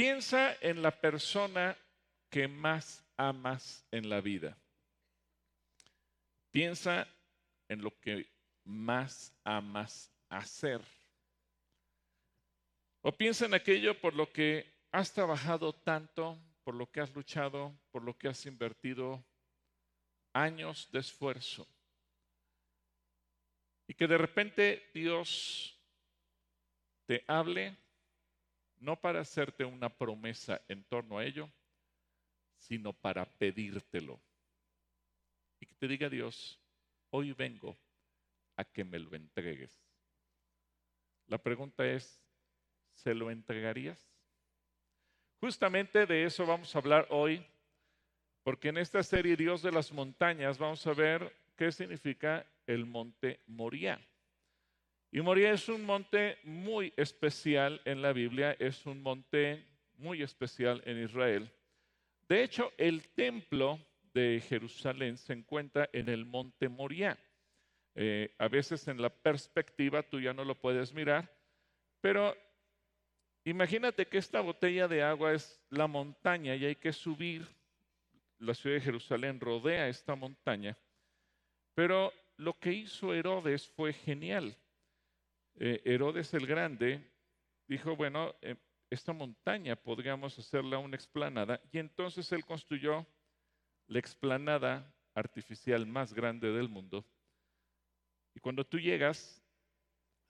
Piensa 0.00 0.56
en 0.62 0.80
la 0.80 0.98
persona 0.98 1.76
que 2.30 2.48
más 2.48 3.04
amas 3.18 3.86
en 3.90 4.08
la 4.08 4.22
vida. 4.22 4.56
Piensa 6.50 7.06
en 7.68 7.82
lo 7.82 8.00
que 8.00 8.26
más 8.64 9.30
amas 9.44 10.10
hacer. 10.30 10.80
O 13.02 13.12
piensa 13.12 13.44
en 13.44 13.52
aquello 13.52 14.00
por 14.00 14.14
lo 14.14 14.32
que 14.32 14.72
has 14.90 15.12
trabajado 15.12 15.74
tanto, 15.74 16.38
por 16.64 16.74
lo 16.76 16.90
que 16.90 17.02
has 17.02 17.14
luchado, 17.14 17.78
por 17.90 18.02
lo 18.02 18.16
que 18.16 18.28
has 18.28 18.46
invertido 18.46 19.22
años 20.32 20.88
de 20.92 21.00
esfuerzo. 21.00 21.68
Y 23.86 23.92
que 23.92 24.06
de 24.06 24.16
repente 24.16 24.90
Dios 24.94 25.78
te 27.04 27.22
hable, 27.28 27.76
no 28.80 29.00
para 29.00 29.20
hacerte 29.20 29.64
una 29.64 29.88
promesa 29.88 30.60
en 30.68 30.82
torno 30.84 31.18
a 31.18 31.24
ello, 31.24 31.48
sino 32.56 32.92
para 32.92 33.24
pedírtelo. 33.24 34.20
Y 35.60 35.66
que 35.66 35.74
te 35.74 35.86
diga 35.86 36.08
Dios, 36.08 36.58
hoy 37.10 37.32
vengo 37.32 37.76
a 38.56 38.64
que 38.64 38.84
me 38.84 38.98
lo 38.98 39.14
entregues. 39.14 39.78
La 41.26 41.38
pregunta 41.38 41.86
es, 41.86 42.20
¿se 42.94 43.14
lo 43.14 43.30
entregarías? 43.30 44.10
Justamente 45.40 46.06
de 46.06 46.24
eso 46.24 46.44
vamos 46.44 46.74
a 46.74 46.78
hablar 46.78 47.06
hoy, 47.10 47.46
porque 48.42 48.68
en 48.68 48.78
esta 48.78 49.02
serie 49.02 49.36
Dios 49.36 49.62
de 49.62 49.72
las 49.72 49.92
montañas 49.92 50.58
vamos 50.58 50.86
a 50.86 50.92
ver 50.92 51.34
qué 51.56 51.70
significa 51.70 52.46
el 52.66 52.86
monte 52.86 53.40
Moría. 53.46 54.00
Y 55.12 55.20
Moría 55.20 55.52
es 55.52 55.68
un 55.68 55.84
monte 55.84 56.38
muy 56.44 56.92
especial 56.96 57.80
en 57.84 58.00
la 58.00 58.12
Biblia, 58.12 58.56
es 58.60 58.86
un 58.86 59.02
monte 59.02 59.66
muy 59.96 60.22
especial 60.22 60.80
en 60.86 61.02
Israel. 61.02 61.50
De 62.28 62.44
hecho, 62.44 62.72
el 62.78 63.08
templo 63.08 63.80
de 64.14 64.40
Jerusalén 64.48 65.16
se 65.16 65.32
encuentra 65.32 65.90
en 65.92 66.08
el 66.08 66.24
monte 66.24 66.68
Moría. 66.68 67.18
Eh, 67.96 68.32
a 68.38 68.46
veces 68.46 68.86
en 68.86 69.02
la 69.02 69.10
perspectiva 69.10 70.04
tú 70.04 70.20
ya 70.20 70.32
no 70.32 70.44
lo 70.44 70.54
puedes 70.54 70.94
mirar, 70.94 71.28
pero 72.00 72.36
imagínate 73.44 74.06
que 74.06 74.18
esta 74.18 74.40
botella 74.40 74.86
de 74.86 75.02
agua 75.02 75.32
es 75.32 75.60
la 75.70 75.88
montaña 75.88 76.54
y 76.54 76.66
hay 76.66 76.76
que 76.76 76.92
subir. 76.92 77.48
La 78.38 78.54
ciudad 78.54 78.76
de 78.76 78.82
Jerusalén 78.82 79.40
rodea 79.40 79.88
esta 79.88 80.14
montaña, 80.14 80.78
pero 81.74 82.12
lo 82.36 82.58
que 82.58 82.72
hizo 82.72 83.12
Herodes 83.12 83.66
fue 83.68 83.92
genial. 83.92 84.56
Eh, 85.62 85.82
Herodes 85.84 86.32
el 86.32 86.46
Grande 86.46 87.06
dijo, 87.68 87.94
bueno, 87.94 88.34
eh, 88.40 88.56
esta 88.88 89.12
montaña 89.12 89.76
podríamos 89.76 90.38
hacerla 90.38 90.78
una 90.78 90.96
explanada 90.96 91.60
y 91.70 91.78
entonces 91.78 92.32
él 92.32 92.46
construyó 92.46 93.06
la 93.86 93.98
explanada 93.98 94.90
artificial 95.14 95.86
más 95.86 96.14
grande 96.14 96.50
del 96.50 96.70
mundo. 96.70 97.04
Y 98.34 98.40
cuando 98.40 98.64
tú 98.64 98.78
llegas, 98.78 99.44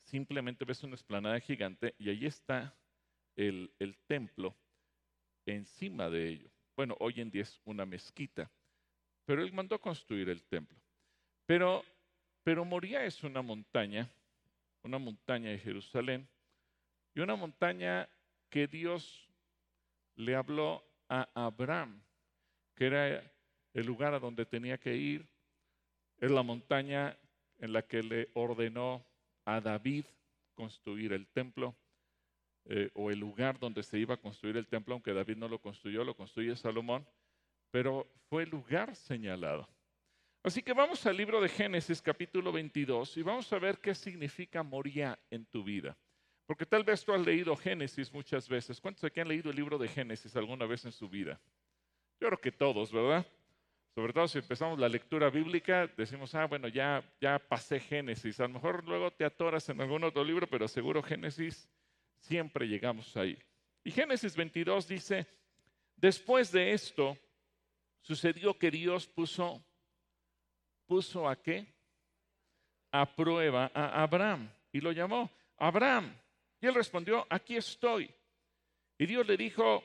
simplemente 0.03 0.65
ves 0.65 0.83
una 0.83 0.97
explanada 0.97 1.39
gigante 1.39 1.95
y 1.97 2.11
ahí 2.11 2.27
está 2.27 2.77
el, 3.37 3.73
el 3.79 3.97
templo 4.09 4.57
encima 5.47 6.11
de 6.11 6.29
ello. 6.29 6.51
Bueno, 6.75 6.97
hoy 6.99 7.21
en 7.21 7.31
día 7.31 7.43
es 7.43 7.61
una 7.65 7.87
mezquita, 7.87 8.51
pero 9.25 9.45
él 9.45 9.53
mandó 9.53 9.81
construir 9.81 10.29
el 10.29 10.43
templo. 10.43 10.77
Pero, 11.47 11.85
pero 12.43 12.65
Moría 12.65 13.05
es 13.05 13.23
una 13.23 13.43
montaña 13.43 14.11
una 14.83 14.99
montaña 14.99 15.51
de 15.51 15.59
Jerusalén, 15.59 16.29
y 17.15 17.21
una 17.21 17.37
montaña 17.37 18.09
que 18.49 18.67
Dios 18.67 19.29
le 20.17 20.35
habló 20.35 20.85
a 21.09 21.29
Abraham, 21.35 22.03
que 22.75 22.87
era 22.87 23.33
el 23.75 23.87
lugar 23.87 24.15
a 24.15 24.21
donde 24.21 24.47
tenía 24.47 24.79
que 24.79 24.97
ir, 24.97 25.27
es 26.19 26.31
la 26.31 26.43
montaña 26.43 27.17
en 27.59 27.73
la 27.73 27.83
que 27.83 28.03
le 28.03 28.31
ordenó 28.35 29.05
a 29.45 29.61
David 29.61 30.05
construir 30.55 31.13
el 31.13 31.27
templo, 31.27 31.75
eh, 32.67 32.91
o 32.95 33.11
el 33.11 33.19
lugar 33.19 33.59
donde 33.59 33.83
se 33.83 33.99
iba 33.99 34.15
a 34.15 34.21
construir 34.21 34.57
el 34.57 34.67
templo, 34.67 34.95
aunque 34.95 35.15
David 35.15 35.37
no 35.37 35.49
lo 35.49 35.61
construyó, 35.61 36.05
lo 36.05 36.15
construye 36.15 36.55
Salomón, 36.57 37.07
pero 37.71 38.07
fue 38.29 38.43
el 38.43 38.51
lugar 38.51 38.95
señalado. 38.95 39.69
Así 40.43 40.63
que 40.63 40.73
vamos 40.73 41.05
al 41.05 41.19
libro 41.19 41.39
de 41.39 41.51
Génesis 41.51 42.01
capítulo 42.01 42.51
22 42.51 43.19
y 43.19 43.23
vamos 43.23 43.53
a 43.53 43.59
ver 43.59 43.79
qué 43.79 43.95
significa 43.95 44.63
Moría 44.63 45.19
en 45.31 45.45
tu 45.45 45.63
vida. 45.63 45.99
Porque 46.47 46.65
tal 46.65 46.83
vez 46.83 47.05
tú 47.05 47.13
has 47.13 47.21
leído 47.21 47.55
Génesis 47.55 48.11
muchas 48.11 48.49
veces. 48.49 48.81
¿Cuántos 48.81 49.05
aquí 49.05 49.21
han 49.21 49.29
leído 49.29 49.51
el 49.51 49.57
libro 49.57 49.77
de 49.77 49.87
Génesis 49.87 50.35
alguna 50.37 50.65
vez 50.65 50.87
en 50.87 50.93
su 50.93 51.11
vida? 51.11 51.39
Yo 52.19 52.29
creo 52.29 52.41
que 52.41 52.53
todos, 52.53 52.91
¿verdad? 52.91 53.27
Sobre 53.95 54.15
todo 54.15 54.29
si 54.29 54.39
empezamos 54.39 54.79
la 54.79 54.89
lectura 54.89 55.29
bíblica, 55.29 55.87
decimos, 55.95 56.35
ah, 56.35 56.47
bueno, 56.47 56.69
ya, 56.69 57.05
ya 57.21 57.39
pasé 57.39 57.79
Génesis. 57.79 58.41
A 58.41 58.45
lo 58.45 58.55
mejor 58.55 58.83
luego 58.85 59.11
te 59.11 59.27
atoras 59.27 59.69
en 59.69 59.79
algún 59.83 60.05
otro 60.05 60.25
libro, 60.25 60.47
pero 60.47 60.67
seguro 60.69 61.03
Génesis 61.03 61.69
siempre 62.19 62.67
llegamos 62.67 63.15
ahí. 63.15 63.39
Y 63.85 63.91
Génesis 63.91 64.35
22 64.35 64.89
dice, 64.89 65.27
después 65.97 66.51
de 66.51 66.73
esto, 66.73 67.19
sucedió 68.01 68.59
que 68.59 68.71
Dios 68.71 69.07
puso 69.07 69.63
puso 70.91 71.29
a 71.29 71.41
qué? 71.41 71.65
A 72.91 73.07
prueba 73.07 73.71
a 73.73 74.03
Abraham 74.03 74.51
y 74.73 74.81
lo 74.81 74.91
llamó 74.91 75.31
Abraham. 75.57 76.13
Y 76.61 76.67
él 76.67 76.75
respondió, 76.75 77.25
aquí 77.31 77.57
estoy. 77.57 78.11
Y 78.99 79.07
Dios 79.07 79.25
le 79.25 79.37
dijo, 79.37 79.85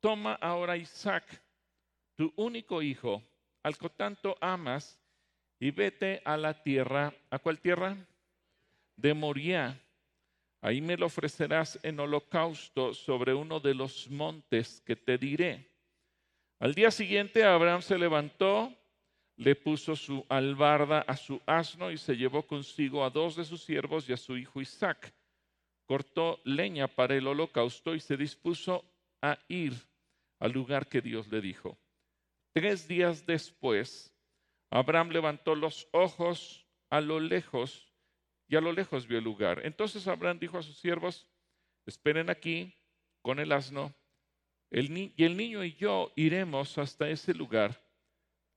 toma 0.00 0.38
ahora 0.40 0.78
Isaac, 0.78 1.24
tu 2.16 2.32
único 2.36 2.80
hijo, 2.80 3.22
al 3.62 3.76
que 3.76 3.90
tanto 3.90 4.38
amas, 4.40 4.98
y 5.60 5.70
vete 5.70 6.22
a 6.24 6.38
la 6.38 6.62
tierra. 6.62 7.12
¿A 7.28 7.38
cuál 7.38 7.60
tierra? 7.60 7.94
De 8.96 9.12
Moría. 9.12 9.78
Ahí 10.62 10.80
me 10.80 10.96
lo 10.96 11.06
ofrecerás 11.06 11.78
en 11.82 12.00
holocausto 12.00 12.94
sobre 12.94 13.34
uno 13.34 13.60
de 13.60 13.74
los 13.74 14.08
montes 14.08 14.80
que 14.80 14.96
te 14.96 15.18
diré. 15.18 15.70
Al 16.58 16.74
día 16.74 16.90
siguiente 16.90 17.44
Abraham 17.44 17.82
se 17.82 17.98
levantó 17.98 18.77
le 19.38 19.54
puso 19.54 19.94
su 19.94 20.26
albarda 20.28 21.00
a 21.02 21.16
su 21.16 21.40
asno 21.46 21.92
y 21.92 21.96
se 21.96 22.16
llevó 22.16 22.44
consigo 22.44 23.04
a 23.04 23.10
dos 23.10 23.36
de 23.36 23.44
sus 23.44 23.62
siervos 23.62 24.08
y 24.08 24.12
a 24.12 24.16
su 24.16 24.36
hijo 24.36 24.60
Isaac. 24.60 25.14
Cortó 25.86 26.40
leña 26.44 26.88
para 26.88 27.14
el 27.14 27.26
holocausto 27.26 27.94
y 27.94 28.00
se 28.00 28.16
dispuso 28.16 28.84
a 29.22 29.38
ir 29.46 29.74
al 30.40 30.50
lugar 30.52 30.88
que 30.88 31.00
Dios 31.00 31.28
le 31.28 31.40
dijo. 31.40 31.78
Tres 32.52 32.88
días 32.88 33.26
después, 33.26 34.12
Abraham 34.70 35.10
levantó 35.10 35.54
los 35.54 35.88
ojos 35.92 36.66
a 36.90 37.00
lo 37.00 37.20
lejos 37.20 37.94
y 38.48 38.56
a 38.56 38.60
lo 38.60 38.72
lejos 38.72 39.06
vio 39.06 39.18
el 39.18 39.24
lugar. 39.24 39.60
Entonces 39.64 40.08
Abraham 40.08 40.40
dijo 40.40 40.58
a 40.58 40.62
sus 40.62 40.78
siervos, 40.78 41.28
esperen 41.86 42.28
aquí 42.28 42.74
con 43.22 43.38
el 43.38 43.52
asno, 43.52 43.94
y 44.70 45.24
el 45.24 45.36
niño 45.36 45.62
y 45.62 45.74
yo 45.74 46.12
iremos 46.16 46.76
hasta 46.76 47.08
ese 47.08 47.34
lugar. 47.34 47.80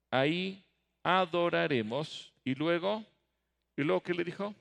Ahí 0.10 0.66
adoraremos 1.04 2.34
y 2.44 2.56
luego, 2.56 3.06
¿y 3.76 3.84
luego 3.84 4.02
qué 4.02 4.14
le 4.14 4.24
dijo? 4.24 4.54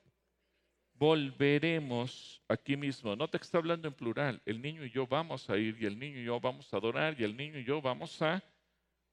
Volveremos 0.94 2.42
aquí 2.48 2.76
mismo. 2.76 3.16
Nota 3.16 3.38
que 3.38 3.44
está 3.44 3.58
hablando 3.58 3.88
en 3.88 3.94
plural. 3.94 4.42
El 4.44 4.60
niño 4.60 4.84
y 4.84 4.90
yo 4.90 5.06
vamos 5.06 5.48
a 5.48 5.56
ir 5.56 5.76
y 5.80 5.86
el 5.86 5.98
niño 5.98 6.18
y 6.20 6.24
yo 6.24 6.38
vamos 6.40 6.72
a 6.72 6.76
adorar 6.76 7.18
y 7.18 7.24
el 7.24 7.36
niño 7.36 7.58
y 7.58 7.64
yo 7.64 7.80
vamos 7.80 8.20
a 8.20 8.42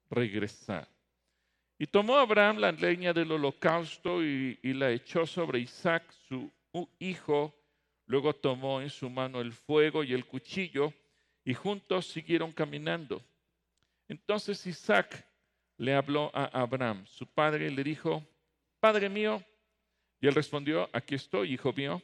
regresar. 0.09 0.87
Y 1.79 1.87
tomó 1.87 2.17
Abraham 2.17 2.57
la 2.57 2.71
leña 2.71 3.13
del 3.13 3.31
holocausto 3.31 4.23
y, 4.23 4.59
y 4.61 4.73
la 4.73 4.91
echó 4.91 5.25
sobre 5.25 5.59
Isaac, 5.59 6.11
su 6.27 6.51
hijo. 6.99 7.53
Luego 8.05 8.33
tomó 8.33 8.81
en 8.81 8.89
su 8.89 9.09
mano 9.09 9.41
el 9.41 9.51
fuego 9.51 10.03
y 10.03 10.13
el 10.13 10.25
cuchillo 10.25 10.93
y 11.43 11.53
juntos 11.53 12.07
siguieron 12.07 12.51
caminando. 12.51 13.21
Entonces 14.07 14.65
Isaac 14.65 15.25
le 15.77 15.93
habló 15.93 16.31
a 16.33 16.45
Abraham, 16.45 17.05
su 17.05 17.27
padre, 17.27 17.69
le 17.69 17.83
dijo, 17.83 18.25
Padre 18.79 19.09
mío. 19.09 19.43
Y 20.19 20.27
él 20.27 20.35
respondió, 20.35 20.89
aquí 20.93 21.15
estoy, 21.15 21.53
hijo 21.53 21.73
mío. 21.73 22.01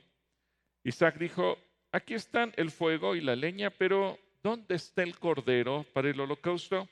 Isaac 0.84 1.18
dijo, 1.18 1.58
aquí 1.92 2.14
están 2.14 2.54
el 2.58 2.72
fuego 2.72 3.16
y 3.16 3.22
la 3.22 3.36
leña, 3.36 3.70
pero 3.70 4.20
¿dónde 4.44 4.76
está 4.76 5.04
el 5.04 5.18
cordero 5.18 5.86
para 5.94 6.10
el 6.10 6.20
holocausto? 6.20 6.88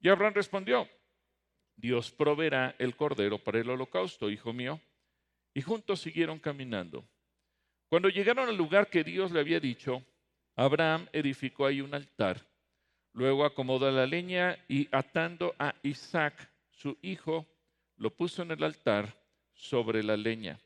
Y 0.00 0.08
Abraham 0.08 0.34
respondió, 0.34 0.88
Dios 1.76 2.10
proveerá 2.12 2.74
el 2.78 2.94
cordero 2.94 3.38
para 3.38 3.58
el 3.60 3.70
holocausto, 3.70 4.30
hijo 4.30 4.52
mío. 4.52 4.80
Y 5.54 5.62
juntos 5.62 6.00
siguieron 6.00 6.38
caminando. 6.38 7.04
Cuando 7.88 8.08
llegaron 8.08 8.48
al 8.48 8.56
lugar 8.56 8.88
que 8.88 9.04
Dios 9.04 9.32
le 9.32 9.40
había 9.40 9.60
dicho, 9.60 10.04
Abraham 10.56 11.08
edificó 11.12 11.66
ahí 11.66 11.80
un 11.80 11.94
altar 11.94 12.40
Luego 13.14 13.44
acomodó 13.44 13.90
la 13.90 14.06
leña 14.06 14.58
y 14.68 14.88
atando 14.90 15.54
a 15.58 15.74
Isaac, 15.82 16.34
su 16.70 16.98
hijo, 17.00 17.46
lo 17.96 18.10
puso 18.10 18.42
en 18.42 18.50
el 18.50 18.62
altar 18.62 19.16
sobre 19.52 20.02
la 20.02 20.16
leña. 20.16 20.60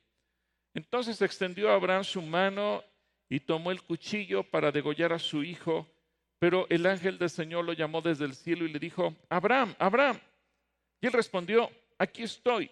Entonces 0.72 1.20
extendió 1.20 1.70
Abraham 1.70 2.04
su 2.04 2.22
mano 2.22 2.82
y 3.28 3.40
tomó 3.40 3.70
el 3.70 3.82
cuchillo 3.82 4.42
para 4.42 4.72
degollar 4.72 5.12
a 5.12 5.18
su 5.18 5.44
hijo, 5.44 5.86
Pero 6.40 6.66
el 6.70 6.86
ángel 6.86 7.18
del 7.18 7.30
Señor 7.30 7.64
lo 7.64 7.72
llamó 7.72 8.00
desde 8.00 8.24
el 8.24 8.32
cielo 8.32 8.64
y 8.64 8.72
le 8.72 8.78
dijo, 8.78 9.16
Abraham, 9.28 9.74
Abraham. 9.76 10.20
Y 11.00 11.06
él 11.06 11.12
respondió, 11.12 11.68
aquí 11.98 12.22
estoy. 12.22 12.70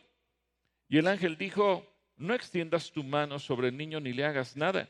Y 0.89 0.99
el 0.99 1.09
ángel 1.09 1.37
dijo, 1.37 1.85
no 2.17 2.33
extiendas 2.33 2.93
tu 2.93 3.03
mano 3.03 3.41
sobre 3.41 3.69
el 3.69 3.77
niño 3.77 3.99
ni 3.99 4.13
le 4.13 4.25
hagas 4.25 4.57
nada. 4.57 4.89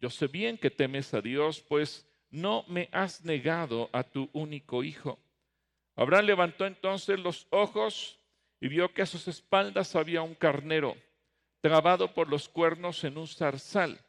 Yo 0.00 0.08
sé 0.08 0.26
bien 0.26 0.56
que 0.56 0.70
temes 0.70 1.12
a 1.12 1.20
Dios, 1.20 1.60
pues 1.60 2.06
no 2.32 2.64
me 2.66 2.88
has 2.90 3.24
negado 3.24 3.88
a 3.92 4.02
tu 4.02 4.28
único 4.32 4.82
hijo. 4.82 5.20
Abraham 5.94 6.24
levantó 6.24 6.66
entonces 6.66 7.20
los 7.20 7.46
ojos 7.50 8.18
y 8.60 8.68
vio 8.68 8.92
que 8.92 9.02
a 9.02 9.06
sus 9.06 9.28
espaldas 9.28 9.94
había 9.94 10.22
un 10.22 10.34
carnero 10.34 10.96
trabado 11.60 12.12
por 12.12 12.28
los 12.28 12.48
cuernos 12.48 13.04
en 13.04 13.18
un 13.18 13.28
zarzal. 13.28 14.00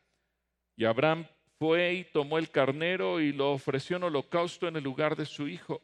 Y 0.76 0.86
Abraham 0.86 1.28
fue 1.60 1.94
y 1.94 2.04
tomó 2.06 2.38
el 2.38 2.50
carnero 2.50 3.20
y 3.20 3.32
lo 3.32 3.52
ofreció 3.52 3.98
en 3.98 4.04
holocausto 4.04 4.68
en 4.68 4.78
el 4.78 4.84
lugar 4.84 5.16
de 5.16 5.26
su 5.26 5.48
hijo. 5.48 5.82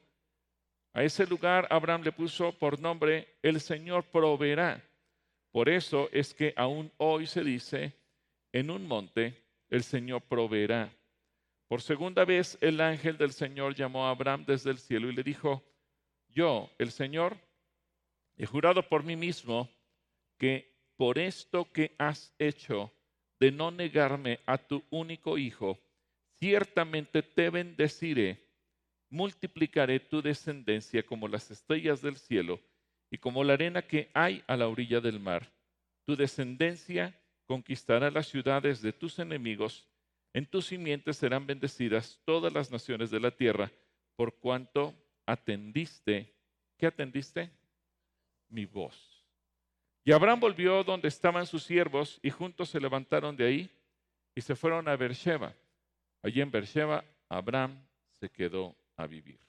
A 0.94 1.04
ese 1.04 1.28
lugar 1.28 1.68
Abraham 1.70 2.04
le 2.04 2.12
puso 2.12 2.52
por 2.58 2.80
nombre, 2.80 3.38
el 3.44 3.62
Señor 3.62 4.06
proveerá. 4.06 4.84
Por 5.52 5.70
eso 5.70 6.10
es 6.12 6.34
que 6.34 6.54
aún 6.56 6.92
hoy 6.98 7.28
se 7.28 7.44
dice, 7.44 7.94
en 8.52 8.72
un 8.72 8.88
monte 8.88 9.44
el 9.70 9.84
Señor 9.84 10.22
proveerá. 10.22 10.92
Por 11.70 11.84
segunda 11.84 12.26
vez 12.26 12.58
el 12.62 12.82
ángel 12.82 13.16
del 13.20 13.32
Señor 13.32 13.76
llamó 13.76 14.08
a 14.08 14.10
Abraham 14.10 14.44
desde 14.44 14.72
el 14.72 14.80
cielo 14.80 15.08
y 15.08 15.14
le 15.14 15.22
dijo, 15.22 15.64
yo, 16.30 16.72
el 16.80 16.90
Señor, 16.90 17.38
he 18.38 18.48
jurado 18.48 18.90
por 18.90 19.04
mí 19.04 19.16
mismo 19.16 19.70
que 20.40 20.76
por 20.96 21.20
esto 21.20 21.72
que 21.72 21.94
has 22.00 22.34
hecho 22.40 22.92
de 23.40 23.52
no 23.52 23.70
negarme 23.70 24.40
a 24.48 24.58
tu 24.58 24.84
único 24.90 25.38
hijo, 25.38 25.80
ciertamente 26.40 27.22
te 27.22 27.52
bendeciré, 27.52 28.44
multiplicaré 29.12 30.00
tu 30.00 30.24
descendencia 30.24 31.04
como 31.04 31.28
las 31.28 31.52
estrellas 31.52 32.02
del 32.02 32.18
cielo 32.18 32.60
y 33.12 33.20
como 33.20 33.44
la 33.44 33.54
arena 33.54 33.84
que 33.84 34.10
hay 34.16 34.44
a 34.48 34.58
la 34.58 34.68
orilla 34.68 35.02
del 35.02 35.20
mar. 35.20 35.54
Tu 36.06 36.16
descendencia 36.16 37.16
conquistará 37.46 38.10
las 38.10 38.28
ciudades 38.28 38.82
de 38.82 38.92
tus 38.92 39.20
enemigos, 39.20 39.89
en 40.34 40.46
tus 40.46 40.68
simientes 40.68 41.18
serán 41.18 41.48
bendecidas 41.48 42.20
todas 42.26 42.54
las 42.54 42.72
naciones 42.72 43.10
de 43.10 43.20
la 43.20 43.32
tierra, 43.32 43.72
por 44.16 44.36
cuanto 44.40 44.94
atendiste, 45.26 46.36
¿qué 46.78 46.88
atendiste? 46.88 47.52
Mi 48.50 48.66
voz. 48.66 49.26
Y 50.04 50.12
Abraham 50.12 50.40
volvió 50.40 50.84
donde 50.84 51.08
estaban 51.08 51.46
sus 51.46 51.64
siervos 51.64 52.20
y 52.24 52.30
juntos 52.30 52.70
se 52.70 52.80
levantaron 52.80 53.36
de 53.36 53.46
ahí 53.46 53.70
y 54.36 54.42
se 54.42 54.56
fueron 54.56 54.88
a 54.88 54.96
Beersheba. 54.96 55.54
Allí 56.22 56.42
en 56.42 56.52
Beersheba 56.52 57.04
Abraham 57.28 57.86
se 58.12 58.30
quedó 58.30 58.76
a 58.98 59.06
vivir. 59.08 59.40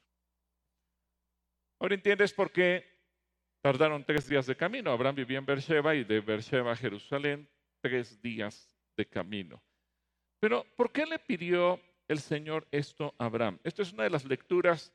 Ahora 1.79 1.95
entiendes 1.95 2.33
por 2.33 2.53
qué 2.53 2.85
tardaron 3.63 4.05
tres 4.05 4.29
días 4.29 4.47
de 4.47 4.57
camino. 4.57 4.91
Abraham 4.91 5.17
vivía 5.17 5.39
en 5.39 5.47
Beersheba 5.47 5.95
y 5.95 6.05
de 6.05 6.21
Beersheba 6.21 6.73
a 6.73 6.77
Jerusalén 6.77 7.49
tres 7.81 8.21
días 8.21 8.77
de 8.97 9.07
camino. 9.07 9.63
Pero 10.41 10.65
¿por 10.77 10.91
qué 10.91 11.07
le 11.07 11.19
pidió 11.19 11.81
el 12.09 12.19
Señor 12.19 12.67
esto 12.71 13.15
a 13.19 13.27
Abraham? 13.27 13.59
Esto 13.63 13.83
es 13.83 13.93
una 13.93 14.05
de 14.05 14.11
las 14.11 14.25
lecturas 14.25 14.93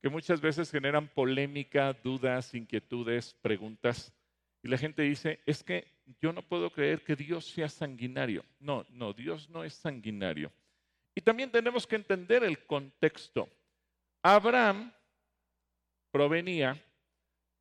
que 0.00 0.08
muchas 0.08 0.40
veces 0.40 0.70
generan 0.70 1.08
polémica, 1.08 1.92
dudas, 1.92 2.54
inquietudes, 2.54 3.34
preguntas. 3.42 4.14
Y 4.62 4.68
la 4.68 4.78
gente 4.78 5.02
dice, 5.02 5.40
es 5.44 5.64
que 5.64 5.86
yo 6.20 6.32
no 6.32 6.42
puedo 6.42 6.70
creer 6.70 7.02
que 7.02 7.16
Dios 7.16 7.44
sea 7.46 7.68
sanguinario. 7.68 8.44
No, 8.60 8.86
no, 8.90 9.12
Dios 9.12 9.50
no 9.50 9.64
es 9.64 9.74
sanguinario. 9.74 10.52
Y 11.14 11.20
también 11.20 11.50
tenemos 11.50 11.86
que 11.86 11.96
entender 11.96 12.44
el 12.44 12.64
contexto. 12.66 13.48
Abraham 14.22 14.92
provenía 16.12 16.80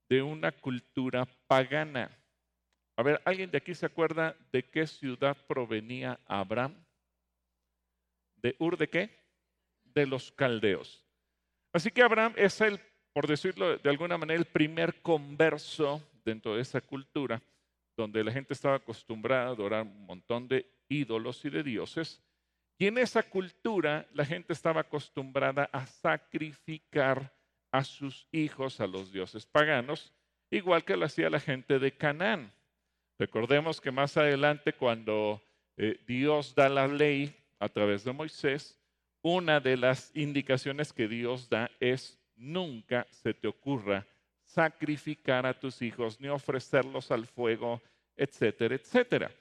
de 0.10 0.22
una 0.22 0.52
cultura 0.52 1.26
pagana. 1.48 2.12
A 2.98 3.04
ver, 3.04 3.22
¿alguien 3.26 3.50
de 3.50 3.58
aquí 3.58 3.74
se 3.74 3.86
acuerda 3.86 4.36
de 4.52 4.64
qué 4.64 4.86
ciudad 4.86 5.36
provenía 5.48 6.20
Abraham? 6.26 6.85
¿De 8.46 8.56
Ur 8.60 8.78
de 8.78 8.88
qué? 8.88 9.10
De 9.86 10.06
los 10.06 10.32
caldeos. 10.32 11.04
Así 11.74 11.90
que 11.90 12.04
Abraham 12.04 12.36
es 12.38 12.62
el, 12.62 12.80
por 13.12 13.26
decirlo 13.26 13.76
de 13.76 13.90
alguna 13.90 14.20
manera, 14.20 14.38
el 14.38 14.46
primer 14.46 15.02
converso 15.02 16.08
dentro 16.24 16.54
de 16.56 16.62
esa 16.62 16.80
cultura, 16.80 17.42
donde 17.98 18.24
la 18.24 18.32
gente 18.32 18.54
estaba 18.54 18.76
acostumbrada 18.76 19.48
a 19.48 19.50
adorar 19.50 19.82
un 19.82 20.06
montón 20.06 20.48
de 20.48 20.64
ídolos 20.88 21.44
y 21.44 21.50
de 21.50 21.64
dioses. 21.64 22.22
Y 22.78 22.86
en 22.86 23.00
esa 23.00 23.24
cultura 23.24 24.08
la 24.14 24.24
gente 24.24 24.54
estaba 24.54 24.82
acostumbrada 24.82 25.68
a 25.74 25.88
sacrificar 25.88 27.34
a 27.72 27.84
sus 27.84 28.28
hijos 28.32 28.80
a 28.80 28.86
los 28.86 29.12
dioses 29.12 29.48
paganos, 29.48 30.14
igual 30.52 30.86
que 30.86 30.96
lo 30.96 31.08
hacía 31.08 31.32
la 31.32 31.40
gente 31.40 31.80
de 31.80 31.98
Canaán. 31.98 32.54
Recordemos 33.18 33.82
que 33.82 33.90
más 33.90 34.16
adelante 34.18 34.74
cuando 34.74 35.42
eh, 35.78 36.00
Dios 36.06 36.54
da 36.54 36.70
la 36.70 36.88
ley 36.88 37.36
a 37.60 37.70
través 37.70 38.04
de 38.04 38.12
Moisés, 38.12 38.80
una 39.22 39.60
de 39.60 39.78
las 39.78 40.16
indicaciones 40.16 40.94
que 40.94 41.08
Dios 41.08 41.50
da 41.50 41.72
es 41.80 42.20
nunca 42.36 43.08
se 43.10 43.34
te 43.34 43.48
ocurra 43.48 44.06
sacrificar 44.44 45.46
a 45.46 45.60
tus 45.60 45.82
hijos 45.82 46.20
ni 46.20 46.28
ofrecerlos 46.28 47.12
al 47.12 47.26
fuego, 47.26 47.82
etcétera, 48.16 48.76
etcétera. 48.76 49.32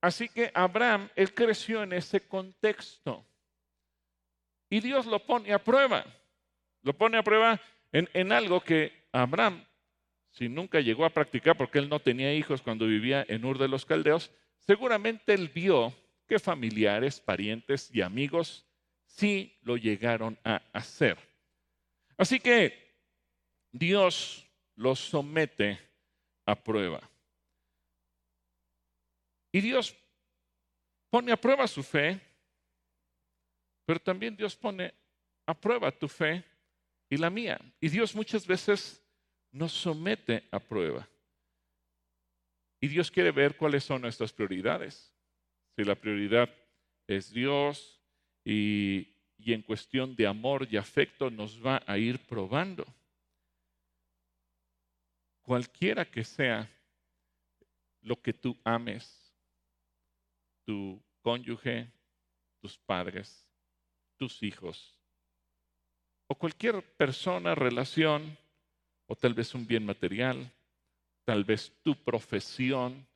Así 0.00 0.28
que 0.28 0.50
Abraham, 0.54 1.08
él 1.16 1.32
creció 1.34 1.82
en 1.82 1.92
ese 1.92 2.20
contexto. 2.20 3.24
Y 4.68 4.80
Dios 4.80 5.06
lo 5.06 5.18
pone 5.24 5.52
a 5.52 5.62
prueba. 5.62 6.04
Lo 6.82 6.92
pone 6.92 7.18
a 7.18 7.22
prueba 7.22 7.60
en, 7.92 8.08
en 8.14 8.32
algo 8.32 8.60
que 8.60 8.92
Abraham, 9.12 9.64
si 10.30 10.48
nunca 10.48 10.80
llegó 10.80 11.04
a 11.04 11.10
practicar 11.10 11.56
porque 11.56 11.78
él 11.78 11.88
no 11.88 12.00
tenía 12.00 12.32
hijos 12.32 12.62
cuando 12.62 12.86
vivía 12.86 13.24
en 13.28 13.44
Ur 13.44 13.58
de 13.58 13.68
los 13.68 13.84
Caldeos, 13.84 14.30
seguramente 14.58 15.34
él 15.34 15.48
vio 15.48 15.92
que 16.30 16.38
familiares, 16.38 17.18
parientes 17.18 17.90
y 17.92 18.02
amigos 18.02 18.64
sí 19.04 19.58
lo 19.62 19.76
llegaron 19.76 20.38
a 20.44 20.62
hacer. 20.72 21.18
Así 22.16 22.38
que 22.38 22.94
Dios 23.72 24.46
los 24.76 25.00
somete 25.00 25.76
a 26.46 26.54
prueba. 26.54 27.00
Y 29.50 29.60
Dios 29.60 29.96
pone 31.10 31.32
a 31.32 31.36
prueba 31.36 31.66
su 31.66 31.82
fe, 31.82 32.20
pero 33.84 33.98
también 33.98 34.36
Dios 34.36 34.54
pone 34.54 34.94
a 35.46 35.52
prueba 35.52 35.90
tu 35.90 36.06
fe 36.06 36.44
y 37.08 37.16
la 37.16 37.28
mía. 37.28 37.60
Y 37.80 37.88
Dios 37.88 38.14
muchas 38.14 38.46
veces 38.46 39.02
nos 39.50 39.72
somete 39.72 40.46
a 40.52 40.60
prueba. 40.60 41.08
Y 42.80 42.86
Dios 42.86 43.10
quiere 43.10 43.32
ver 43.32 43.56
cuáles 43.56 43.82
son 43.82 44.02
nuestras 44.02 44.32
prioridades. 44.32 45.12
Si 45.80 45.84
la 45.86 45.94
prioridad 45.94 46.50
es 47.06 47.32
Dios, 47.32 47.98
y, 48.44 49.08
en 49.38 49.62
cuestión 49.62 50.14
de 50.14 50.26
amor 50.26 50.68
y 50.70 50.76
afecto 50.76 51.30
nos 51.30 51.58
va 51.64 51.82
a 51.86 51.96
ir 51.96 52.18
probando. 52.26 52.84
Cualquiera 55.40 56.04
que 56.04 56.22
sea 56.22 56.70
lo 58.02 58.20
que 58.20 58.34
tú 58.34 58.58
ames, 58.62 59.34
tu 60.66 61.02
cónyuge, 61.22 61.90
tus 62.60 62.76
padres, 62.76 63.48
tus 64.18 64.42
hijos, 64.42 65.00
o 66.26 66.34
cualquier 66.34 66.82
persona, 66.98 67.54
relación, 67.54 68.36
o 69.06 69.16
tal 69.16 69.32
vez 69.32 69.54
un 69.54 69.66
bien 69.66 69.86
material, 69.86 70.52
tal 71.24 71.42
vez 71.42 71.72
tu 71.82 71.96
profesión, 72.04 73.08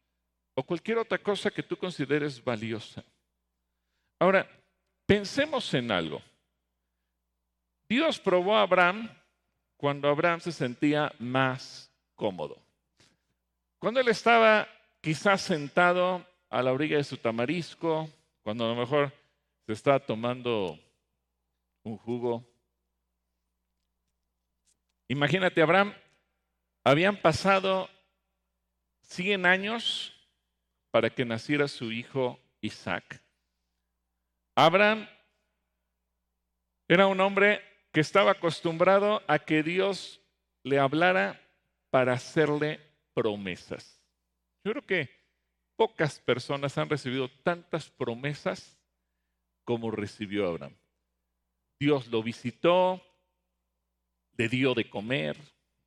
o 0.55 0.63
cualquier 0.63 0.99
otra 0.99 1.19
cosa 1.19 1.51
que 1.51 1.63
tú 1.63 1.77
consideres 1.77 2.43
valiosa. 2.43 3.05
Ahora, 4.19 4.49
Pensemos 5.07 5.73
en 5.75 5.91
algo. 5.91 6.23
Dios 7.89 8.19
probó 8.19 8.57
a 8.57 8.63
Abraham 8.63 9.11
cuando 9.77 10.09
Abraham 10.09 10.41
se 10.41 10.53
sentía 10.53 11.13
más 11.19 11.93
cómodo. 12.15 12.59
Cuando 13.79 14.01
él 14.01 14.09
estaba 14.09 14.67
quizás 15.03 15.43
sentado 15.43 16.27
a 16.49 16.63
la 16.63 16.73
orilla 16.73 16.97
de 16.97 17.05
su 17.05 17.19
tamarisco, 17.19 18.09
cuando 18.43 18.65
a 18.65 18.69
lo 18.69 18.77
mejor 18.77 19.13
se 19.67 19.75
estaba 19.75 20.01
tomando 20.01 20.79
un 21.83 21.99
jugo. 21.99 22.43
Imagínate, 25.09 25.61
Abraham, 25.61 25.93
habían 26.83 27.21
pasado 27.21 27.91
100 29.03 29.45
años 29.45 30.14
para 30.95 31.11
que 31.11 31.25
naciera 31.25 31.67
su 31.67 31.91
hijo 31.91 32.39
Isaac. 32.61 33.21
Abraham 34.55 35.09
era 36.87 37.09
un 37.09 37.21
hombre 37.21 37.61
que 37.91 37.99
estaba 37.99 38.31
acostumbrado 38.31 39.21
a 39.27 39.41
que 39.41 39.65
Dios 39.65 40.21
le 40.63 40.79
hablara 40.79 41.41
para 41.91 42.13
hacerle 42.13 42.79
promesas. 43.13 44.01
Yo 44.63 44.71
creo 44.71 44.87
que 44.87 45.11
pocas 45.75 46.21
personas 46.21 46.79
han 46.79 46.89
recibido 46.89 47.29
tantas 47.43 47.91
promesas 47.91 48.79
como 49.65 49.91
recibió 49.91 50.47
Abraham. 50.47 50.77
Dios 51.81 52.07
lo 52.07 52.23
visitó, 52.23 53.03
le 54.37 54.49
dio 54.49 54.75
de 54.75 54.89
comer, 54.89 55.37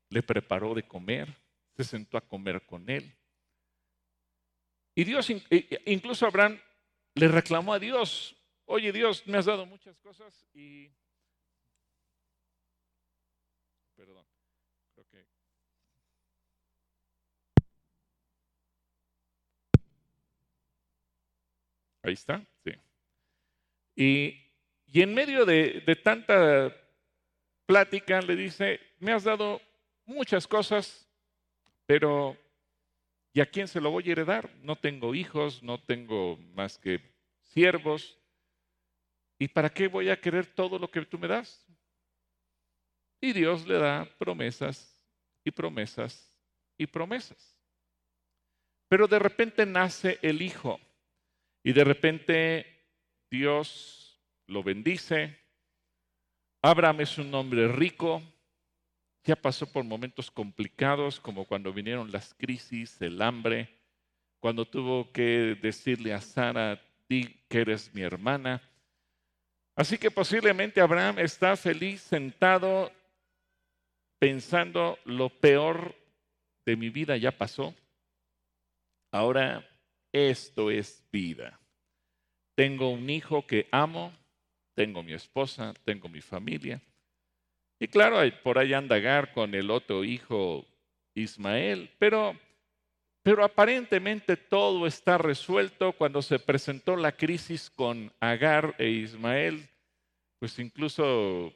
le 0.09 0.21
preparó 0.21 0.73
de 0.73 0.83
comer, 0.83 1.33
se 1.77 1.85
sentó 1.85 2.17
a 2.17 2.27
comer 2.27 2.65
con 2.65 2.89
él. 2.89 3.16
Y 4.97 5.03
Dios, 5.03 5.29
incluso 5.85 6.25
Abraham 6.25 6.59
le 7.13 7.27
reclamó 7.27 7.71
a 7.71 7.77
Dios, 7.77 8.35
oye 8.65 8.91
Dios, 8.91 9.27
me 9.27 9.37
has 9.37 9.45
dado 9.45 9.63
muchas 9.67 9.95
cosas 9.99 10.47
y... 10.55 10.89
Perdón, 13.95 14.25
creo 14.95 15.05
que... 15.05 15.27
Ahí 22.01 22.13
está, 22.13 22.43
sí. 22.63 22.71
Y, 23.95 24.51
y 24.87 25.01
en 25.03 25.13
medio 25.13 25.45
de, 25.45 25.83
de 25.85 25.95
tanta 25.95 26.75
plática 27.67 28.19
le 28.21 28.35
dice, 28.35 28.79
me 28.97 29.11
has 29.11 29.25
dado 29.25 29.61
muchas 30.05 30.47
cosas, 30.47 31.07
pero 31.85 32.35
¿y 33.37 33.39
a 33.39 33.45
quién 33.45 33.67
se 33.67 33.79
lo 33.79 33.91
voy 33.91 34.09
a 34.09 34.13
heredar? 34.13 34.49
No 34.63 34.77
tengo 34.77 35.13
hijos, 35.13 35.61
no 35.61 35.79
tengo 35.79 36.37
más 36.55 36.79
que 36.79 36.99
siervos. 37.43 38.17
¿Y 39.37 39.47
para 39.47 39.69
qué 39.69 39.87
voy 39.87 40.09
a 40.09 40.19
querer 40.19 40.47
todo 40.47 40.79
lo 40.79 40.89
que 40.89 41.05
tú 41.05 41.19
me 41.19 41.27
das? 41.27 41.63
Y 43.21 43.33
Dios 43.33 43.67
le 43.67 43.77
da 43.77 44.09
promesas 44.17 45.07
y 45.43 45.51
promesas 45.51 46.33
y 46.79 46.87
promesas. 46.87 47.55
Pero 48.89 49.07
de 49.07 49.19
repente 49.19 49.67
nace 49.67 50.17
el 50.23 50.41
hijo 50.41 50.79
y 51.61 51.73
de 51.73 51.83
repente 51.83 52.87
Dios 53.29 54.19
lo 54.47 54.63
bendice. 54.63 55.37
Abraham 56.63 57.01
es 57.01 57.19
un 57.19 57.31
hombre 57.35 57.67
rico, 57.67 58.19
ya 59.27 59.35
pasó 59.35 59.69
por 59.69 59.83
momentos 59.83 60.31
complicados 60.31 61.19
como 61.19 61.43
cuando 61.43 61.73
vinieron 61.73 62.13
las 62.13 62.33
crisis, 62.33 63.01
el 63.01 63.21
hambre, 63.21 63.69
cuando 64.39 64.65
tuvo 64.65 65.11
que 65.11 65.57
decirle 65.61 66.13
a 66.13 66.21
Sara, 66.21 66.81
di 67.09 67.25
que 67.49 67.59
eres 67.59 67.93
mi 67.93 68.03
hermana. 68.03 68.61
Así 69.75 69.97
que 69.97 70.09
posiblemente 70.09 70.79
Abraham 70.79 71.19
está 71.19 71.57
feliz 71.57 71.99
sentado 72.01 72.89
pensando 74.17 74.97
lo 75.03 75.27
peor 75.27 75.93
de 76.65 76.77
mi 76.77 76.89
vida 76.89 77.17
ya 77.17 77.37
pasó. 77.37 77.75
Ahora 79.11 79.67
esto 80.13 80.71
es 80.71 81.03
vida. 81.11 81.59
Tengo 82.55 82.91
un 82.91 83.09
hijo 83.09 83.45
que 83.45 83.67
amo, 83.71 84.13
tengo 84.73 85.03
mi 85.03 85.11
esposa, 85.11 85.73
tengo 85.83 86.07
mi 86.07 86.21
familia. 86.21 86.81
Y 87.79 87.87
claro, 87.87 88.19
por 88.43 88.57
ahí 88.57 88.73
anda 88.73 88.95
Agar 88.95 89.33
con 89.33 89.53
el 89.53 89.69
otro 89.69 90.03
hijo 90.03 90.65
Ismael, 91.13 91.89
pero 91.99 92.35
pero 93.27 93.43
aparentemente 93.43 94.37
todo 94.37 94.87
está 94.87 95.17
resuelto. 95.17 95.91
Cuando 95.91 96.21
se 96.21 96.39
presentó 96.39 96.95
la 96.95 97.11
crisis 97.11 97.69
con 97.69 98.09
Agar 98.21 98.73
e 98.77 98.87
Ismael, 98.87 99.67
pues 100.39 100.57
incluso 100.59 101.53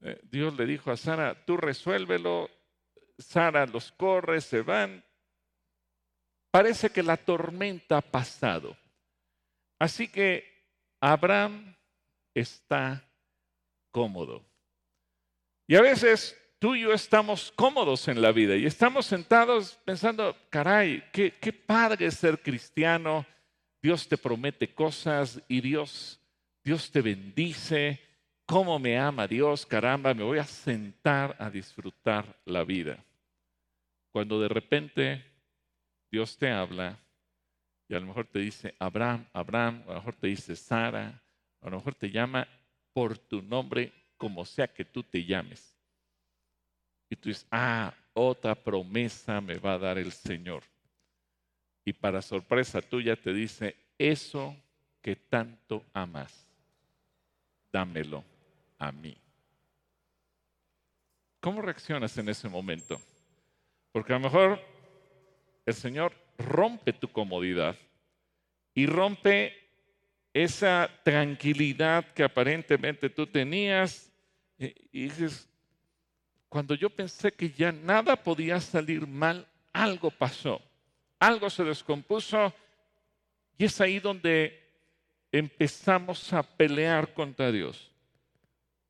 eh, 0.00 0.18
Dios 0.22 0.56
le 0.56 0.64
dijo 0.64 0.90
a 0.90 0.96
Sara, 0.96 1.44
tú 1.44 1.58
resuélvelo. 1.58 2.48
Sara 3.18 3.66
los 3.66 3.92
corre, 3.92 4.40
se 4.40 4.62
van. 4.62 5.04
Parece 6.50 6.88
que 6.88 7.02
la 7.02 7.18
tormenta 7.18 7.98
ha 7.98 8.00
pasado. 8.00 8.74
Así 9.78 10.08
que 10.08 10.72
Abraham 11.02 11.76
está 12.32 13.06
cómodo. 13.90 14.42
Y 15.66 15.76
a 15.76 15.80
veces 15.80 16.36
tú 16.58 16.74
y 16.74 16.82
yo 16.82 16.92
estamos 16.92 17.52
cómodos 17.56 18.08
en 18.08 18.20
la 18.20 18.32
vida 18.32 18.56
y 18.56 18.66
estamos 18.66 19.06
sentados 19.06 19.78
pensando, 19.84 20.36
caray, 20.50 21.02
qué, 21.12 21.34
qué 21.40 21.52
padre 21.52 22.10
ser 22.10 22.40
cristiano, 22.40 23.26
Dios 23.82 24.08
te 24.08 24.16
promete 24.16 24.74
cosas 24.74 25.42
y 25.48 25.60
Dios, 25.60 26.20
Dios 26.62 26.90
te 26.90 27.02
bendice, 27.02 28.00
cómo 28.46 28.78
me 28.78 28.98
ama 28.98 29.26
Dios, 29.26 29.66
caramba, 29.66 30.14
me 30.14 30.22
voy 30.22 30.38
a 30.38 30.44
sentar 30.44 31.36
a 31.38 31.50
disfrutar 31.50 32.40
la 32.44 32.64
vida. 32.64 33.04
Cuando 34.12 34.40
de 34.40 34.48
repente 34.48 35.24
Dios 36.10 36.36
te 36.36 36.50
habla 36.50 36.98
y 37.88 37.94
a 37.94 38.00
lo 38.00 38.06
mejor 38.06 38.26
te 38.26 38.38
dice 38.38 38.74
Abraham, 38.78 39.26
Abraham, 39.32 39.82
a 39.86 39.88
lo 39.88 39.94
mejor 39.96 40.14
te 40.14 40.28
dice 40.28 40.56
Sara, 40.56 41.22
a 41.60 41.70
lo 41.70 41.76
mejor 41.76 41.94
te 41.94 42.10
llama 42.10 42.46
por 42.92 43.18
tu 43.18 43.42
nombre, 43.42 43.92
como 44.16 44.44
sea 44.44 44.68
que 44.68 44.84
tú 44.84 45.02
te 45.02 45.24
llames. 45.24 45.76
Y 47.10 47.16
tú 47.16 47.28
dices, 47.28 47.46
ah, 47.50 47.92
otra 48.12 48.54
promesa 48.54 49.40
me 49.40 49.58
va 49.58 49.74
a 49.74 49.78
dar 49.78 49.98
el 49.98 50.12
Señor. 50.12 50.62
Y 51.84 51.92
para 51.92 52.22
sorpresa 52.22 52.80
tuya 52.80 53.16
te 53.16 53.32
dice, 53.32 53.76
eso 53.98 54.56
que 55.02 55.16
tanto 55.16 55.84
amas, 55.92 56.46
dámelo 57.70 58.24
a 58.78 58.90
mí. 58.90 59.16
¿Cómo 61.40 61.60
reaccionas 61.60 62.16
en 62.16 62.30
ese 62.30 62.48
momento? 62.48 62.98
Porque 63.92 64.14
a 64.14 64.18
lo 64.18 64.24
mejor 64.24 64.60
el 65.66 65.74
Señor 65.74 66.14
rompe 66.38 66.92
tu 66.94 67.08
comodidad 67.08 67.76
y 68.74 68.86
rompe 68.86 69.63
esa 70.34 70.90
tranquilidad 71.04 72.12
que 72.12 72.24
aparentemente 72.24 73.08
tú 73.08 73.24
tenías 73.24 74.12
y 74.58 75.04
dices, 75.04 75.48
cuando 76.48 76.74
yo 76.74 76.90
pensé 76.90 77.30
que 77.30 77.50
ya 77.50 77.70
nada 77.70 78.16
podía 78.16 78.60
salir 78.60 79.06
mal, 79.06 79.46
algo 79.72 80.10
pasó, 80.10 80.60
algo 81.20 81.48
se 81.48 81.62
descompuso 81.62 82.52
y 83.56 83.64
es 83.64 83.80
ahí 83.80 84.00
donde 84.00 84.60
empezamos 85.30 86.32
a 86.32 86.42
pelear 86.42 87.14
contra 87.14 87.52
Dios. 87.52 87.92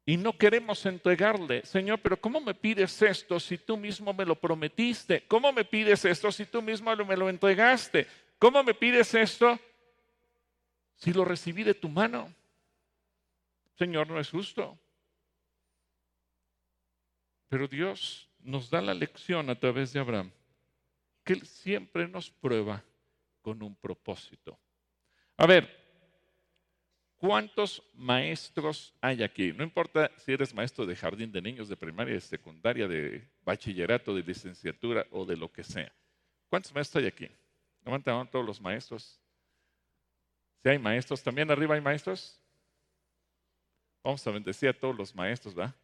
Y 0.06 0.16
no 0.16 0.36
queremos 0.36 0.84
entregarle, 0.84 1.64
Señor, 1.64 1.98
pero 2.00 2.18
¿cómo 2.18 2.40
me 2.40 2.54
pides 2.54 3.00
esto 3.00 3.40
si 3.40 3.56
tú 3.56 3.76
mismo 3.76 4.12
me 4.12 4.26
lo 4.26 4.34
prometiste? 4.34 5.22
¿Cómo 5.26 5.52
me 5.52 5.64
pides 5.64 6.04
esto 6.04 6.30
si 6.30 6.44
tú 6.44 6.60
mismo 6.60 6.94
me 6.94 7.16
lo 7.16 7.28
entregaste? 7.28 8.06
¿Cómo 8.38 8.62
me 8.62 8.74
pides 8.74 9.14
esto 9.14 9.58
si 10.96 11.12
lo 11.12 11.24
recibí 11.24 11.62
de 11.62 11.74
tu 11.74 11.88
mano? 11.88 12.32
Señor, 13.76 14.08
no 14.08 14.20
es 14.20 14.30
justo. 14.30 14.78
Pero 17.48 17.68
Dios 17.68 18.28
nos 18.40 18.70
da 18.70 18.80
la 18.80 18.94
lección 18.94 19.48
a 19.50 19.58
través 19.58 19.92
de 19.92 20.00
Abraham, 20.00 20.30
que 21.24 21.34
Él 21.34 21.46
siempre 21.46 22.08
nos 22.08 22.30
prueba 22.30 22.82
con 23.42 23.62
un 23.62 23.74
propósito. 23.74 24.58
A 25.36 25.46
ver, 25.46 25.68
¿cuántos 27.16 27.82
maestros 27.94 28.94
hay 29.00 29.22
aquí? 29.22 29.52
No 29.52 29.64
importa 29.64 30.10
si 30.16 30.32
eres 30.32 30.54
maestro 30.54 30.86
de 30.86 30.96
jardín 30.96 31.32
de 31.32 31.42
niños, 31.42 31.68
de 31.68 31.76
primaria, 31.76 32.14
de 32.14 32.20
secundaria, 32.20 32.86
de 32.86 33.26
bachillerato, 33.44 34.14
de 34.14 34.22
licenciatura 34.22 35.06
o 35.10 35.24
de 35.24 35.36
lo 35.36 35.50
que 35.50 35.64
sea. 35.64 35.92
¿Cuántos 36.48 36.74
maestros 36.74 37.02
hay 37.02 37.08
aquí? 37.08 37.28
Levanten 37.84 38.28
todos 38.28 38.46
los 38.46 38.60
maestros. 38.60 39.20
Si 40.64 40.70
hay 40.70 40.78
maestros, 40.78 41.22
también 41.22 41.50
arriba 41.50 41.74
hay 41.74 41.82
maestros. 41.82 42.40
Vamos 44.02 44.26
a 44.26 44.30
bendecir 44.30 44.70
a 44.70 44.72
todos 44.72 44.96
los 44.96 45.14
maestros, 45.14 45.54
¿va? 45.56 45.74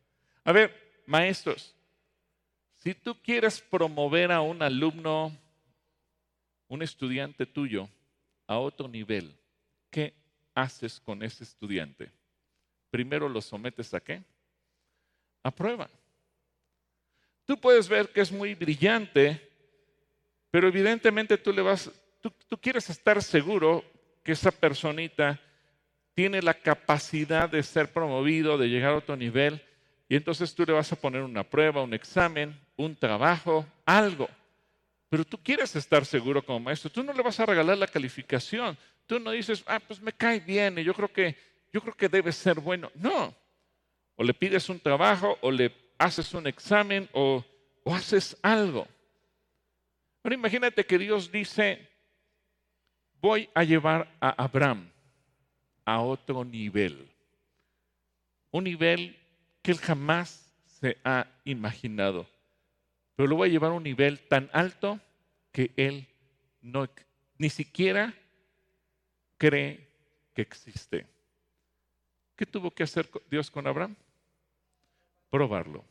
A 0.43 0.53
ver, 0.53 1.03
Maestros, 1.05 1.75
si 2.77 2.95
tú 2.95 3.15
quieres 3.23 3.61
promover 3.61 4.33
a 4.33 4.41
un 4.41 4.63
alumno, 4.63 5.37
un 6.69 6.83
estudiante 6.83 7.45
tuyo, 7.45 7.91
a 8.47 8.59
otro 8.59 8.89
nivel, 8.89 9.37
¿qué 9.91 10.15
haces 10.55 10.99
con 10.99 11.23
ese 11.23 11.45
estudiante? 11.45 12.11
Primero 12.91 13.29
lo 13.29 13.43
sometes 13.43 13.93
a 13.93 14.01
qué? 14.01 14.23
A 15.43 15.51
prueba. 15.51 15.91
Tú 17.45 17.61
puedes 17.61 17.87
ver 17.87 18.09
que 18.09 18.23
es 18.23 18.33
muy 18.33 18.55
brillante, 18.55 19.47
pero 20.51 20.69
evidentemente 20.69 21.37
tú 21.37 21.53
le 21.53 21.61
vas, 21.61 21.91
tú, 22.23 22.33
tú 22.49 22.59
quieres 22.59 22.89
estar 22.89 23.23
seguro 23.23 23.85
que 24.23 24.33
esa 24.33 24.51
personita 24.51 25.41
tiene 26.15 26.43
la 26.43 26.55
capacidad 26.55 27.49
de 27.49 27.63
ser 27.63 27.93
promovido, 27.93 28.59
de 28.59 28.69
llegar 28.69 28.93
a 28.93 28.99
otro 28.99 29.17
nivel, 29.17 29.63
y 30.09 30.17
entonces 30.17 30.55
tú 30.55 30.65
le 30.67 30.73
vas 30.73 30.91
a 30.93 30.97
poner 30.97 31.23
una 31.23 31.45
prueba, 31.45 31.83
un 31.83 31.95
examen, 31.95 32.59
un 32.77 32.97
trabajo, 32.97 33.65
algo. 33.87 34.29
Pero 35.09 35.25
tú 35.25 35.39
quieres 35.39 35.75
estar 35.77 36.05
seguro 36.05 36.45
como 36.45 36.61
maestro. 36.61 36.91
Tú 36.91 37.03
no 37.03 37.13
le 37.13 37.23
vas 37.23 37.39
a 37.39 37.47
regalar 37.47 37.79
la 37.79 37.87
calificación. 37.87 38.77
Tú 39.07 39.21
no 39.21 39.31
dices, 39.33 39.63
ah, 39.67 39.81
pues 39.81 40.01
me 40.01 40.13
cae 40.13 40.41
bien 40.41 40.79
y 40.79 40.85
yo 40.85 40.95
creo 40.95 41.13
que, 41.13 41.37
yo 41.73 41.81
creo 41.81 41.95
que 41.95 42.09
debe 42.09 42.33
ser 42.33 42.61
bueno. 42.61 42.91
No. 42.95 43.35
O 44.17 44.25
le 44.25 44.35
pides 44.35 44.69
un 44.69 44.81
trabajo, 44.81 45.39
o 45.43 45.51
le 45.51 45.73
haces 45.99 46.35
un 46.35 46.47
examen, 46.47 47.09
o, 47.13 47.45
o 47.85 47.95
haces 47.95 48.37
algo. 48.43 48.87
Pero 50.23 50.35
imagínate 50.35 50.85
que 50.85 50.99
Dios 50.99 51.33
dice, 51.33 51.90
voy 53.21 53.49
a 53.55 53.65
llevar 53.65 54.09
a 54.21 54.43
Abraham 54.43 54.91
a 55.85 56.01
otro 56.01 56.45
nivel. 56.45 57.09
un 58.53 58.65
nivel 58.65 59.17
que 59.63 59.71
él 59.71 59.79
jamás 59.79 60.53
se 60.67 60.99
ha 61.05 61.27
imaginado. 61.45 62.27
Pero 63.15 63.29
lo 63.29 63.37
voy 63.37 63.49
a 63.49 63.53
llevar 63.53 63.71
a 63.71 63.75
un 63.75 63.83
nivel 63.83 64.19
tan 64.29 64.51
alto 64.53 64.99
que 65.53 65.71
él 65.77 66.09
no, 66.63 66.89
ni 67.39 67.51
siquiera 67.51 68.15
cree 69.37 69.89
que 70.35 70.43
existe. 70.43 71.07
¿Qué 72.35 72.47
tuvo 72.47 72.71
que 72.71 72.83
hacer 72.83 73.09
Dios 73.31 73.51
con 73.51 73.67
Abraham? 73.67 73.95
Probarlo. 75.29 75.85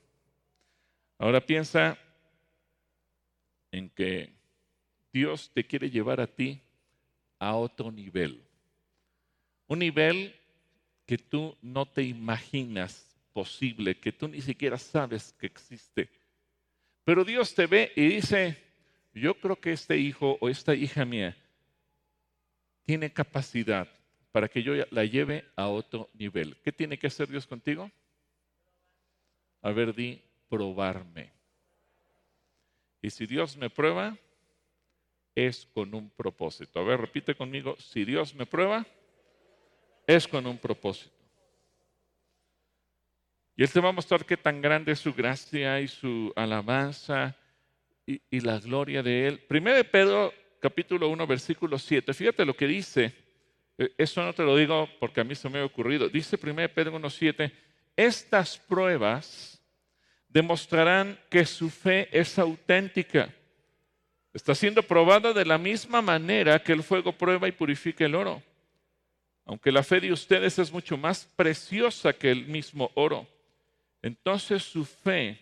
Ahora 1.17 1.45
piensa 1.45 1.97
en 3.71 3.89
que 3.89 4.33
Dios 5.13 5.51
te 5.53 5.65
quiere 5.65 5.89
llevar 5.89 6.19
a 6.19 6.27
ti 6.27 6.61
a 7.39 7.55
otro 7.55 7.91
nivel. 7.91 8.45
Un 9.67 9.79
nivel 9.79 10.35
que 11.05 11.17
tú 11.17 11.57
no 11.61 11.87
te 11.87 12.03
imaginas 12.03 13.17
posible, 13.33 13.97
que 13.97 14.11
tú 14.11 14.27
ni 14.27 14.41
siquiera 14.41 14.77
sabes 14.77 15.33
que 15.39 15.47
existe. 15.47 16.09
Pero 17.03 17.23
Dios 17.23 17.55
te 17.55 17.65
ve 17.65 17.91
y 17.95 18.07
dice, 18.07 18.57
yo 19.13 19.33
creo 19.35 19.59
que 19.59 19.71
este 19.71 19.97
hijo 19.97 20.37
o 20.41 20.49
esta 20.49 20.75
hija 20.75 21.05
mía 21.05 21.35
tiene 22.85 23.11
capacidad 23.11 23.87
para 24.31 24.47
que 24.47 24.61
yo 24.61 24.73
la 24.91 25.05
lleve 25.05 25.45
a 25.55 25.67
otro 25.67 26.09
nivel. 26.13 26.57
¿Qué 26.63 26.71
tiene 26.71 26.99
que 26.99 27.07
hacer 27.07 27.27
Dios 27.27 27.47
contigo? 27.47 27.89
A 29.61 29.71
ver, 29.71 29.95
di, 29.95 30.21
probarme. 30.49 31.31
Y 33.01 33.09
si 33.09 33.25
Dios 33.25 33.57
me 33.57 33.69
prueba, 33.69 34.17
es 35.35 35.67
con 35.73 35.93
un 35.93 36.09
propósito. 36.09 36.79
A 36.79 36.83
ver, 36.83 36.99
repite 36.99 37.35
conmigo, 37.35 37.75
si 37.77 38.05
Dios 38.05 38.35
me 38.35 38.45
prueba, 38.45 38.85
es 40.05 40.27
con 40.27 40.45
un 40.47 40.57
propósito. 40.57 41.15
Y 43.55 43.63
Él 43.63 43.69
te 43.69 43.79
va 43.79 43.89
a 43.89 43.91
mostrar 43.91 44.25
qué 44.25 44.37
tan 44.37 44.61
grande 44.61 44.93
es 44.93 44.99
su 44.99 45.13
gracia 45.13 45.81
y 45.81 45.87
su 45.87 46.31
alabanza 46.35 47.35
y, 48.05 48.39
la 48.39 48.57
gloria 48.59 49.03
de 49.03 49.27
Él. 49.27 49.39
Primero 49.39 49.83
Pedro, 49.91 50.33
capítulo 50.59 51.09
1, 51.09 51.27
versículo 51.27 51.77
7. 51.77 52.13
Fíjate 52.13 52.45
lo 52.45 52.55
que 52.55 52.67
dice. 52.67 53.13
Eh, 53.77 53.93
eso 53.97 54.23
no 54.23 54.33
te 54.33 54.43
lo 54.43 54.55
digo 54.55 54.87
porque 54.99 55.21
a 55.21 55.23
mí 55.23 55.35
se 55.35 55.49
me 55.49 55.59
ha 55.59 55.65
ocurrido. 55.65 56.09
Dice 56.09 56.37
primero 56.37 56.73
Pedro 56.73 56.95
1, 56.95 57.09
7. 57.09 57.51
Estas 57.95 58.57
pruebas 58.57 59.61
demostrarán 60.29 61.19
que 61.29 61.45
su 61.45 61.69
fe 61.69 62.07
es 62.17 62.39
auténtica. 62.39 63.33
Está 64.33 64.53
siendo 64.53 64.83
probada 64.83 65.33
de 65.33 65.45
la 65.45 65.57
misma 65.57 66.01
manera 66.01 66.61
que 66.61 66.73
el 66.73 66.83
fuego 66.83 67.11
prueba 67.11 67.47
y 67.47 67.51
purifica 67.51 68.05
el 68.05 68.15
oro. 68.15 68.41
Aunque 69.45 69.71
la 69.71 69.81
fe 69.81 69.99
de 69.99 70.13
ustedes 70.13 70.59
es 70.59 70.71
mucho 70.71 70.97
más 70.97 71.25
preciosa 71.35 72.13
que 72.13 72.29
el 72.29 72.45
mismo 72.45 72.91
oro. 72.93 73.27
Entonces 74.01 74.63
su 74.63 74.85
fe, 74.85 75.39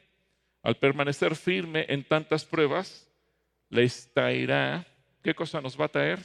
al 0.63 0.77
permanecer 0.77 1.35
firme 1.35 1.85
en 1.89 2.03
tantas 2.05 2.45
pruebas, 2.45 3.09
les 3.69 4.11
traerá, 4.13 4.85
¿qué 5.21 5.35
cosa 5.35 5.59
nos 5.59 5.79
va 5.79 5.85
a 5.85 5.89
traer? 5.89 6.19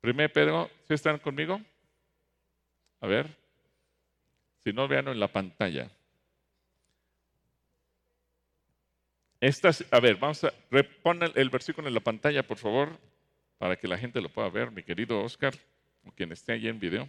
Primero 0.00 0.32
Pedro, 0.32 0.70
¿sí 0.86 0.94
están 0.94 1.18
conmigo? 1.18 1.60
A 3.00 3.06
ver, 3.08 3.26
si 4.62 4.72
no, 4.72 4.86
veanlo 4.86 5.10
en 5.10 5.18
la 5.18 5.28
pantalla. 5.28 5.90
Estas, 9.42 9.84
a 9.90 9.98
ver, 9.98 10.14
vamos 10.18 10.44
a 10.44 10.54
reponer 10.70 11.32
el 11.34 11.50
versículo 11.50 11.88
en 11.88 11.94
la 11.94 12.00
pantalla, 12.00 12.46
por 12.46 12.58
favor, 12.58 12.96
para 13.58 13.74
que 13.74 13.88
la 13.88 13.98
gente 13.98 14.20
lo 14.20 14.28
pueda 14.28 14.48
ver, 14.48 14.70
mi 14.70 14.84
querido 14.84 15.20
Oscar, 15.20 15.52
o 16.06 16.12
quien 16.12 16.30
esté 16.30 16.52
allí 16.52 16.68
en 16.68 16.78
video. 16.78 17.08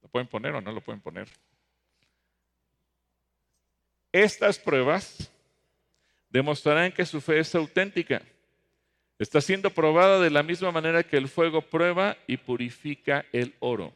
¿Lo 0.00 0.08
pueden 0.08 0.26
poner 0.26 0.54
o 0.54 0.62
no 0.62 0.72
lo 0.72 0.80
pueden 0.80 1.02
poner? 1.02 1.28
Estas 4.10 4.58
pruebas 4.58 5.30
demostrarán 6.30 6.90
que 6.90 7.04
su 7.04 7.20
fe 7.20 7.38
es 7.38 7.54
auténtica. 7.54 8.22
Está 9.18 9.42
siendo 9.42 9.68
probada 9.68 10.18
de 10.18 10.30
la 10.30 10.42
misma 10.42 10.72
manera 10.72 11.02
que 11.02 11.18
el 11.18 11.28
fuego 11.28 11.60
prueba 11.60 12.16
y 12.26 12.38
purifica 12.38 13.26
el 13.32 13.54
oro. 13.58 13.92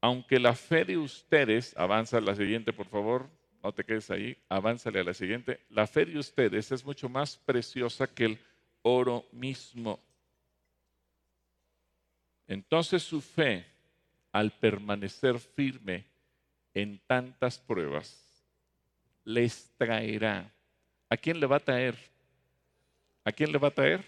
Aunque 0.00 0.38
la 0.38 0.54
fe 0.54 0.84
de 0.84 0.96
ustedes, 0.96 1.76
avanza 1.76 2.20
la 2.20 2.36
siguiente 2.36 2.72
por 2.72 2.86
favor, 2.86 3.28
no 3.62 3.72
te 3.72 3.84
quedes 3.84 4.10
ahí, 4.10 4.36
avánzale 4.48 5.00
a 5.00 5.04
la 5.04 5.14
siguiente. 5.14 5.60
La 5.68 5.86
fe 5.86 6.06
de 6.06 6.18
ustedes 6.18 6.72
es 6.72 6.84
mucho 6.84 7.08
más 7.08 7.36
preciosa 7.36 8.06
que 8.06 8.24
el 8.24 8.38
oro 8.82 9.26
mismo. 9.32 10.00
Entonces 12.46 13.02
su 13.02 13.20
fe, 13.20 13.64
al 14.32 14.50
permanecer 14.50 15.38
firme 15.38 16.06
en 16.74 16.98
tantas 17.06 17.58
pruebas, 17.58 18.44
les 19.24 19.70
traerá. 19.76 20.50
¿A 21.08 21.16
quién 21.16 21.38
le 21.38 21.46
va 21.46 21.56
a 21.56 21.60
traer? 21.60 21.96
¿A 23.24 23.32
quién 23.32 23.52
le 23.52 23.58
va 23.58 23.68
a 23.68 23.72
traer? 23.72 24.04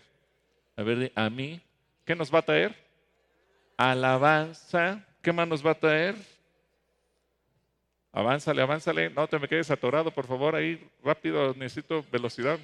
A 0.77 0.83
ver, 0.83 1.13
a 1.15 1.29
mí. 1.29 1.61
¿Qué 2.05 2.17
nos 2.17 2.33
va 2.33 2.39
a 2.39 2.43
traer? 2.43 2.75
Alabanza. 3.77 5.07
¿Qué 5.21 5.33
más 5.33 5.47
nos 5.47 5.65
va 5.65 5.73
a 5.73 5.79
traer? 5.79 6.17
Avánzale, 8.13 8.61
avánzale. 8.61 9.11
No 9.11 9.27
te 9.27 9.39
me 9.39 9.49
quedes 9.49 9.71
atorado, 9.71 10.11
por 10.11 10.27
favor, 10.27 10.55
ahí 10.55 10.87
rápido, 11.03 11.55
necesito 11.55 12.05
velocidad. 12.13 12.59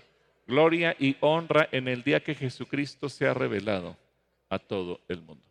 Gloria 0.46 0.94
y 0.98 1.16
honra 1.20 1.68
en 1.72 1.88
el 1.88 2.02
día 2.02 2.20
que 2.20 2.34
Jesucristo 2.34 3.08
se 3.08 3.26
ha 3.26 3.34
revelado 3.34 3.96
a 4.48 4.58
todo 4.58 5.00
el 5.08 5.22
mundo. 5.22 5.44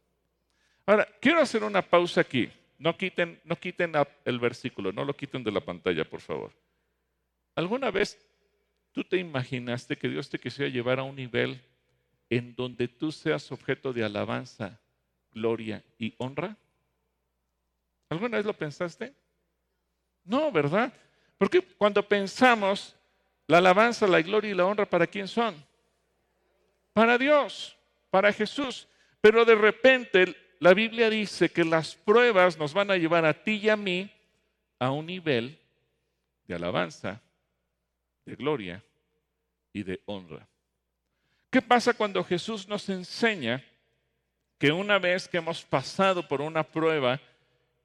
Ahora, 0.86 1.08
quiero 1.20 1.40
hacer 1.40 1.64
una 1.64 1.82
pausa 1.82 2.22
aquí. 2.22 2.50
No 2.80 2.96
quiten, 2.96 3.40
no 3.44 3.56
quiten 3.56 3.94
el 4.24 4.40
versículo, 4.40 4.92
no 4.92 5.04
lo 5.04 5.16
quiten 5.16 5.44
de 5.44 5.52
la 5.52 5.62
pantalla, 5.62 6.06
por 6.06 6.22
favor. 6.22 6.52
¿Alguna 7.56 7.90
vez 7.90 8.20
tú 8.92 9.04
te 9.04 9.18
imaginaste 9.18 9.96
que 9.96 10.10
Dios 10.10 10.30
te 10.30 10.38
quisiera 10.38 10.72
llevar 10.72 11.00
a 11.00 11.04
un 11.04 11.16
nivel 11.16 11.60
en 12.30 12.56
donde 12.56 12.88
tú 12.88 13.12
seas 13.12 13.52
objeto 13.52 13.94
de 13.94 14.04
alabanza, 14.04 14.80
gloria 15.32 15.84
y 15.98 16.14
honra? 16.20 16.56
¿Alguna 18.10 18.38
vez 18.38 18.46
lo 18.46 18.54
pensaste? 18.54 19.14
No, 20.28 20.52
¿verdad? 20.52 20.94
Porque 21.38 21.62
cuando 21.62 22.08
pensamos 22.08 22.96
la 23.48 23.60
alabanza, 23.60 24.06
la 24.06 24.22
gloria 24.22 24.52
y 24.52 24.54
la 24.54 24.66
honra, 24.66 24.86
¿para 24.86 25.08
quién 25.08 25.28
son? 25.28 25.56
Para 26.94 27.18
Dios, 27.18 27.78
para 28.12 28.34
Jesús. 28.34 28.88
Pero 29.22 29.46
de 29.46 29.56
repente 29.56 30.36
la 30.60 30.74
Biblia 30.74 31.10
dice 31.10 31.50
que 31.50 31.64
las 31.64 31.96
pruebas 31.96 32.58
nos 32.58 32.74
van 32.74 32.92
a 32.92 32.98
llevar 32.98 33.26
a 33.26 33.34
ti 33.34 33.60
y 33.64 33.70
a 33.70 33.78
mí 33.78 34.12
a 34.80 34.92
un 34.92 35.06
nivel 35.06 35.58
de 36.46 36.56
alabanza, 36.56 37.22
de 38.26 38.36
gloria 38.36 38.84
y 39.72 39.84
de 39.84 40.02
honra. 40.06 40.48
¿Qué 41.50 41.62
pasa 41.62 41.94
cuando 41.94 42.24
Jesús 42.24 42.68
nos 42.68 42.90
enseña 42.90 43.64
que 44.58 44.72
una 44.72 45.00
vez 45.00 45.28
que 45.28 45.38
hemos 45.38 45.64
pasado 45.64 46.28
por 46.28 46.42
una 46.42 46.64
prueba, 46.64 47.20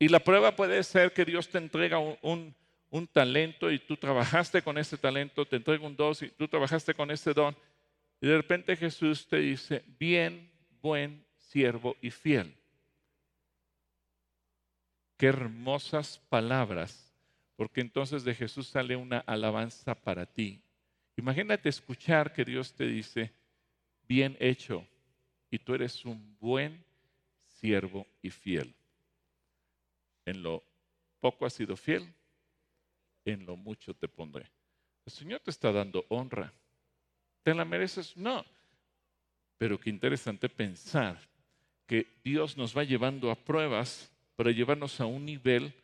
y 0.02 0.08
la 0.08 0.18
prueba 0.18 0.56
puede 0.56 0.82
ser 0.82 1.12
que 1.12 1.24
Dios 1.24 1.48
te 1.48 1.58
entrega 1.58 2.00
un, 2.00 2.56
talento 3.12 3.70
y 3.70 3.78
tú 3.78 3.96
trabajaste 3.96 4.60
con 4.60 4.76
ese 4.76 4.98
talento, 4.98 5.46
te 5.46 5.54
entrega 5.54 5.86
un 5.86 5.94
don 5.94 6.12
y 6.20 6.28
tú 6.30 6.48
trabajaste 6.48 6.92
con 6.92 7.12
ese 7.12 7.32
don. 7.32 7.56
Y 8.20 8.26
de 8.26 8.36
repente 8.36 8.74
Jesús 8.74 9.28
te 9.28 9.36
dice, 9.36 9.84
bien, 10.00 10.50
buen 10.80 11.24
siervo 11.36 11.94
y 12.02 12.10
fiel. 12.10 12.52
Qué 15.16 15.26
hermosas 15.26 16.20
palabras, 16.28 17.14
porque 17.54 17.80
entonces 17.80 18.24
de 18.24 18.34
Jesús 18.34 18.66
sale 18.66 18.96
una 18.96 19.18
alabanza 19.18 19.94
para 19.94 20.26
ti. 20.26 20.60
Imagínate 21.16 21.68
escuchar 21.68 22.32
que 22.32 22.44
Dios 22.44 22.74
te 22.74 22.88
dice, 22.88 23.30
bien 24.08 24.36
hecho, 24.40 24.84
y 25.48 25.60
tú 25.60 25.76
eres 25.76 26.04
un 26.04 26.36
buen 26.40 26.84
siervo 27.44 28.04
y 28.20 28.30
fiel 28.30 28.74
en 30.24 30.42
lo 30.42 30.62
poco 31.20 31.46
has 31.46 31.52
sido 31.52 31.76
fiel, 31.76 32.12
en 33.24 33.46
lo 33.46 33.56
mucho 33.56 33.94
te 33.94 34.08
pondré. 34.08 34.50
El 35.04 35.12
Señor 35.12 35.40
te 35.40 35.50
está 35.50 35.72
dando 35.72 36.04
honra. 36.08 36.52
¿Te 37.42 37.54
la 37.54 37.64
mereces? 37.64 38.16
No. 38.16 38.44
Pero 39.58 39.78
qué 39.78 39.90
interesante 39.90 40.48
pensar 40.48 41.18
que 41.87 42.06
Dios 42.24 42.56
nos 42.56 42.76
va 42.76 42.85
llevando 42.85 43.30
a 43.30 43.37
pruebas 43.37 44.12
para 44.37 44.50
llevarnos 44.50 45.00
a 45.00 45.06
un 45.06 45.24
nivel 45.24 45.74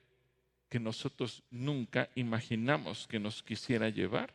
que 0.68 0.81
nosotros 0.81 1.42
nunca 1.51 2.09
imaginamos 2.14 3.07
que 3.07 3.18
nos 3.18 3.42
quisiera 3.42 3.88
llevar. 3.88 4.35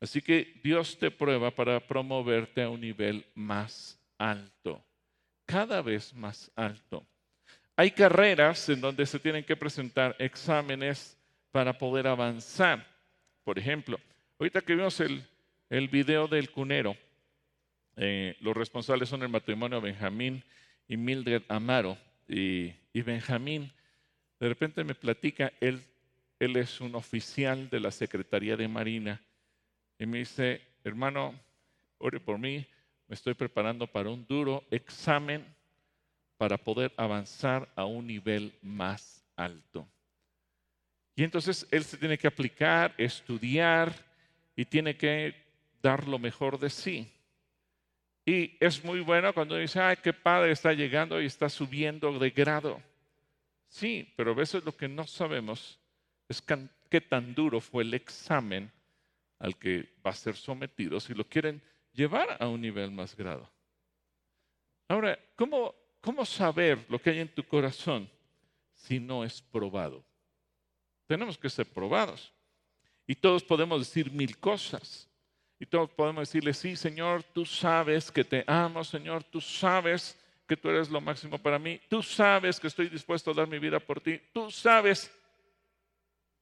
Así 0.00 0.20
que 0.20 0.60
Dios 0.62 0.98
te 0.98 1.10
prueba 1.10 1.50
para 1.50 1.80
promoverte 1.80 2.62
a 2.62 2.70
un 2.70 2.80
nivel 2.80 3.26
más 3.34 3.98
alto, 4.18 4.84
cada 5.46 5.82
vez 5.82 6.12
más 6.14 6.50
alto. 6.54 7.06
Hay 7.78 7.90
carreras 7.90 8.70
en 8.70 8.80
donde 8.80 9.04
se 9.04 9.18
tienen 9.18 9.44
que 9.44 9.54
presentar 9.54 10.16
exámenes 10.18 11.18
para 11.50 11.76
poder 11.76 12.06
avanzar. 12.06 12.86
Por 13.44 13.58
ejemplo, 13.58 14.00
ahorita 14.38 14.62
que 14.62 14.74
vimos 14.74 14.98
el, 15.00 15.22
el 15.68 15.88
video 15.88 16.26
del 16.26 16.50
cunero, 16.50 16.96
eh, 17.96 18.34
los 18.40 18.56
responsables 18.56 19.10
son 19.10 19.22
el 19.22 19.28
matrimonio 19.28 19.80
Benjamín 19.82 20.42
y 20.88 20.96
Mildred 20.96 21.42
Amaro. 21.48 21.98
y, 22.26 22.72
y 22.94 23.02
Benjamín, 23.02 23.70
de 24.40 24.48
repente 24.48 24.82
me 24.82 24.94
platica, 24.94 25.52
él, 25.60 25.82
él 26.38 26.56
es 26.56 26.80
un 26.80 26.94
oficial 26.94 27.68
de 27.68 27.80
la 27.80 27.90
Secretaría 27.90 28.56
de 28.56 28.68
Marina, 28.68 29.20
y 29.98 30.06
me 30.06 30.18
dice, 30.18 30.62
hermano, 30.82 31.38
ore 31.98 32.20
por 32.20 32.38
mí, 32.38 32.66
me 33.06 33.14
estoy 33.14 33.34
preparando 33.34 33.86
para 33.86 34.10
un 34.10 34.26
duro 34.26 34.64
examen 34.70 35.55
para 36.36 36.58
poder 36.58 36.92
avanzar 36.96 37.68
a 37.74 37.84
un 37.84 38.06
nivel 38.06 38.52
más 38.62 39.24
alto. 39.36 39.86
Y 41.14 41.24
entonces 41.24 41.66
él 41.70 41.82
se 41.84 41.96
tiene 41.96 42.18
que 42.18 42.26
aplicar, 42.26 42.94
estudiar 42.98 43.94
y 44.54 44.64
tiene 44.64 44.96
que 44.96 45.34
dar 45.82 46.06
lo 46.06 46.18
mejor 46.18 46.58
de 46.58 46.68
sí. 46.68 47.10
Y 48.24 48.56
es 48.60 48.84
muy 48.84 49.00
bueno 49.00 49.32
cuando 49.32 49.56
dice, 49.56 49.80
ay, 49.80 49.96
qué 50.02 50.12
padre 50.12 50.52
está 50.52 50.72
llegando 50.72 51.20
y 51.22 51.26
está 51.26 51.48
subiendo 51.48 52.18
de 52.18 52.30
grado. 52.30 52.82
Sí, 53.68 54.12
pero 54.16 54.32
a 54.32 54.34
veces 54.34 54.64
lo 54.64 54.76
que 54.76 54.88
no 54.88 55.06
sabemos 55.06 55.78
es 56.28 56.42
qué 56.90 57.00
tan 57.00 57.34
duro 57.34 57.60
fue 57.60 57.84
el 57.84 57.94
examen 57.94 58.70
al 59.38 59.56
que 59.56 59.88
va 60.04 60.10
a 60.10 60.14
ser 60.14 60.34
sometido 60.34 60.98
si 61.00 61.14
lo 61.14 61.24
quieren 61.24 61.62
llevar 61.92 62.36
a 62.40 62.48
un 62.48 62.60
nivel 62.60 62.90
más 62.90 63.16
grado. 63.16 63.48
Ahora, 64.88 65.18
¿cómo, 65.34 65.74
cómo 66.06 66.24
saber 66.24 66.78
lo 66.88 67.00
que 67.00 67.10
hay 67.10 67.18
en 67.18 67.28
tu 67.28 67.42
corazón 67.42 68.08
si 68.72 69.00
no 69.00 69.24
es 69.24 69.42
probado? 69.42 70.04
Tenemos 71.04 71.36
que 71.36 71.50
ser 71.50 71.66
probados. 71.66 72.32
Y 73.08 73.16
todos 73.16 73.42
podemos 73.42 73.80
decir 73.80 74.12
mil 74.12 74.38
cosas. 74.38 75.08
Y 75.58 75.66
todos 75.66 75.90
podemos 75.90 76.28
decirle, 76.28 76.54
sí, 76.54 76.76
Señor, 76.76 77.24
tú 77.24 77.44
sabes 77.44 78.12
que 78.12 78.22
te 78.22 78.44
amo, 78.46 78.84
Señor, 78.84 79.24
tú 79.24 79.40
sabes 79.40 80.16
que 80.46 80.56
tú 80.56 80.68
eres 80.68 80.90
lo 80.90 81.00
máximo 81.00 81.38
para 81.38 81.58
mí, 81.58 81.80
tú 81.88 82.04
sabes 82.04 82.60
que 82.60 82.68
estoy 82.68 82.88
dispuesto 82.88 83.32
a 83.32 83.34
dar 83.34 83.48
mi 83.48 83.58
vida 83.58 83.80
por 83.80 84.00
ti, 84.00 84.20
tú 84.32 84.48
sabes. 84.48 85.10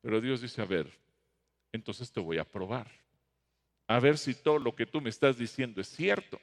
Pero 0.03 0.21
Dios 0.21 0.43
dice, 0.43 0.61
a 0.61 0.67
ver, 0.67 0.91
entonces 1.73 2.13
te 2.13 2.21
voy 2.21 2.37
a 2.37 2.45
probar. 2.45 2.91
A 3.87 3.99
ver 3.99 4.19
si 4.19 4.35
todo 4.35 4.59
lo 4.59 4.75
que 4.77 4.85
tú 4.85 5.01
me 5.01 5.09
estás 5.09 5.39
diciendo 5.39 5.81
es 5.81 5.89
cierto. 5.89 6.39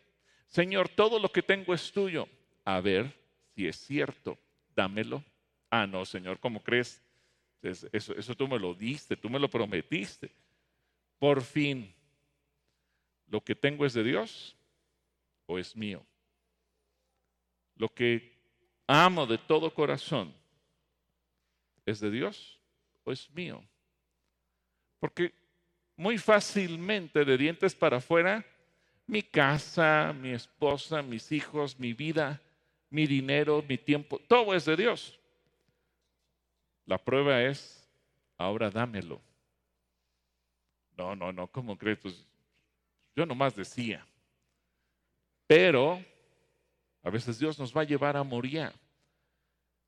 Señor, 0.47 0.89
todo 0.89 1.19
lo 1.19 1.31
que 1.31 1.43
tengo 1.43 1.71
es 1.75 1.91
tuyo. 1.91 2.27
A 2.65 2.79
ver 2.81 3.13
si 3.55 3.67
es 3.67 3.77
cierto. 3.77 4.37
Dámelo. 4.75 5.23
Ah, 5.69 5.87
no, 5.87 6.05
Señor, 6.05 6.39
¿cómo 6.39 6.61
crees? 6.61 7.01
Eso, 7.61 7.87
eso 7.91 8.35
tú 8.35 8.47
me 8.47 8.57
lo 8.57 8.73
diste, 8.73 9.15
tú 9.15 9.29
me 9.29 9.39
lo 9.39 9.49
prometiste. 9.49 10.31
Por 11.19 11.41
fin, 11.41 11.93
¿lo 13.27 13.41
que 13.41 13.55
tengo 13.55 13.85
es 13.85 13.93
de 13.93 14.03
Dios 14.03 14.55
o 15.45 15.59
es 15.59 15.75
mío? 15.75 16.03
Lo 17.75 17.89
que 17.89 18.31
amo 18.87 19.25
de 19.25 19.37
todo 19.37 19.73
corazón, 19.73 20.33
¿es 21.85 21.99
de 21.99 22.11
Dios 22.11 22.59
o 23.03 23.11
es 23.11 23.29
mío? 23.31 23.63
Porque 24.99 25.33
muy 25.95 26.17
fácilmente 26.17 27.23
de 27.23 27.37
dientes 27.37 27.75
para 27.75 27.97
afuera, 27.97 28.45
mi 29.07 29.21
casa, 29.21 30.13
mi 30.19 30.31
esposa, 30.31 31.01
mis 31.01 31.31
hijos, 31.31 31.79
mi 31.79 31.93
vida, 31.93 32.41
mi 32.91 33.07
dinero, 33.07 33.63
mi 33.67 33.77
tiempo, 33.77 34.19
todo 34.27 34.53
es 34.53 34.65
de 34.65 34.75
Dios. 34.75 35.19
La 36.85 36.97
prueba 36.97 37.41
es, 37.41 37.89
ahora 38.37 38.69
dámelo. 38.69 39.21
No, 40.97 41.15
no, 41.15 41.31
no, 41.31 41.47
¿cómo 41.47 41.77
crees? 41.77 41.97
Pues 41.97 42.27
yo 43.15 43.25
nomás 43.25 43.55
decía. 43.55 44.05
Pero 45.47 46.03
a 47.01 47.09
veces 47.09 47.39
Dios 47.39 47.57
nos 47.57 47.75
va 47.75 47.81
a 47.81 47.85
llevar 47.85 48.17
a 48.17 48.23
Moría. 48.23 48.73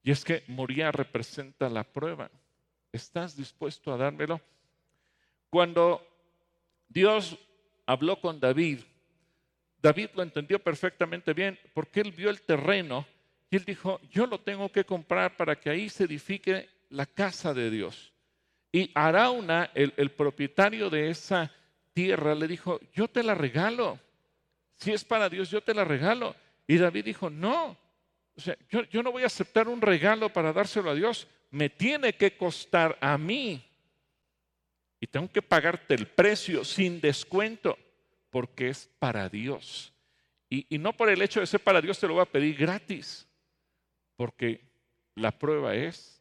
Y 0.02 0.12
es 0.12 0.24
que 0.24 0.44
Moría 0.48 0.92
representa 0.92 1.70
la 1.70 1.84
prueba. 1.84 2.32
¿Estás 2.92 3.36
dispuesto 3.36 3.94
a 3.94 3.98
dármelo? 3.98 4.39
Cuando 5.50 6.06
Dios 6.88 7.38
habló 7.86 8.20
con 8.20 8.39
David, 8.39 8.80
David 9.84 10.12
lo 10.15 10.24
entendió 10.24 10.60
perfectamente 10.60 11.34
bien 11.34 11.60
porque 11.74 12.00
él 12.00 12.13
vio 12.13 12.30
el 12.30 12.41
terreno 12.41 13.06
y 13.50 13.58
él 13.58 13.65
dijo, 13.65 14.00
yo 14.10 14.26
lo 14.26 14.39
tengo 14.39 14.72
que 14.72 14.86
comprar 14.86 15.36
para 15.36 15.60
que 15.60 15.69
ahí 15.69 15.89
se 15.89 16.06
edifique 16.06 16.69
la 16.89 17.06
casa 17.06 17.54
de 17.54 17.69
Dios. 17.69 18.13
Y 18.72 18.89
Arauna, 18.96 19.72
el, 19.76 20.10
propietario 20.12 20.89
de 20.89 21.10
esa 21.10 21.52
tierra, 21.93 22.34
le 22.34 22.48
dijo, 22.48 22.80
yo 22.93 23.10
te 23.10 23.24
la 23.24 23.36
regalo. 23.36 24.00
Si 24.76 24.93
es 24.93 25.04
para 25.04 25.30
Dios, 25.30 25.52
yo 25.52 25.62
te 25.62 25.74
la 25.74 25.84
regalo. 25.84 26.34
Y 26.65 26.78
David 26.78 27.04
dijo, 27.04 27.30
no, 27.30 27.78
yo, 28.89 29.04
no 29.04 29.12
voy 29.12 29.24
a 29.24 29.28
aceptar 29.28 29.67
un 29.67 29.82
regalo 29.82 30.30
para 30.30 30.54
dárselo 30.54 30.91
a 30.91 30.96
Dios, 30.96 31.28
me 31.52 31.69
tiene 31.69 32.13
que 32.13 32.38
costar 32.38 32.98
a 33.02 33.17
mí. 33.17 33.62
Y 35.02 35.08
tengo 35.08 35.30
que 35.30 35.41
pagarte 35.41 35.93
el 35.93 36.08
precio 36.08 36.63
sin 36.63 37.02
descuento, 37.02 37.78
porque 38.34 38.69
es 38.69 38.89
para 38.98 39.30
Dios. 39.30 39.93
Y, 40.50 40.65
no 40.80 40.91
por 40.91 41.08
el 41.10 41.22
hecho 41.22 41.39
de 41.39 41.46
ser 41.46 41.60
para 41.60 41.82
Dios 41.82 42.00
te 42.00 42.08
lo 42.08 42.15
voy 42.15 42.24
a 42.24 42.32
pedir 42.32 42.58
gratis, 42.58 43.28
porque 44.15 44.60
la 45.13 45.32
prueba 45.32 45.76
es 45.76 46.19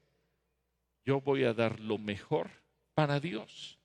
yo 1.07 1.23
voy 1.23 1.45
a 1.45 1.55
dar 1.55 1.81
lo 1.81 1.97
mejor 1.97 2.51
para 2.93 3.19
Dios. 3.19 3.79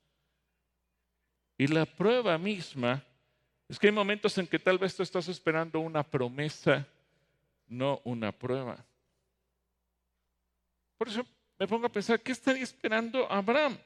Y 1.56 1.68
la 1.68 1.86
prueba 1.86 2.36
misma 2.36 3.02
es 3.66 3.78
que 3.78 3.86
hay 3.86 3.94
momentos 3.94 4.36
en 4.36 4.46
que 4.46 4.58
tal 4.58 4.76
vez 4.76 4.94
tú 4.94 5.02
estás 5.02 5.26
esperando 5.28 5.80
una 5.80 6.02
promesa, 6.02 6.86
no 7.66 8.02
una 8.04 8.30
prueba. 8.30 8.84
Por 10.98 11.08
eso 11.08 11.24
me 11.58 11.66
pongo 11.66 11.86
a 11.86 11.92
pensar, 11.92 12.20
¿qué 12.20 12.32
estaría 12.32 12.62
esperando 12.62 13.30
Abraham? 13.32 13.78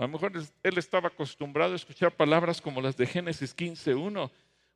A 0.00 0.04
lo 0.04 0.08
mejor 0.08 0.32
él 0.62 0.78
estaba 0.78 1.08
acostumbrado 1.08 1.74
a 1.74 1.76
escuchar 1.76 2.16
palabras 2.16 2.62
como 2.62 2.80
las 2.80 2.96
de 2.96 3.06
Génesis 3.06 3.54
15.1, 3.54 4.30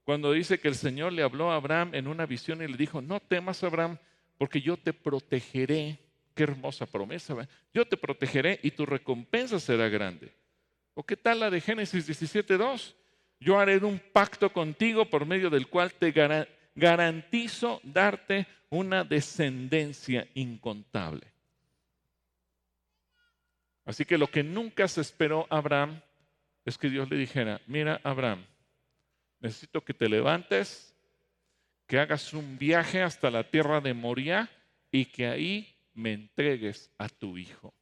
cuando 0.04 0.30
dice 0.32 0.60
que 0.60 0.68
el 0.68 0.74
Señor 0.74 1.14
le 1.14 1.22
habló 1.22 1.50
a 1.50 1.56
Abraham 1.56 1.94
en 1.94 2.08
una 2.08 2.26
visión 2.26 2.60
y 2.60 2.68
le 2.68 2.76
dijo, 2.76 3.00
no 3.00 3.20
temas 3.20 3.64
Abraham, 3.64 3.96
porque 4.36 4.60
yo 4.60 4.76
te 4.76 4.92
protegeré 4.92 5.98
Qué 6.34 6.42
hermosa 6.42 6.84
promesa. 6.84 7.48
Yo 7.72 7.86
te 7.86 7.96
protegeré 7.96 8.58
y 8.62 8.72
tu 8.72 8.84
recompensa 8.84 9.60
será 9.60 9.88
grande. 9.88 10.32
¿O 10.94 11.02
qué 11.04 11.16
tal 11.16 11.40
la 11.40 11.48
de 11.48 11.60
Génesis 11.60 12.08
17.2? 12.08 12.92
Yo 13.40 13.58
haré 13.58 13.78
un 13.78 14.00
pacto 14.12 14.52
contigo 14.52 15.04
por 15.08 15.26
medio 15.26 15.48
del 15.48 15.68
cual 15.68 15.92
te 15.92 16.12
garantizo 16.74 17.80
darte 17.84 18.46
una 18.68 19.04
descendencia 19.04 20.26
incontable. 20.34 21.33
Así 23.84 24.04
que 24.04 24.18
lo 24.18 24.28
que 24.28 24.42
nunca 24.42 24.88
se 24.88 25.00
esperó 25.00 25.46
Abraham 25.50 26.00
es 26.64 26.78
que 26.78 26.88
Dios 26.88 27.10
le 27.10 27.16
dijera, 27.16 27.60
mira 27.66 28.00
Abraham, 28.02 28.44
necesito 29.40 29.84
que 29.84 29.92
te 29.92 30.08
levantes, 30.08 30.94
que 31.86 31.98
hagas 31.98 32.32
un 32.32 32.58
viaje 32.58 33.02
hasta 33.02 33.30
la 33.30 33.50
tierra 33.50 33.80
de 33.80 33.92
Moria 33.92 34.50
y 34.90 35.04
que 35.04 35.26
ahí 35.26 35.76
me 35.92 36.14
entregues 36.14 36.90
a 36.96 37.08
tu 37.08 37.36
hijo. 37.36 37.74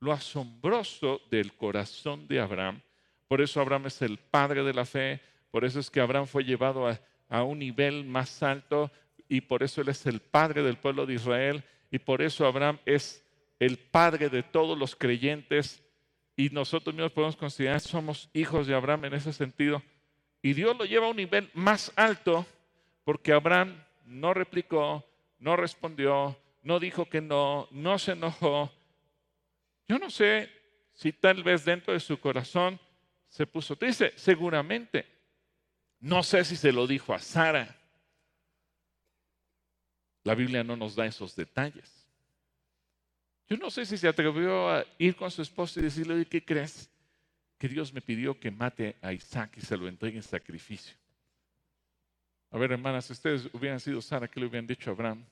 Lo 0.00 0.12
asombroso 0.12 1.22
del 1.30 1.54
corazón 1.54 2.28
de 2.28 2.40
Abraham, 2.40 2.82
por 3.26 3.40
eso 3.40 3.60
Abraham 3.60 3.86
es 3.86 4.02
el 4.02 4.18
padre 4.18 4.62
de 4.62 4.74
la 4.74 4.84
fe, 4.84 5.22
por 5.50 5.64
eso 5.64 5.80
es 5.80 5.90
que 5.90 6.00
Abraham 6.00 6.26
fue 6.26 6.44
llevado 6.44 6.86
a, 6.86 7.00
a 7.30 7.42
un 7.42 7.58
nivel 7.58 8.04
más 8.04 8.42
alto 8.42 8.92
y 9.26 9.40
por 9.40 9.62
eso 9.62 9.80
él 9.80 9.88
es 9.88 10.04
el 10.04 10.20
padre 10.20 10.62
del 10.62 10.76
pueblo 10.76 11.06
de 11.06 11.14
Israel 11.14 11.64
y 11.90 11.98
por 11.98 12.20
eso 12.20 12.46
Abraham 12.46 12.78
es 12.84 13.23
el 13.58 13.78
padre 13.78 14.28
de 14.28 14.42
todos 14.42 14.78
los 14.78 14.96
creyentes 14.96 15.82
y 16.36 16.50
nosotros 16.50 16.94
mismos 16.94 17.12
podemos 17.12 17.36
considerar 17.36 17.80
que 17.80 17.88
somos 17.88 18.28
hijos 18.32 18.66
de 18.66 18.74
Abraham 18.74 19.06
en 19.06 19.14
ese 19.14 19.32
sentido. 19.32 19.82
Y 20.42 20.52
Dios 20.52 20.76
lo 20.76 20.84
lleva 20.84 21.06
a 21.06 21.10
un 21.10 21.16
nivel 21.16 21.50
más 21.54 21.92
alto 21.96 22.46
porque 23.04 23.32
Abraham 23.32 23.82
no 24.04 24.34
replicó, 24.34 25.04
no 25.38 25.56
respondió, 25.56 26.38
no 26.62 26.80
dijo 26.80 27.08
que 27.08 27.20
no, 27.20 27.68
no 27.70 27.98
se 27.98 28.12
enojó. 28.12 28.72
Yo 29.86 29.98
no 29.98 30.10
sé 30.10 30.50
si 30.92 31.12
tal 31.12 31.42
vez 31.42 31.64
dentro 31.64 31.92
de 31.92 32.00
su 32.00 32.18
corazón 32.18 32.80
se 33.28 33.46
puso 33.46 33.76
triste, 33.76 34.12
seguramente. 34.16 35.06
No 36.00 36.22
sé 36.22 36.44
si 36.44 36.56
se 36.56 36.72
lo 36.72 36.86
dijo 36.86 37.14
a 37.14 37.18
Sara. 37.18 37.76
La 40.24 40.34
Biblia 40.34 40.64
no 40.64 40.76
nos 40.76 40.94
da 40.94 41.06
esos 41.06 41.36
detalles. 41.36 41.93
Yo 43.48 43.56
no 43.56 43.70
sé 43.70 43.84
si 43.84 43.98
se 43.98 44.08
atrevió 44.08 44.70
a 44.70 44.84
ir 44.98 45.16
con 45.16 45.30
su 45.30 45.42
esposo 45.42 45.78
y 45.78 45.84
decirle, 45.84 46.24
¿qué 46.26 46.44
crees? 46.44 46.90
Que 47.58 47.68
Dios 47.68 47.92
me 47.92 48.00
pidió 48.00 48.38
que 48.38 48.50
mate 48.50 48.96
a 49.02 49.12
Isaac 49.12 49.56
y 49.56 49.60
se 49.60 49.76
lo 49.76 49.86
entregue 49.86 50.16
en 50.16 50.22
sacrificio. 50.22 50.96
A 52.50 52.58
ver, 52.58 52.72
hermanas, 52.72 53.06
si 53.06 53.12
ustedes 53.12 53.48
hubieran 53.52 53.80
sido 53.80 54.00
Sara, 54.00 54.28
¿qué 54.28 54.40
le 54.40 54.46
hubieran 54.46 54.66
dicho 54.66 54.90
a 54.90 54.92
Abraham? 54.94 55.24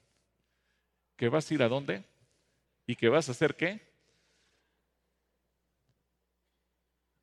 que 1.23 1.29
vas 1.29 1.49
a 1.49 1.55
ir 1.55 1.63
a 1.63 1.69
dónde 1.69 2.05
y 2.85 2.97
que 2.97 3.09
vas 3.09 3.29
a 3.29 3.31
hacer 3.31 3.55
qué. 3.55 3.81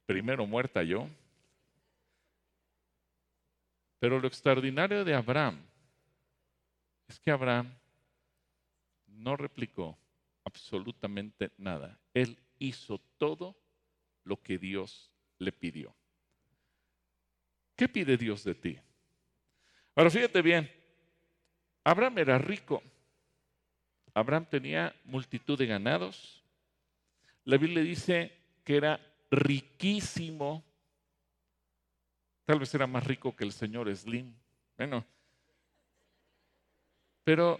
Primero 0.06 0.46
muerta 0.46 0.84
yo. 0.84 1.10
Pero 4.00 4.22
lo 4.22 4.28
extraordinario 4.30 5.04
de 5.04 5.14
Abraham 5.14 5.60
es 7.10 7.20
que 7.20 7.30
Abraham 7.30 7.78
no 9.08 9.36
replicó 9.36 9.98
absolutamente 10.50 11.52
nada. 11.58 12.00
Él 12.14 12.38
hizo 12.58 13.00
todo 13.18 13.56
lo 14.24 14.42
que 14.42 14.58
Dios 14.58 15.12
le 15.38 15.52
pidió. 15.52 15.96
¿Qué 17.76 17.88
pide 17.88 18.18
Dios 18.18 18.44
de 18.44 18.56
ti? 18.56 18.80
Ahora 19.96 20.10
fíjate 20.10 20.42
bien, 20.42 20.70
Abraham 21.84 22.18
era 22.18 22.38
rico. 22.38 22.82
Abraham 24.14 24.46
tenía 24.50 24.96
multitud 25.06 25.58
de 25.58 25.68
ganados. 25.68 26.44
La 27.46 27.58
Biblia 27.58 27.84
dice 27.84 28.32
que 28.64 28.76
era 28.76 29.00
riquísimo. 29.32 30.64
Tal 32.46 32.60
vez 32.60 32.74
era 32.74 32.88
más 32.88 33.06
rico 33.06 33.36
que 33.36 33.44
el 33.44 33.52
señor 33.52 33.96
Slim. 33.96 34.34
Bueno, 34.78 35.06
pero, 37.24 37.60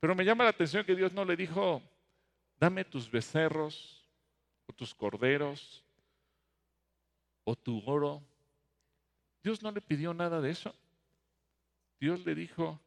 pero 0.00 0.14
me 0.14 0.24
llama 0.24 0.44
la 0.44 0.50
atención 0.50 0.84
que 0.84 0.94
Dios 0.94 1.12
no 1.12 1.24
le 1.24 1.36
dijo, 1.36 1.82
dame 2.58 2.84
tus 2.84 3.10
becerros 3.10 4.06
o 4.66 4.72
tus 4.72 4.94
corderos 4.94 5.84
o 7.44 7.56
tu 7.56 7.82
oro. 7.86 8.22
Dios 9.42 9.62
no 9.62 9.72
le 9.72 9.80
pidió 9.80 10.14
nada 10.14 10.40
de 10.40 10.50
eso. 10.50 10.74
Dios 11.98 12.24
le 12.24 12.34
dijo, 12.34 12.80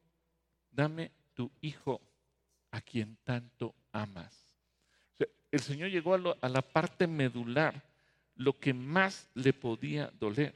dame 0.71 1.12
tu 1.34 1.52
hijo 1.62 2.00
a 2.71 2.80
quien 2.80 3.17
tanto 3.24 3.76
amas. 3.91 4.56
el 5.52 5.60
Señor 5.60 5.89
llegó 5.89 6.13
a 6.13 6.50
la 6.50 6.62
parte 6.62 7.08
medular, 7.08 7.84
lo 8.36 8.58
que 8.58 8.74
más 8.74 9.30
le 9.34 9.52
podía 9.52 10.10
doler. 10.17 10.54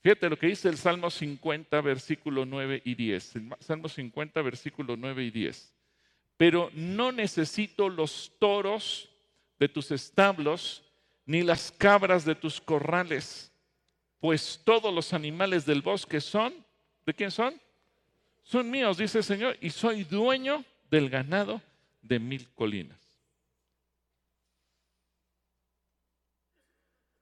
Fíjate 0.00 0.30
lo 0.30 0.38
que 0.38 0.46
dice 0.46 0.68
el 0.68 0.76
Salmo 0.76 1.10
50, 1.10 1.80
versículo 1.80 2.46
9 2.46 2.82
y 2.84 2.94
10. 2.94 3.36
El 3.36 3.54
Salmo 3.60 3.88
50, 3.88 4.42
versículo 4.42 4.96
9 4.96 5.24
y 5.24 5.30
10. 5.30 5.74
Pero 6.36 6.70
no 6.72 7.10
necesito 7.10 7.88
los 7.88 8.32
toros 8.38 9.10
de 9.58 9.68
tus 9.68 9.90
establos, 9.90 10.84
ni 11.26 11.42
las 11.42 11.72
cabras 11.72 12.24
de 12.24 12.36
tus 12.36 12.60
corrales, 12.60 13.52
pues 14.20 14.60
todos 14.64 14.94
los 14.94 15.12
animales 15.12 15.66
del 15.66 15.82
bosque 15.82 16.20
son, 16.20 16.54
¿de 17.04 17.14
quién 17.14 17.30
son? 17.30 17.60
Son 18.42 18.70
míos, 18.70 18.96
dice 18.96 19.18
el 19.18 19.24
Señor, 19.24 19.58
y 19.60 19.70
soy 19.70 20.04
dueño 20.04 20.64
del 20.90 21.10
ganado 21.10 21.60
de 22.00 22.18
mil 22.18 22.48
colinas. 22.54 22.98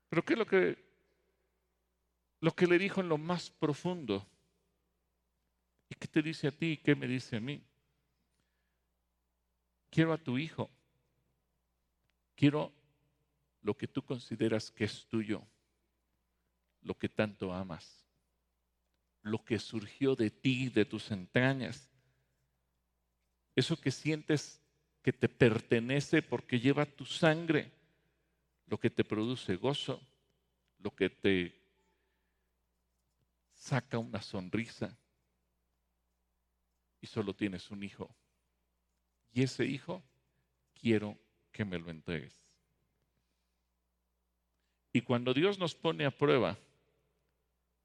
Pero 0.08 0.24
¿qué 0.24 0.34
es 0.34 0.38
lo 0.38 0.46
que 0.46 0.85
lo 2.40 2.54
que 2.54 2.66
le 2.66 2.78
dijo 2.78 3.00
en 3.00 3.08
lo 3.08 3.18
más 3.18 3.50
profundo. 3.50 4.26
¿Y 5.88 5.94
qué 5.94 6.08
te 6.08 6.22
dice 6.22 6.48
a 6.48 6.52
ti 6.52 6.72
y 6.72 6.76
qué 6.76 6.94
me 6.94 7.06
dice 7.06 7.36
a 7.36 7.40
mí? 7.40 7.62
Quiero 9.90 10.12
a 10.12 10.18
tu 10.18 10.36
hijo. 10.36 10.70
Quiero 12.34 12.72
lo 13.62 13.76
que 13.76 13.88
tú 13.88 14.02
consideras 14.02 14.70
que 14.70 14.84
es 14.84 15.06
tuyo, 15.06 15.42
lo 16.82 16.96
que 16.96 17.08
tanto 17.08 17.52
amas, 17.52 18.06
lo 19.22 19.44
que 19.44 19.58
surgió 19.58 20.14
de 20.14 20.30
ti, 20.30 20.68
de 20.68 20.84
tus 20.84 21.10
entrañas, 21.10 21.90
eso 23.56 23.80
que 23.80 23.90
sientes 23.90 24.60
que 25.02 25.12
te 25.12 25.28
pertenece 25.28 26.20
porque 26.20 26.60
lleva 26.60 26.84
tu 26.84 27.06
sangre, 27.06 27.72
lo 28.66 28.78
que 28.78 28.90
te 28.90 29.02
produce 29.02 29.56
gozo, 29.56 30.00
lo 30.78 30.94
que 30.94 31.08
te 31.08 31.65
saca 33.56 33.98
una 33.98 34.22
sonrisa 34.22 34.96
y 37.00 37.06
solo 37.06 37.34
tienes 37.34 37.70
un 37.70 37.82
hijo. 37.82 38.14
Y 39.32 39.42
ese 39.42 39.64
hijo 39.64 40.02
quiero 40.80 41.18
que 41.52 41.64
me 41.64 41.78
lo 41.78 41.90
entregues. 41.90 42.34
Y 44.92 45.02
cuando 45.02 45.34
Dios 45.34 45.58
nos 45.58 45.74
pone 45.74 46.06
a 46.06 46.10
prueba, 46.10 46.56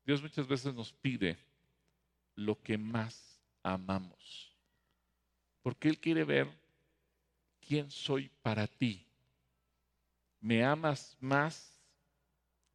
Dios 0.05 0.21
muchas 0.21 0.47
veces 0.47 0.73
nos 0.73 0.93
pide 0.93 1.37
lo 2.35 2.61
que 2.61 2.77
más 2.77 3.41
amamos. 3.63 4.55
Porque 5.61 5.89
Él 5.89 5.99
quiere 5.99 6.23
ver 6.23 6.47
quién 7.59 7.91
soy 7.91 8.29
para 8.41 8.67
ti. 8.67 9.05
¿Me 10.39 10.63
amas 10.63 11.17
más 11.19 11.77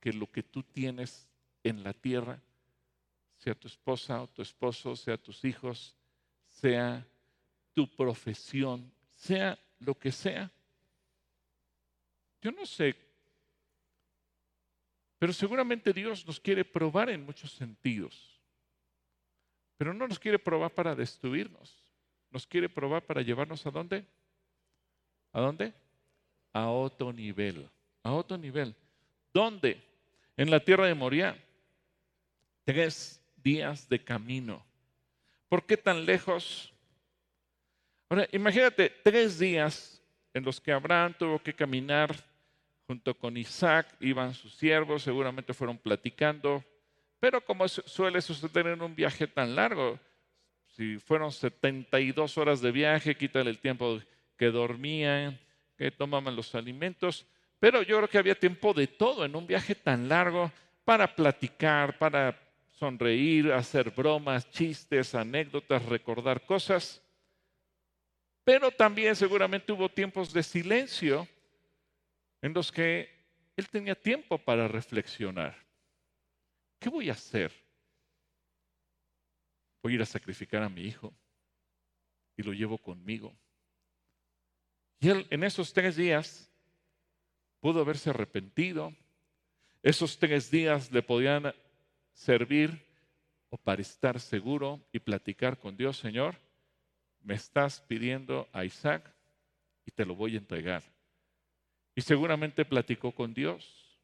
que 0.00 0.12
lo 0.12 0.30
que 0.30 0.42
tú 0.42 0.62
tienes 0.62 1.28
en 1.64 1.82
la 1.82 1.92
tierra? 1.92 2.40
Sea 3.46 3.54
tu 3.54 3.68
esposa 3.68 4.20
o 4.20 4.26
tu 4.26 4.42
esposo, 4.42 4.96
sea 4.96 5.16
tus 5.16 5.44
hijos, 5.44 5.94
sea 6.48 7.06
tu 7.72 7.88
profesión, 7.88 8.92
sea 9.14 9.56
lo 9.78 9.96
que 9.96 10.10
sea. 10.10 10.50
Yo 12.42 12.50
no 12.50 12.66
sé, 12.66 12.96
pero 15.16 15.32
seguramente 15.32 15.92
Dios 15.92 16.26
nos 16.26 16.40
quiere 16.40 16.64
probar 16.64 17.08
en 17.08 17.24
muchos 17.24 17.52
sentidos, 17.52 18.40
pero 19.76 19.94
no 19.94 20.08
nos 20.08 20.18
quiere 20.18 20.40
probar 20.40 20.72
para 20.72 20.96
destruirnos, 20.96 21.72
nos 22.32 22.48
quiere 22.48 22.68
probar 22.68 23.06
para 23.06 23.22
llevarnos 23.22 23.64
a 23.64 23.70
dónde? 23.70 24.04
¿A 25.32 25.40
dónde? 25.40 25.72
A 26.52 26.68
otro 26.70 27.12
nivel, 27.12 27.70
a 28.02 28.10
otro 28.10 28.36
nivel. 28.38 28.74
¿Dónde? 29.32 29.80
En 30.36 30.50
la 30.50 30.58
tierra 30.58 30.86
de 30.86 30.94
Moria. 30.96 31.40
Tres 32.64 33.22
días 33.46 33.88
de 33.88 34.02
camino. 34.02 34.66
¿Por 35.48 35.64
qué 35.64 35.76
tan 35.76 36.04
lejos? 36.04 36.74
Ahora, 38.08 38.26
imagínate 38.32 38.90
tres 39.04 39.38
días 39.38 40.02
en 40.34 40.44
los 40.44 40.60
que 40.60 40.72
Abraham 40.72 41.14
tuvo 41.16 41.38
que 41.38 41.54
caminar 41.54 42.12
junto 42.88 43.16
con 43.16 43.36
Isaac, 43.36 43.86
iban 44.00 44.34
sus 44.34 44.52
siervos, 44.56 45.04
seguramente 45.04 45.54
fueron 45.54 45.78
platicando, 45.78 46.64
pero 47.20 47.40
como 47.40 47.68
suele 47.68 48.20
suceder 48.20 48.66
en 48.66 48.82
un 48.82 48.96
viaje 48.96 49.28
tan 49.28 49.54
largo, 49.54 50.00
si 50.66 50.98
fueron 50.98 51.30
72 51.30 52.38
horas 52.38 52.60
de 52.60 52.72
viaje, 52.72 53.14
quítale 53.14 53.50
el 53.50 53.60
tiempo 53.60 54.00
que 54.36 54.46
dormían, 54.46 55.38
que 55.78 55.92
tomaban 55.92 56.34
los 56.34 56.52
alimentos, 56.56 57.24
pero 57.60 57.82
yo 57.82 57.96
creo 57.98 58.08
que 58.08 58.18
había 58.18 58.34
tiempo 58.34 58.74
de 58.74 58.88
todo 58.88 59.24
en 59.24 59.36
un 59.36 59.46
viaje 59.46 59.76
tan 59.76 60.08
largo 60.08 60.50
para 60.84 61.14
platicar, 61.14 61.96
para 61.96 62.45
sonreír, 62.76 63.52
hacer 63.52 63.90
bromas, 63.90 64.50
chistes, 64.50 65.14
anécdotas, 65.14 65.84
recordar 65.86 66.44
cosas. 66.44 67.02
Pero 68.44 68.70
también 68.70 69.16
seguramente 69.16 69.72
hubo 69.72 69.88
tiempos 69.88 70.32
de 70.32 70.42
silencio 70.42 71.26
en 72.42 72.52
los 72.52 72.70
que 72.70 73.10
él 73.56 73.68
tenía 73.68 73.94
tiempo 73.94 74.38
para 74.38 74.68
reflexionar. 74.68 75.56
¿Qué 76.78 76.88
voy 76.90 77.08
a 77.08 77.14
hacer? 77.14 77.50
Voy 79.82 79.92
a 79.92 79.94
ir 79.96 80.02
a 80.02 80.06
sacrificar 80.06 80.62
a 80.62 80.68
mi 80.68 80.82
hijo 80.82 81.14
y 82.36 82.42
lo 82.42 82.52
llevo 82.52 82.76
conmigo. 82.76 83.34
Y 85.00 85.08
él 85.08 85.26
en 85.30 85.44
esos 85.44 85.72
tres 85.72 85.96
días 85.96 86.50
pudo 87.60 87.80
haberse 87.80 88.10
arrepentido. 88.10 88.94
Esos 89.82 90.18
tres 90.18 90.50
días 90.50 90.92
le 90.92 91.02
podían 91.02 91.54
servir 92.16 92.82
o 93.50 93.58
para 93.58 93.82
estar 93.82 94.18
seguro 94.18 94.80
y 94.90 94.98
platicar 94.98 95.58
con 95.58 95.76
Dios, 95.76 95.98
Señor, 95.98 96.34
me 97.22 97.34
estás 97.34 97.80
pidiendo 97.82 98.48
a 98.52 98.64
Isaac 98.64 99.14
y 99.84 99.90
te 99.90 100.04
lo 100.04 100.16
voy 100.16 100.34
a 100.34 100.38
entregar. 100.38 100.82
Y 101.94 102.00
seguramente 102.00 102.64
platicó 102.64 103.12
con 103.12 103.34
Dios 103.34 104.00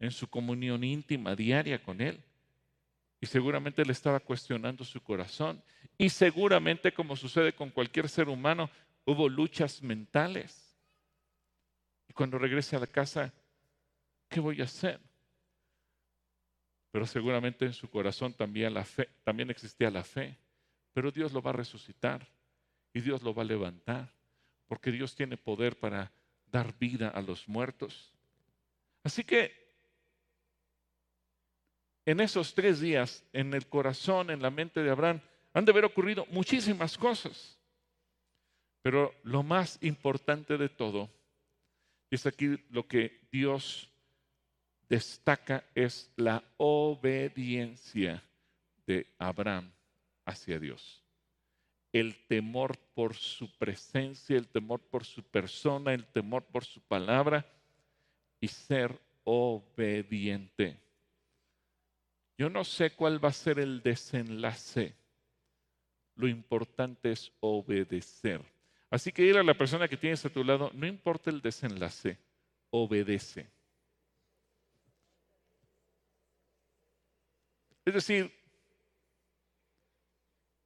en 0.00 0.10
su 0.10 0.28
comunión 0.28 0.82
íntima 0.82 1.36
diaria 1.36 1.82
con 1.82 2.00
Él. 2.00 2.22
Y 3.20 3.26
seguramente 3.26 3.84
le 3.84 3.92
estaba 3.92 4.20
cuestionando 4.20 4.84
su 4.84 5.00
corazón. 5.02 5.62
Y 5.96 6.08
seguramente, 6.10 6.92
como 6.92 7.16
sucede 7.16 7.54
con 7.54 7.70
cualquier 7.70 8.08
ser 8.08 8.28
humano, 8.28 8.70
hubo 9.04 9.28
luchas 9.28 9.82
mentales. 9.82 10.76
Y 12.08 12.12
cuando 12.12 12.38
regrese 12.38 12.76
a 12.76 12.80
la 12.80 12.86
casa, 12.86 13.32
¿qué 14.28 14.40
voy 14.40 14.60
a 14.60 14.64
hacer? 14.64 15.00
Pero 16.96 17.06
seguramente 17.06 17.66
en 17.66 17.74
su 17.74 17.90
corazón 17.90 18.32
también, 18.32 18.72
la 18.72 18.82
fe, 18.82 19.10
también 19.22 19.50
existía 19.50 19.90
la 19.90 20.02
fe. 20.02 20.34
Pero 20.94 21.10
Dios 21.10 21.30
lo 21.34 21.42
va 21.42 21.50
a 21.50 21.52
resucitar 21.52 22.26
y 22.94 23.02
Dios 23.02 23.22
lo 23.22 23.34
va 23.34 23.42
a 23.42 23.44
levantar, 23.44 24.14
porque 24.66 24.90
Dios 24.90 25.14
tiene 25.14 25.36
poder 25.36 25.78
para 25.78 26.10
dar 26.50 26.74
vida 26.78 27.10
a 27.10 27.20
los 27.20 27.46
muertos. 27.50 28.14
Así 29.02 29.24
que 29.24 29.52
en 32.06 32.18
esos 32.20 32.54
tres 32.54 32.80
días, 32.80 33.22
en 33.34 33.52
el 33.52 33.66
corazón, 33.66 34.30
en 34.30 34.40
la 34.40 34.50
mente 34.50 34.82
de 34.82 34.88
Abraham, 34.88 35.20
han 35.52 35.66
de 35.66 35.72
haber 35.72 35.84
ocurrido 35.84 36.24
muchísimas 36.30 36.96
cosas. 36.96 37.58
Pero 38.80 39.14
lo 39.22 39.42
más 39.42 39.78
importante 39.82 40.56
de 40.56 40.70
todo, 40.70 41.10
es 42.10 42.24
aquí 42.24 42.58
lo 42.70 42.88
que 42.88 43.28
Dios 43.30 43.90
destaca 44.88 45.64
es 45.74 46.10
la 46.16 46.42
obediencia 46.56 48.22
de 48.86 49.06
Abraham 49.18 49.72
hacia 50.24 50.58
Dios. 50.58 51.02
el 51.92 52.14
temor 52.26 52.76
por 52.94 53.14
su 53.14 53.50
presencia, 53.56 54.36
el 54.36 54.48
temor 54.48 54.80
por 54.80 55.04
su 55.04 55.22
persona, 55.22 55.94
el 55.94 56.04
temor 56.04 56.44
por 56.44 56.64
su 56.64 56.80
palabra 56.82 57.46
y 58.40 58.48
ser 58.48 58.98
obediente. 59.24 60.78
Yo 62.36 62.50
no 62.50 62.64
sé 62.64 62.90
cuál 62.90 63.24
va 63.24 63.30
a 63.30 63.32
ser 63.32 63.58
el 63.58 63.82
desenlace. 63.82 64.94
Lo 66.16 66.28
importante 66.28 67.12
es 67.12 67.32
obedecer. 67.40 68.42
Así 68.90 69.10
que 69.10 69.22
dile 69.22 69.40
a 69.40 69.42
la 69.42 69.54
persona 69.54 69.88
que 69.88 69.96
tienes 69.96 70.24
a 70.24 70.30
tu 70.30 70.44
lado, 70.44 70.70
no 70.74 70.86
importa 70.86 71.30
el 71.30 71.40
desenlace, 71.40 72.18
obedece. 72.70 73.48
Es 77.86 77.94
decir, 77.94 78.30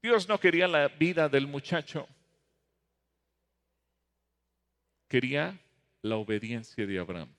Dios 0.03 0.27
no 0.27 0.41
quería 0.41 0.67
la 0.67 0.89
vida 0.89 1.29
del 1.29 1.47
muchacho, 1.47 2.09
quería 5.07 5.61
la 6.01 6.17
obediencia 6.17 6.87
de 6.87 6.99
Abraham. 6.99 7.33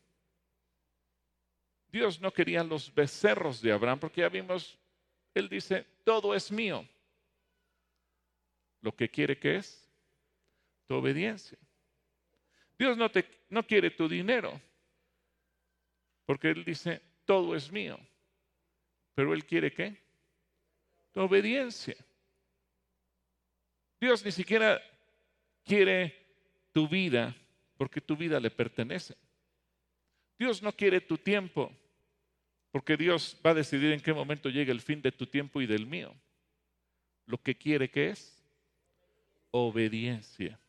Dios 1.91 2.21
no 2.21 2.31
quería 2.31 2.63
los 2.63 2.93
becerros 2.93 3.59
de 3.61 3.71
Abraham, 3.71 3.99
porque 3.99 4.21
ya 4.21 4.29
vimos, 4.29 4.77
él 5.33 5.49
dice, 5.49 5.85
todo 6.05 6.35
es 6.35 6.51
mío. 6.51 6.87
Lo 8.81 8.95
que 8.95 9.09
quiere 9.09 9.37
que 9.37 9.57
es 9.57 9.91
tu 10.87 10.95
obediencia. 10.95 11.57
Dios 12.77 12.97
no, 12.97 13.09
te, 13.09 13.25
no 13.49 13.65
quiere 13.65 13.91
tu 13.91 14.07
dinero, 14.07 14.59
porque 16.25 16.49
Él 16.49 16.63
dice, 16.63 17.01
todo 17.25 17.55
es 17.55 17.71
mío. 17.71 17.99
Pero 19.15 19.33
Él 19.33 19.45
quiere 19.45 19.71
qué? 19.71 19.97
Tu 21.11 21.19
obediencia. 21.19 21.95
Dios 23.99 24.25
ni 24.25 24.31
siquiera 24.31 24.81
quiere 25.63 26.15
tu 26.71 26.87
vida, 26.87 27.35
porque 27.77 28.01
tu 28.01 28.15
vida 28.15 28.39
le 28.39 28.49
pertenece. 28.49 29.15
Dios 30.39 30.61
no 30.63 30.71
quiere 30.71 31.01
tu 31.01 31.17
tiempo, 31.17 31.71
porque 32.71 32.97
Dios 32.97 33.37
va 33.45 33.51
a 33.51 33.55
decidir 33.55 33.91
en 33.91 33.99
qué 33.99 34.13
momento 34.13 34.49
llega 34.49 34.71
el 34.71 34.81
fin 34.81 35.01
de 35.01 35.11
tu 35.11 35.27
tiempo 35.27 35.61
y 35.61 35.67
del 35.67 35.85
mío. 35.85 36.15
Lo 37.27 37.37
que 37.37 37.55
quiere 37.55 37.89
que 37.89 38.09
es 38.09 38.41
obediencia. 39.51 40.59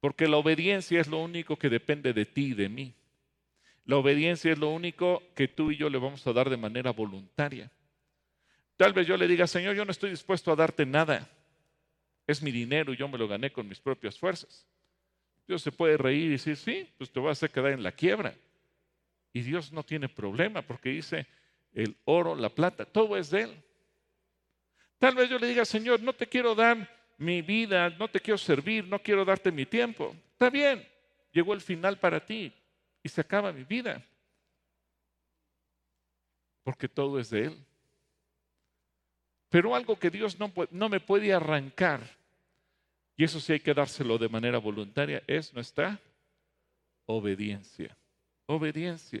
Porque 0.00 0.28
la 0.28 0.36
obediencia 0.36 1.00
es 1.00 1.08
lo 1.08 1.18
único 1.18 1.56
que 1.56 1.68
depende 1.68 2.12
de 2.12 2.24
ti 2.24 2.46
y 2.46 2.54
de 2.54 2.68
mí. 2.68 2.94
La 3.88 3.96
obediencia 3.96 4.52
es 4.52 4.58
lo 4.58 4.68
único 4.68 5.22
que 5.34 5.48
tú 5.48 5.70
y 5.70 5.78
yo 5.78 5.88
le 5.88 5.96
vamos 5.96 6.26
a 6.26 6.32
dar 6.34 6.50
de 6.50 6.58
manera 6.58 6.90
voluntaria. 6.90 7.72
Tal 8.76 8.92
vez 8.92 9.06
yo 9.06 9.16
le 9.16 9.26
diga, 9.26 9.46
Señor, 9.46 9.74
yo 9.74 9.82
no 9.86 9.92
estoy 9.92 10.10
dispuesto 10.10 10.52
a 10.52 10.56
darte 10.56 10.84
nada. 10.84 11.26
Es 12.26 12.42
mi 12.42 12.50
dinero 12.50 12.92
y 12.92 12.98
yo 12.98 13.08
me 13.08 13.16
lo 13.16 13.26
gané 13.26 13.50
con 13.50 13.66
mis 13.66 13.80
propias 13.80 14.18
fuerzas. 14.18 14.66
Dios 15.46 15.62
se 15.62 15.72
puede 15.72 15.96
reír 15.96 16.26
y 16.26 16.28
decir, 16.32 16.58
sí, 16.58 16.86
pues 16.98 17.10
te 17.10 17.18
vas 17.18 17.42
a 17.42 17.48
quedar 17.48 17.72
en 17.72 17.82
la 17.82 17.90
quiebra. 17.92 18.34
Y 19.32 19.40
Dios 19.40 19.72
no 19.72 19.82
tiene 19.82 20.10
problema 20.10 20.60
porque 20.60 20.90
dice 20.90 21.26
el 21.72 21.96
oro, 22.04 22.34
la 22.34 22.50
plata, 22.50 22.84
todo 22.84 23.16
es 23.16 23.30
de 23.30 23.44
Él. 23.44 23.64
Tal 24.98 25.14
vez 25.14 25.30
yo 25.30 25.38
le 25.38 25.46
diga, 25.46 25.64
Señor, 25.64 26.02
no 26.02 26.12
te 26.12 26.26
quiero 26.26 26.54
dar 26.54 26.94
mi 27.16 27.40
vida, 27.40 27.88
no 27.88 28.06
te 28.08 28.20
quiero 28.20 28.36
servir, 28.36 28.86
no 28.86 28.98
quiero 28.98 29.24
darte 29.24 29.50
mi 29.50 29.64
tiempo. 29.64 30.14
Está 30.32 30.50
bien, 30.50 30.86
llegó 31.32 31.54
el 31.54 31.62
final 31.62 31.98
para 31.98 32.22
ti 32.22 32.52
y 33.02 33.08
se 33.08 33.20
acaba 33.20 33.52
mi 33.52 33.64
vida. 33.64 34.02
Porque 36.64 36.88
todo 36.88 37.18
es 37.18 37.30
de 37.30 37.46
Él. 37.46 37.64
Pero 39.48 39.74
algo 39.74 39.98
que 39.98 40.10
Dios 40.10 40.38
no, 40.38 40.52
no 40.70 40.88
me 40.88 41.00
puede 41.00 41.32
arrancar, 41.32 42.00
y 43.16 43.24
eso 43.24 43.40
sí 43.40 43.54
hay 43.54 43.60
que 43.60 43.74
dárselo 43.74 44.18
de 44.18 44.28
manera 44.28 44.58
voluntaria, 44.58 45.22
es 45.26 45.54
nuestra 45.54 45.98
obediencia 47.06 47.96
obediencia. 48.48 49.20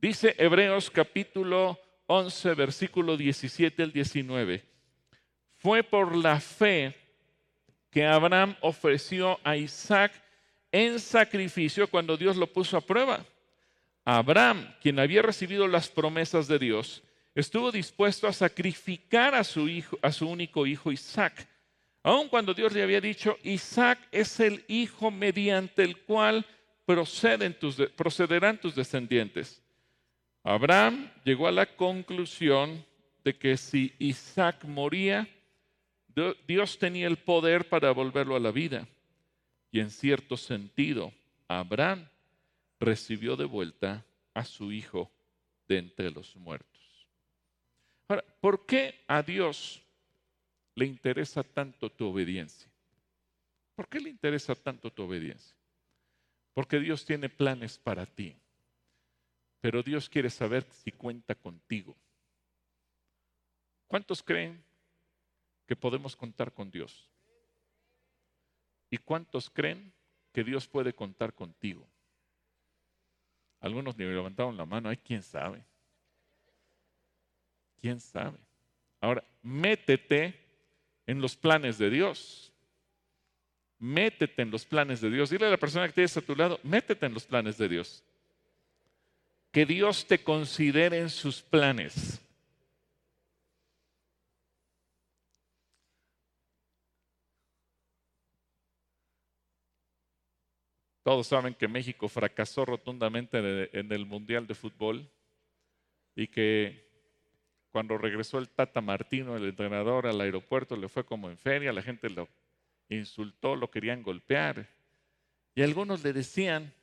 Dice 0.00 0.34
Hebreos 0.38 0.90
capítulo 0.90 1.78
11, 2.06 2.54
versículo 2.54 3.16
17 3.16 3.82
al 3.82 3.92
19. 3.92 4.64
Fue 5.58 5.82
por 5.82 6.16
la 6.16 6.40
fe 6.40 6.94
que 7.90 8.06
Abraham 8.06 8.56
ofreció 8.62 9.38
a 9.44 9.56
Isaac 9.56 10.12
en 10.76 11.00
sacrificio 11.00 11.88
cuando 11.88 12.18
Dios 12.18 12.36
lo 12.36 12.46
puso 12.46 12.76
a 12.76 12.82
prueba. 12.82 13.24
Abraham, 14.04 14.74
quien 14.82 14.98
había 14.98 15.22
recibido 15.22 15.66
las 15.66 15.88
promesas 15.88 16.48
de 16.48 16.58
Dios, 16.58 17.02
estuvo 17.34 17.72
dispuesto 17.72 18.28
a 18.28 18.32
sacrificar 18.34 19.34
a 19.34 19.42
su 19.42 19.70
hijo, 19.70 19.98
a 20.02 20.12
su 20.12 20.28
único 20.28 20.66
hijo 20.66 20.92
Isaac, 20.92 21.48
aun 22.02 22.28
cuando 22.28 22.52
Dios 22.52 22.74
le 22.74 22.82
había 22.82 23.00
dicho, 23.00 23.38
Isaac 23.42 23.98
es 24.12 24.38
el 24.38 24.66
hijo 24.68 25.10
mediante 25.10 25.82
el 25.82 25.96
cual 26.02 26.44
procederán 26.84 28.60
tus 28.60 28.74
descendientes. 28.74 29.62
Abraham 30.44 31.10
llegó 31.24 31.48
a 31.48 31.52
la 31.52 31.64
conclusión 31.64 32.84
de 33.24 33.34
que 33.34 33.56
si 33.56 33.94
Isaac 33.98 34.62
moría, 34.64 35.26
Dios 36.46 36.78
tenía 36.78 37.06
el 37.06 37.16
poder 37.16 37.66
para 37.66 37.92
volverlo 37.92 38.36
a 38.36 38.40
la 38.40 38.50
vida. 38.50 38.86
Y 39.76 39.80
en 39.80 39.90
cierto 39.90 40.38
sentido, 40.38 41.12
Abraham 41.48 42.08
recibió 42.80 43.36
de 43.36 43.44
vuelta 43.44 44.06
a 44.32 44.42
su 44.42 44.72
hijo 44.72 45.10
de 45.68 45.76
entre 45.76 46.10
los 46.10 46.34
muertos. 46.34 47.06
Ahora, 48.08 48.24
¿por 48.40 48.64
qué 48.64 49.04
a 49.06 49.22
Dios 49.22 49.82
le 50.76 50.86
interesa 50.86 51.42
tanto 51.42 51.90
tu 51.90 52.06
obediencia? 52.06 52.70
¿Por 53.74 53.86
qué 53.86 54.00
le 54.00 54.08
interesa 54.08 54.54
tanto 54.54 54.90
tu 54.90 55.02
obediencia? 55.02 55.54
Porque 56.54 56.80
Dios 56.80 57.04
tiene 57.04 57.28
planes 57.28 57.76
para 57.76 58.06
ti. 58.06 58.34
Pero 59.60 59.82
Dios 59.82 60.08
quiere 60.08 60.30
saber 60.30 60.64
si 60.70 60.90
cuenta 60.90 61.34
contigo. 61.34 61.94
¿Cuántos 63.88 64.22
creen 64.22 64.64
que 65.66 65.76
podemos 65.76 66.16
contar 66.16 66.50
con 66.54 66.70
Dios? 66.70 67.10
¿Y 68.90 68.98
cuántos 68.98 69.50
creen 69.50 69.92
que 70.32 70.44
Dios 70.44 70.68
puede 70.68 70.92
contar 70.92 71.34
contigo? 71.34 71.86
Algunos 73.60 73.96
ni 73.96 74.04
levantaron 74.04 74.56
la 74.56 74.66
mano, 74.66 74.88
hay 74.88 74.96
quién 74.96 75.22
sabe. 75.22 75.64
¿Quién 77.80 78.00
sabe? 78.00 78.38
Ahora, 79.00 79.24
métete 79.42 80.34
en 81.06 81.20
los 81.20 81.36
planes 81.36 81.78
de 81.78 81.90
Dios. 81.90 82.52
Métete 83.78 84.42
en 84.42 84.50
los 84.50 84.64
planes 84.64 85.00
de 85.00 85.10
Dios. 85.10 85.30
Dile 85.30 85.46
a 85.46 85.50
la 85.50 85.56
persona 85.56 85.86
que 85.86 85.92
tienes 85.92 86.16
a 86.16 86.22
tu 86.22 86.34
lado, 86.34 86.58
métete 86.62 87.06
en 87.06 87.14
los 87.14 87.24
planes 87.24 87.58
de 87.58 87.68
Dios. 87.68 88.02
Que 89.52 89.66
Dios 89.66 90.06
te 90.06 90.22
considere 90.22 90.98
en 90.98 91.10
sus 91.10 91.42
planes. 91.42 92.20
Todos 101.06 101.28
saben 101.28 101.54
que 101.54 101.68
México 101.68 102.08
fracasó 102.08 102.64
rotundamente 102.64 103.38
en 103.78 103.92
el 103.92 104.06
Mundial 104.06 104.48
de 104.48 104.56
Fútbol 104.56 105.08
y 106.16 106.26
que 106.26 106.84
cuando 107.70 107.96
regresó 107.96 108.38
el 108.38 108.48
Tata 108.48 108.80
Martino, 108.80 109.36
el 109.36 109.44
entrenador, 109.44 110.08
al 110.08 110.20
aeropuerto, 110.20 110.76
le 110.76 110.88
fue 110.88 111.06
como 111.06 111.30
en 111.30 111.38
feria, 111.38 111.72
la 111.72 111.82
gente 111.82 112.10
lo 112.10 112.28
insultó, 112.88 113.54
lo 113.54 113.70
querían 113.70 114.02
golpear. 114.02 114.68
Y 115.54 115.62
algunos 115.62 116.02
le 116.02 116.12
decían, 116.12 116.74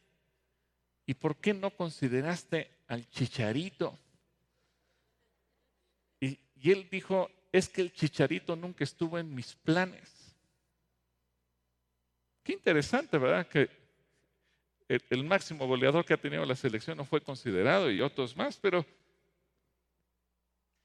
¿y 1.06 1.16
por 1.16 1.36
qué 1.36 1.54
no 1.54 1.72
consideraste 1.72 2.72
al 2.88 3.10
chicharito? 3.10 4.00
Y, 6.22 6.40
él 6.64 6.88
dijo, 6.90 7.30
es 7.52 7.68
que 7.68 7.82
el 7.82 7.92
chicharito 7.92 8.56
nunca 8.56 8.86
estuvo 8.86 9.20
en 9.20 9.36
mis 9.36 9.54
planes. 9.54 10.34
Qué 12.42 12.54
interesante, 12.54 13.18
¿verdad? 13.18 13.46
Que 13.50 13.83
el, 15.10 15.24
máximo 15.24 15.68
goleador 15.68 16.06
que 16.06 16.14
ha 16.14 16.18
tenido 16.18 16.46
la 16.46 16.56
selección 16.56 16.98
no 16.98 17.06
fue 17.06 17.22
considerado 17.22 17.90
y 17.92 18.02
otros 18.02 18.36
más, 18.36 18.58
pero 18.58 18.86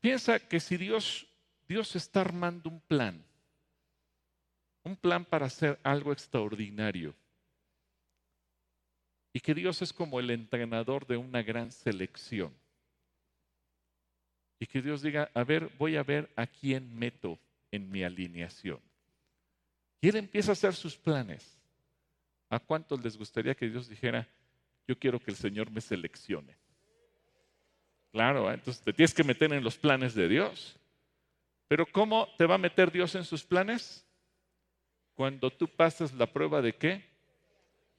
piensa 0.00 0.38
que 0.38 0.60
si 0.60 0.76
Dios, 0.76 1.26
Dios 1.66 1.96
está 1.96 2.20
armando 2.20 2.70
un 2.70 2.80
plan 2.80 3.24
un 4.88 4.96
plan 4.96 5.24
para 5.24 5.46
hacer 5.46 5.78
algo 5.82 6.12
extraordinario. 6.12 7.14
Y 9.32 9.40
que 9.40 9.54
Dios 9.54 9.82
es 9.82 9.92
como 9.92 10.18
el 10.18 10.30
entrenador 10.30 11.06
de 11.06 11.16
una 11.16 11.42
gran 11.42 11.70
selección. 11.70 12.52
Y 14.58 14.66
que 14.66 14.82
Dios 14.82 15.02
diga, 15.02 15.30
a 15.34 15.44
ver, 15.44 15.70
voy 15.78 15.96
a 15.96 16.02
ver 16.02 16.28
a 16.34 16.46
quién 16.46 16.98
meto 16.98 17.38
en 17.70 17.90
mi 17.90 18.02
alineación. 18.02 18.80
Y 20.00 20.08
Él 20.08 20.16
empieza 20.16 20.52
a 20.52 20.54
hacer 20.54 20.74
sus 20.74 20.96
planes. 20.96 21.57
¿A 22.50 22.58
cuántos 22.58 23.02
les 23.02 23.16
gustaría 23.16 23.54
que 23.54 23.68
Dios 23.68 23.88
dijera, 23.88 24.26
yo 24.86 24.98
quiero 24.98 25.20
que 25.20 25.30
el 25.30 25.36
Señor 25.36 25.70
me 25.70 25.80
seleccione? 25.80 26.56
Claro, 28.10 28.50
¿eh? 28.50 28.54
entonces 28.54 28.82
te 28.82 28.92
tienes 28.92 29.12
que 29.12 29.24
meter 29.24 29.52
en 29.52 29.62
los 29.62 29.76
planes 29.76 30.14
de 30.14 30.28
Dios. 30.28 30.78
Pero 31.68 31.84
¿cómo 31.84 32.26
te 32.38 32.46
va 32.46 32.54
a 32.54 32.58
meter 32.58 32.90
Dios 32.90 33.14
en 33.14 33.24
sus 33.24 33.44
planes? 33.44 34.06
Cuando 35.14 35.50
tú 35.50 35.68
pasas 35.68 36.14
la 36.14 36.26
prueba 36.26 36.62
de 36.62 36.74
qué? 36.74 37.04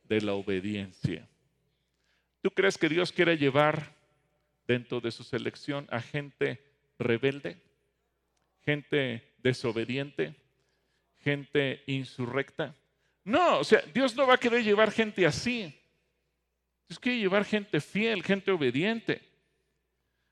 De 0.04 0.22
la 0.22 0.34
obediencia. 0.34 1.28
¿Tú 2.42 2.50
crees 2.50 2.78
que 2.78 2.90
Dios 2.90 3.12
quiere 3.12 3.38
llevar 3.38 3.96
dentro 4.66 5.00
de 5.00 5.12
su 5.12 5.24
selección 5.24 5.88
a 5.92 6.02
gente 6.02 6.64
rebelde, 6.98 7.62
gente 8.62 9.36
desobediente, 9.38 10.36
gente 11.18 11.84
insurrecta? 11.86 12.76
No, 13.30 13.60
o 13.60 13.64
sea, 13.64 13.84
Dios 13.94 14.16
no 14.16 14.26
va 14.26 14.34
a 14.34 14.40
querer 14.40 14.64
llevar 14.64 14.92
gente 14.92 15.24
así. 15.24 15.72
Dios 16.88 16.98
quiere 16.98 17.20
llevar 17.20 17.46
gente 17.46 17.80
fiel, 17.80 18.24
gente 18.24 18.50
obediente. 18.50 19.22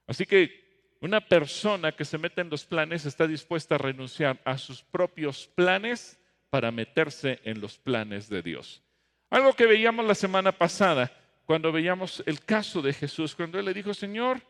Así 0.07 0.25
que 0.25 0.95
una 0.99 1.21
persona 1.21 1.91
que 1.91 2.03
se 2.03 2.17
mete 2.17 2.41
en 2.41 2.49
los 2.49 2.65
planes 2.65 3.05
está 3.05 3.27
dispuesta 3.27 3.75
a 3.75 3.77
renunciar 3.77 4.41
a 4.43 4.57
sus 4.57 4.81
propios 4.81 5.45
planes 5.45 6.19
para 6.49 6.71
meterse 6.71 7.39
en 7.43 7.61
los 7.61 7.77
planes 7.77 8.29
de 8.29 8.41
Dios. 8.41 8.81
Algo 9.29 9.53
que 9.53 9.67
veíamos 9.67 10.03
la 10.03 10.15
semana 10.15 10.51
pasada, 10.51 11.11
cuando 11.45 11.71
veíamos 11.71 12.23
el 12.25 12.43
caso 12.43 12.81
de 12.81 12.93
Jesús, 12.93 13.35
cuando 13.35 13.59
él 13.59 13.65
le 13.65 13.75
dijo, 13.75 13.93
Señor, 13.93 14.41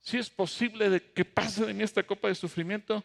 si 0.00 0.16
es 0.16 0.30
posible 0.30 1.12
que 1.12 1.26
pase 1.26 1.66
de 1.66 1.74
mí 1.74 1.82
esta 1.82 2.04
copa 2.04 2.28
de 2.28 2.34
sufrimiento, 2.34 3.04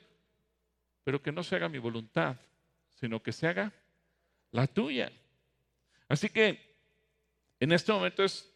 pero 1.04 1.22
que 1.22 1.34
no 1.34 1.44
se 1.44 1.58
haga 1.58 1.68
mi 1.68 1.78
voluntad, 1.78 2.38
sino 2.96 3.22
que 3.22 3.34
se 3.34 3.48
haga 3.48 3.74
la 4.52 4.68
tuya. 4.68 5.12
Así 6.08 6.30
que 6.30 6.60
en 7.60 7.72
este 7.72 7.92
momento 7.92 8.24
es, 8.24 8.52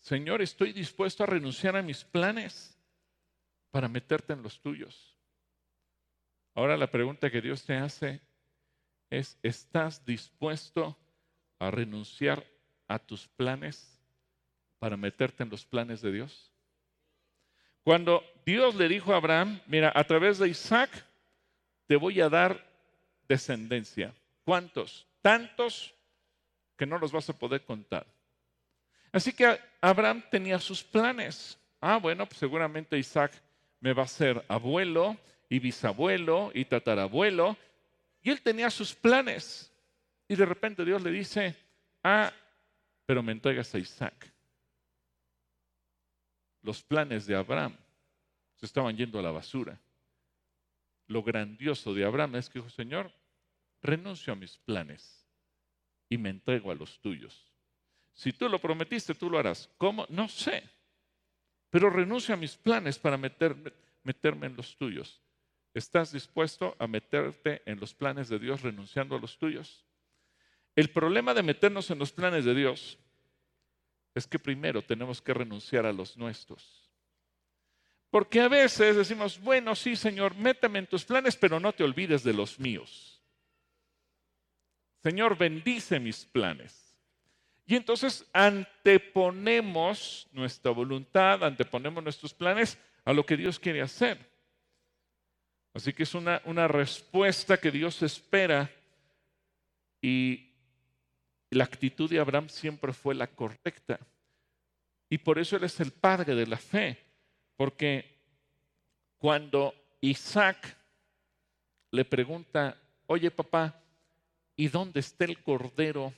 Señor, 0.00 0.42
estoy 0.42 0.72
dispuesto 0.72 1.22
a 1.22 1.26
renunciar 1.26 1.76
a 1.76 1.82
mis 1.82 2.04
planes 2.04 2.76
para 3.70 3.88
meterte 3.88 4.32
en 4.32 4.42
los 4.42 4.60
tuyos. 4.60 5.16
Ahora 6.54 6.76
la 6.76 6.90
pregunta 6.90 7.30
que 7.30 7.40
Dios 7.40 7.64
te 7.64 7.74
hace 7.74 8.20
es, 9.10 9.38
¿estás 9.42 10.04
dispuesto 10.04 10.96
a 11.58 11.70
renunciar 11.70 12.44
a 12.86 12.98
tus 12.98 13.28
planes 13.28 14.00
para 14.78 14.96
meterte 14.96 15.42
en 15.42 15.50
los 15.50 15.64
planes 15.64 16.00
de 16.00 16.12
Dios? 16.12 16.52
Cuando 17.82 18.22
Dios 18.44 18.74
le 18.74 18.88
dijo 18.88 19.12
a 19.12 19.16
Abraham, 19.16 19.60
mira, 19.66 19.92
a 19.94 20.04
través 20.04 20.38
de 20.38 20.48
Isaac 20.48 20.90
te 21.86 21.96
voy 21.96 22.20
a 22.20 22.28
dar 22.28 22.66
descendencia. 23.28 24.14
¿Cuántos? 24.44 25.07
Tantos 25.28 25.94
que 26.74 26.86
no 26.86 26.96
los 26.96 27.12
vas 27.12 27.28
a 27.28 27.38
poder 27.38 27.62
contar. 27.62 28.06
Así 29.12 29.30
que 29.30 29.60
Abraham 29.78 30.24
tenía 30.30 30.58
sus 30.58 30.82
planes. 30.82 31.58
Ah, 31.82 31.98
bueno, 31.98 32.24
pues 32.24 32.38
seguramente 32.38 32.96
Isaac 32.96 33.32
me 33.78 33.92
va 33.92 34.04
a 34.04 34.08
ser 34.08 34.42
abuelo 34.48 35.18
y 35.50 35.58
bisabuelo 35.58 36.50
y 36.54 36.64
tatarabuelo. 36.64 37.58
Y 38.22 38.30
él 38.30 38.40
tenía 38.40 38.70
sus 38.70 38.94
planes. 38.94 39.70
Y 40.28 40.34
de 40.34 40.46
repente 40.46 40.82
Dios 40.82 41.02
le 41.02 41.10
dice, 41.10 41.54
ah, 42.02 42.32
pero 43.04 43.22
me 43.22 43.32
entregas 43.32 43.74
a 43.74 43.78
Isaac. 43.78 44.32
Los 46.62 46.82
planes 46.82 47.26
de 47.26 47.36
Abraham 47.36 47.76
se 48.56 48.64
estaban 48.64 48.96
yendo 48.96 49.18
a 49.18 49.22
la 49.22 49.30
basura. 49.30 49.78
Lo 51.06 51.22
grandioso 51.22 51.92
de 51.92 52.06
Abraham 52.06 52.36
es 52.36 52.48
que 52.48 52.60
dijo, 52.60 52.70
Señor, 52.70 53.12
renuncio 53.82 54.32
a 54.32 54.36
mis 54.36 54.56
planes 54.56 55.17
y 56.08 56.18
me 56.18 56.30
entrego 56.30 56.70
a 56.70 56.74
los 56.74 57.00
tuyos. 57.00 57.46
Si 58.14 58.32
tú 58.32 58.48
lo 58.48 58.58
prometiste, 58.58 59.14
tú 59.14 59.30
lo 59.30 59.38
harás. 59.38 59.70
¿Cómo? 59.78 60.06
No 60.08 60.28
sé 60.28 60.62
pero 61.70 61.90
renuncio 61.90 62.34
a 62.34 62.38
mis 62.38 62.56
planes 62.56 62.98
para 62.98 63.16
meterme, 63.16 64.46
en 64.46 64.56
los 64.56 64.76
tuyos. 64.76 65.20
¿Estás 65.74 66.12
dispuesto 66.12 66.74
a 66.78 66.86
meterte 66.86 67.62
en 67.66 67.78
los 67.78 67.94
planes 67.94 68.28
de 68.28 68.38
Dios 68.38 68.62
renunciando 68.62 69.16
a 69.16 69.20
los 69.20 69.38
tuyos? 69.38 69.84
El 70.74 70.90
problema 70.90 71.34
de 71.34 71.42
meternos 71.42 71.90
en 71.90 71.98
los 71.98 72.12
planes 72.12 72.44
de 72.44 72.54
Dios 72.54 72.98
es 74.14 74.26
que 74.26 74.38
primero 74.38 74.82
tenemos 74.82 75.20
que 75.20 75.34
renunciar 75.34 75.84
a 75.84 75.92
los 75.92 76.16
nuestros. 76.16 76.90
Porque 78.10 78.40
a 78.40 78.48
veces 78.48 78.96
decimos, 78.96 79.38
bueno, 79.38 79.74
sí, 79.74 79.94
Señor, 79.94 80.34
méteme 80.34 80.78
en 80.78 80.86
tus 80.86 81.04
planes, 81.04 81.36
pero 81.36 81.60
no 81.60 81.72
te 81.74 81.84
olvides 81.84 82.22
de 82.24 82.32
los 82.32 82.58
míos. 82.58 83.17
Señor, 85.02 85.36
bendice 85.36 86.00
mis 86.00 86.24
planes. 86.24 86.96
Y 87.66 87.76
entonces 87.76 88.24
anteponemos 88.32 90.26
nuestra 90.32 90.70
voluntad, 90.70 91.44
anteponemos 91.44 92.02
nuestros 92.02 92.32
planes 92.32 92.78
a 93.04 93.12
lo 93.12 93.24
que 93.26 93.36
Dios 93.36 93.58
quiere 93.58 93.82
hacer. 93.82 94.18
Así 95.74 95.92
que 95.92 96.02
es 96.02 96.14
una, 96.14 96.40
una 96.44 96.66
respuesta 96.66 97.58
que 97.58 97.70
Dios 97.70 98.02
espera 98.02 98.70
y 100.00 100.48
la 101.50 101.64
actitud 101.64 102.08
de 102.08 102.18
Abraham 102.18 102.48
siempre 102.48 102.92
fue 102.92 103.14
la 103.14 103.26
correcta. 103.26 103.98
Y 105.10 105.18
por 105.18 105.38
eso 105.38 105.56
Él 105.56 105.64
es 105.64 105.78
el 105.80 105.92
padre 105.92 106.34
de 106.34 106.46
la 106.46 106.56
fe, 106.56 106.98
porque 107.56 108.18
cuando 109.18 109.74
Isaac 110.00 110.76
le 111.90 112.04
pregunta, 112.04 112.76
oye 113.06 113.30
papá, 113.30 113.80
¿y 114.58 114.68
dónde 114.68 115.00
está 115.00 115.24
el 115.24 115.42
cordero? 115.42 116.12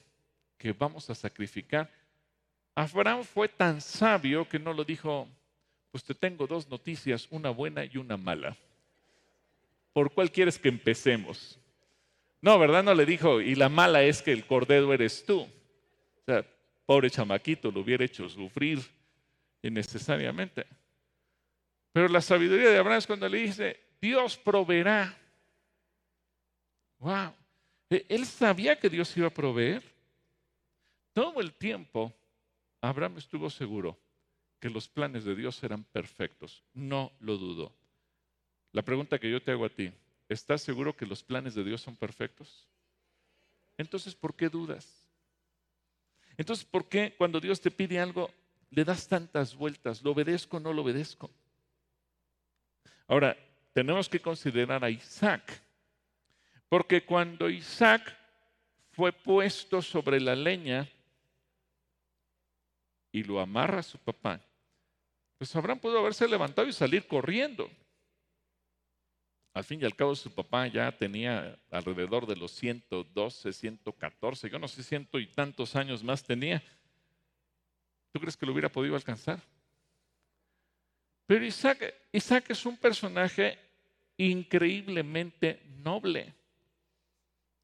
que 0.61 0.75
vamos 0.75 1.09
a 1.09 1.15
sacrificar. 1.15 1.91
Abraham 2.75 3.25
fue 3.25 3.49
tan 3.49 3.81
sabio 3.81 4.47
que 4.47 4.59
no 4.59 4.75
lo 4.75 4.85
dijo, 4.85 5.27
pues 5.91 6.05
te 6.05 6.15
tengo 6.15 6.47
dos 6.47 6.69
noticias, 6.69 7.27
una 7.31 7.49
buena 7.49 7.85
y 7.87 7.97
una 7.97 8.19
mala. 8.19 8.55
¿Por 9.95 10.13
cuál 10.13 10.31
quieres 10.31 10.59
que 10.59 10.69
empecemos? 10.69 11.59
No, 12.43 12.59
¿verdad? 12.59 12.85
No 12.85 12.95
le 12.95 13.07
dijo, 13.07 13.41
y 13.41 13.55
la 13.55 13.71
mala 13.71 14.03
es 14.03 14.21
que 14.21 14.33
el 14.33 14.47
cordero 14.47 14.93
eres 14.93 15.25
tú. 15.25 15.41
O 15.41 16.25
sea, 16.27 16.45
pobre 16.85 17.11
chamaquito, 17.11 17.71
lo 17.71 17.81
hubiera 17.81 18.05
hecho 18.05 18.29
sufrir 18.29 18.81
innecesariamente. 19.63 20.67
Pero 21.93 22.07
la 22.09 22.21
sabiduría 22.21 22.69
de 22.69 22.79
Abraham 22.79 22.99
es 22.99 23.07
cuando 23.07 23.29
le 23.31 23.39
dice, 23.39 23.81
Dios 24.01 24.37
proveerá. 24.37 25.17
Wow. 26.99 27.33
E, 27.91 28.07
él 28.09 28.25
sabía 28.25 28.79
que 28.79 28.89
Dios 28.89 29.15
iba 29.17 29.27
a 29.27 29.35
proveer. 29.35 29.83
Todo 31.13 31.41
el 31.41 31.53
tiempo, 31.53 32.15
Abraham 32.81 33.19
estuvo 33.19 33.51
seguro 33.51 33.99
que 34.61 34.71
los 34.71 34.89
planes 34.89 35.25
de 35.25 35.35
Dios 35.35 35.63
eran 35.65 35.83
perfectos. 35.85 36.63
No 36.73 37.13
lo 37.19 37.37
dudó. 37.37 37.73
La 38.73 38.83
pregunta 38.83 39.19
que 39.19 39.31
yo 39.31 39.43
te 39.43 39.51
hago 39.51 39.65
a 39.65 39.71
ti, 39.71 39.93
¿estás 40.29 40.63
seguro 40.63 40.97
que 40.97 41.07
los 41.07 41.25
planes 41.25 41.55
de 41.55 41.65
Dios 41.65 41.81
son 41.81 41.97
perfectos? 41.97 42.69
Entonces, 43.77 44.15
¿por 44.15 44.37
qué 44.37 44.49
dudas? 44.49 45.09
Entonces, 46.37 46.65
¿por 46.65 46.89
qué 46.89 47.15
cuando 47.19 47.41
Dios 47.41 47.61
te 47.61 47.71
pide 47.71 47.99
algo 47.99 48.31
le 48.71 48.85
das 48.85 49.09
tantas 49.09 49.57
vueltas? 49.57 50.03
¿Lo 50.03 50.13
obedezco 50.13 50.59
o 50.59 50.61
no 50.61 50.73
lo 50.73 50.83
obedezco? 50.83 51.31
Ahora, 53.09 53.37
tenemos 53.73 54.09
que 54.09 54.21
considerar 54.21 54.85
a 54.85 54.91
Isaac, 54.91 55.61
porque 56.71 57.05
cuando 57.05 57.51
Isaac 57.51 58.17
fue 58.93 59.13
puesto 59.13 59.83
sobre 59.83 60.21
la 60.21 60.35
leña, 60.35 60.89
y 63.13 63.25
lo 63.25 63.41
amarra 63.41 63.81
a 63.81 63.83
su 63.83 63.99
papá, 63.99 64.41
pues 65.37 65.55
Abraham 65.57 65.81
pudo 65.81 65.99
haberse 65.99 66.29
levantado 66.29 66.69
y 66.69 66.73
salir 66.73 67.07
corriendo. 67.07 67.69
Al 69.53 69.65
fin 69.65 69.81
y 69.83 69.85
al 69.85 69.97
cabo 69.97 70.15
su 70.15 70.33
papá 70.33 70.69
ya 70.69 70.97
tenía 70.97 71.59
alrededor 71.71 72.25
de 72.27 72.37
los 72.37 72.53
112, 72.53 73.53
114, 73.53 74.49
yo 74.49 74.59
no 74.61 74.69
sé, 74.69 74.85
ciento 74.85 75.19
y 75.19 75.27
tantos 75.27 75.75
años 75.75 76.05
más 76.05 76.23
tenía. 76.23 76.63
¿Tú 78.13 78.21
crees 78.21 78.37
que 78.37 78.47
lo 78.47 78.53
hubiera 78.53 78.71
podido 78.71 78.95
alcanzar? 78.95 79.41
Pero 81.27 81.45
Isaac, 81.45 81.95
Isaac 82.13 82.45
es 82.51 82.65
un 82.65 82.77
personaje 82.77 83.59
increíblemente 84.17 85.63
noble. 85.83 86.40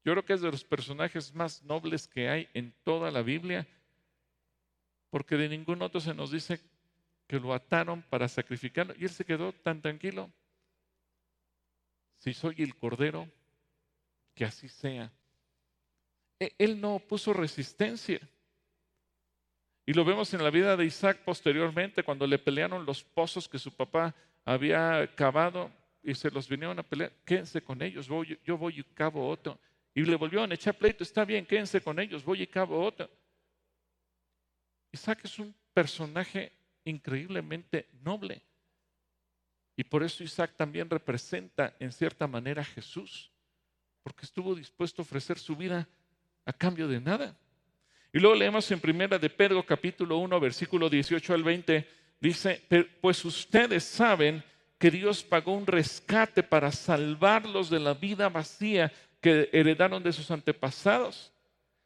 Yo 0.07 0.13
creo 0.13 0.23
que 0.23 0.31
es 0.31 0.41
de 0.41 0.49
los 0.49 0.63
personajes 0.63 1.35
más 1.35 1.61
nobles 1.63 2.07
que 2.07 2.29
hay 2.29 2.47
en 2.53 2.73
toda 2.85 3.11
la 3.11 3.21
Biblia 3.21 3.67
porque 5.09 5.35
de 5.35 5.49
ningún 5.49 5.81
otro 5.81 5.99
se 5.99 6.13
nos 6.13 6.31
dice 6.31 6.61
que 7.27 7.41
lo 7.41 7.53
ataron 7.53 8.01
para 8.03 8.29
sacrificarlo 8.29 8.93
y 8.97 9.03
él 9.03 9.09
se 9.09 9.25
quedó 9.25 9.51
tan 9.51 9.81
tranquilo. 9.81 10.31
Si 12.19 12.33
soy 12.33 12.55
el 12.59 12.73
cordero, 12.77 13.27
que 14.33 14.45
así 14.45 14.69
sea. 14.69 15.11
E, 16.39 16.53
él 16.57 16.79
no 16.79 16.99
puso 16.99 17.33
resistencia. 17.33 18.21
Y 19.85 19.91
lo 19.91 20.05
vemos 20.05 20.33
en 20.33 20.41
la 20.41 20.51
vida 20.51 20.77
de 20.77 20.85
Isaac 20.85 21.19
posteriormente, 21.25 22.01
cuando 22.01 22.25
le 22.25 22.39
pelearon 22.39 22.85
los 22.85 23.03
pozos 23.03 23.49
que 23.49 23.59
su 23.59 23.75
papá 23.75 24.15
había 24.45 25.13
cavado 25.15 25.69
y 26.01 26.15
se 26.15 26.31
los 26.31 26.47
vinieron 26.47 26.79
a 26.79 26.83
pelear. 26.83 27.11
Quédense 27.25 27.61
con 27.61 27.81
ellos, 27.81 28.07
voy, 28.07 28.39
yo 28.45 28.57
voy 28.57 28.79
y 28.79 28.83
cavo 28.83 29.27
otro. 29.27 29.59
Y 29.97 30.05
le 30.05 30.15
volvieron 30.15 30.51
a 30.51 30.53
echar 30.53 30.77
pleito, 30.77 31.03
está 31.03 31.25
bien, 31.25 31.43
quédense 31.43 31.81
con 31.81 31.99
ellos, 31.99 32.23
voy 32.23 32.43
y 32.43 32.45
cavo 32.45 32.85
otro. 32.85 33.09
Isaac 34.91 35.21
es 35.23 35.39
un 35.39 35.55
personaje 35.73 36.51
increíblemente 36.85 37.87
noble. 38.03 38.43
Y 39.75 39.83
por 39.83 40.03
eso 40.03 40.23
Isaac 40.23 40.53
también 40.55 40.87
representa 40.87 41.75
en 41.79 41.91
cierta 41.91 42.27
manera 42.27 42.61
a 42.61 42.65
Jesús, 42.65 43.31
porque 44.03 44.27
estuvo 44.27 44.53
dispuesto 44.53 45.01
a 45.01 45.05
ofrecer 45.05 45.39
su 45.39 45.55
vida 45.55 45.87
a 46.45 46.53
cambio 46.53 46.87
de 46.87 47.01
nada. 47.01 47.35
Y 48.13 48.19
luego 48.19 48.35
leemos 48.35 48.69
en 48.69 48.79
primera 48.79 49.17
de 49.17 49.31
Pedro 49.31 49.65
capítulo 49.65 50.19
1 50.19 50.39
versículo 50.39 50.91
18 50.91 51.33
al 51.33 51.41
20, 51.41 51.89
dice, 52.21 52.61
pues 53.01 53.25
ustedes 53.25 53.83
saben 53.83 54.43
que 54.77 54.91
Dios 54.91 55.23
pagó 55.23 55.53
un 55.53 55.65
rescate 55.65 56.43
para 56.43 56.71
salvarlos 56.71 57.71
de 57.71 57.79
la 57.79 57.95
vida 57.95 58.29
vacía 58.29 58.93
que 59.21 59.49
heredaron 59.51 60.03
de 60.03 60.13
sus 60.13 60.29
antepasados. 60.31 61.31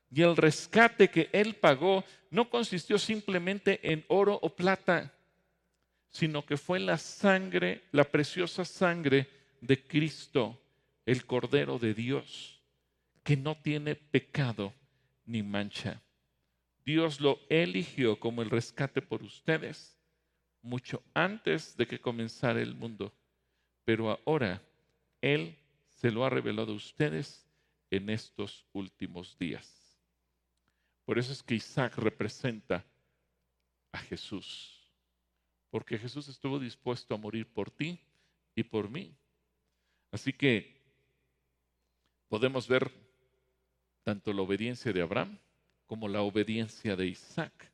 Y 0.10 0.22
el 0.22 0.36
rescate 0.36 1.10
que 1.10 1.30
Él 1.32 1.56
pagó 1.56 2.04
no 2.30 2.50
consistió 2.50 2.98
simplemente 2.98 3.80
en 3.92 4.04
oro 4.10 4.38
o 4.42 4.50
plata, 4.50 5.14
sino 6.10 6.46
que 6.46 6.58
fue 6.58 6.80
la 6.80 6.98
sangre, 6.98 7.84
la 7.92 8.04
preciosa 8.04 8.66
sangre 8.66 9.28
de 9.62 9.82
Cristo, 9.82 10.62
el 11.06 11.26
Cordero 11.26 11.80
de 11.80 11.94
Dios, 11.94 12.60
que 13.24 13.38
no 13.38 13.56
tiene 13.56 13.96
pecado 13.96 14.74
ni 15.26 15.44
mancha. 15.44 16.02
Dios 16.86 17.22
lo 17.22 17.40
eligió 17.48 18.20
como 18.20 18.42
el 18.42 18.50
rescate 18.50 19.02
por 19.02 19.24
ustedes 19.24 19.96
mucho 20.62 21.02
antes 21.14 21.76
de 21.78 21.88
que 21.88 22.00
comenzara 22.00 22.62
el 22.62 22.76
mundo, 22.76 23.14
pero 23.86 24.20
ahora 24.26 24.62
Él 25.22 25.58
se 26.02 26.10
lo 26.10 26.26
ha 26.26 26.32
revelado 26.32 26.72
a 26.72 26.76
ustedes 26.76 27.48
en 27.92 28.10
estos 28.10 28.66
últimos 28.74 29.38
días. 29.38 30.00
Por 31.06 31.20
eso 31.20 31.32
es 31.32 31.44
que 31.44 31.54
Isaac 31.54 31.96
representa 32.00 32.84
a 33.92 34.00
Jesús, 34.00 34.92
porque 35.70 36.00
Jesús 36.00 36.28
estuvo 36.28 36.58
dispuesto 36.58 37.14
a 37.14 37.20
morir 37.20 37.46
por 37.54 37.70
ti 37.70 38.00
y 38.56 38.64
por 38.64 38.90
mí. 38.90 39.16
Así 40.12 40.34
que 40.34 40.76
podemos 42.30 42.68
ver 42.68 42.92
tanto 44.02 44.34
la 44.34 44.42
obediencia 44.42 44.92
de 44.92 45.04
Abraham 45.04 45.38
como 45.86 46.08
la 46.08 46.24
obediencia 46.24 46.96
de 46.96 47.06
Isaac. 47.06 47.72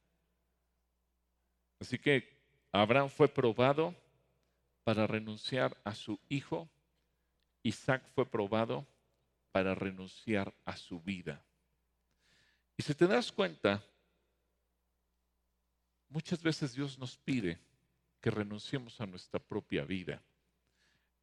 Así 1.80 1.98
que 1.98 2.28
Abraham 2.74 3.08
fue 3.08 3.30
probado 3.30 3.96
para 4.84 5.08
renunciar 5.08 5.78
a 5.86 5.96
su 5.96 6.20
hijo, 6.28 6.68
Isaac 7.68 8.08
fue 8.16 8.26
probado 8.26 8.88
para 9.52 9.76
renunciar 9.76 10.54
a 10.66 10.78
su 10.78 11.02
vida. 11.02 11.44
Y 12.78 12.84
si 12.84 12.94
te 12.94 13.08
das 13.08 13.32
cuenta, 13.32 13.84
muchas 16.10 16.42
veces 16.42 16.74
Dios 16.74 16.98
nos 16.98 17.18
pide 17.18 17.60
que 18.22 18.32
renunciemos 18.32 19.02
a 19.02 19.06
nuestra 19.06 19.40
propia 19.40 19.84
vida. 19.84 20.22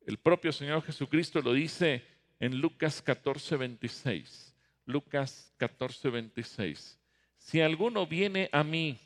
El 0.07 0.19
propio 0.19 0.53
Señor 0.53 0.83
Jesucristo 0.83 1.41
lo 1.41 1.55
dice 1.55 2.05
en 2.41 2.61
Lucas 2.61 3.01
14, 3.01 3.57
26. 3.57 4.55
Lucas 4.85 5.55
14, 5.57 6.11
26. 6.11 7.01
Si 7.39 7.61
alguno 7.63 8.07
viene 8.07 8.51
a 8.53 8.63
mí, 8.63 9.01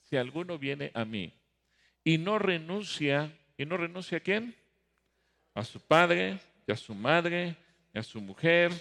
si 0.00 0.16
alguno 0.16 0.58
viene 0.58 0.90
a 0.94 1.04
mí 1.04 1.34
y 2.02 2.16
no 2.16 2.38
renuncia, 2.38 3.36
¿y 3.58 3.66
no 3.66 3.76
renuncia 3.76 4.18
a 4.18 4.20
quién? 4.20 4.63
A 5.54 5.64
su 5.64 5.80
padre, 5.80 6.38
y 6.66 6.72
a 6.72 6.76
su 6.76 6.94
madre, 6.94 7.56
y 7.94 7.98
a 7.98 8.02
su 8.02 8.20
mujer, 8.20 8.72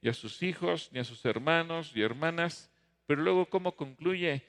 y 0.00 0.08
a 0.08 0.14
sus 0.14 0.42
hijos, 0.42 0.88
ni 0.92 1.00
a 1.00 1.04
sus 1.04 1.24
hermanos 1.24 1.92
y 1.94 2.02
hermanas. 2.02 2.70
Pero 3.06 3.22
luego, 3.22 3.46
¿cómo 3.46 3.76
concluye? 3.76 4.42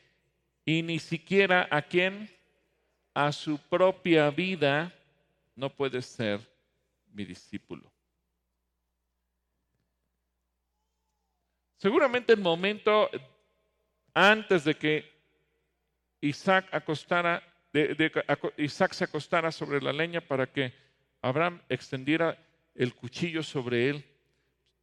Y 0.64 0.84
ni 0.84 1.00
siquiera 1.00 1.68
a 1.72 1.82
quién? 1.82 2.30
A 3.14 3.32
su 3.32 3.58
propia 3.58 4.30
vida 4.30 4.94
no 5.56 5.70
puede 5.70 6.02
ser 6.02 6.40
mi 7.12 7.26
discípulo. 7.26 7.92
Seguramente 11.78 12.32
el 12.34 12.40
momento 12.40 13.10
antes 14.14 14.64
de 14.64 14.76
que 14.76 15.12
Isaac 16.22 16.70
se 18.92 19.04
acostara 19.04 19.52
sobre 19.52 19.82
la 19.82 19.92
leña 19.92 20.22
para 20.22 20.46
que 20.46 20.74
Abraham 21.22 21.62
extendiera 21.70 22.38
el 22.76 22.94
cuchillo 22.96 23.44
sobre 23.44 23.90
él. 23.90 24.06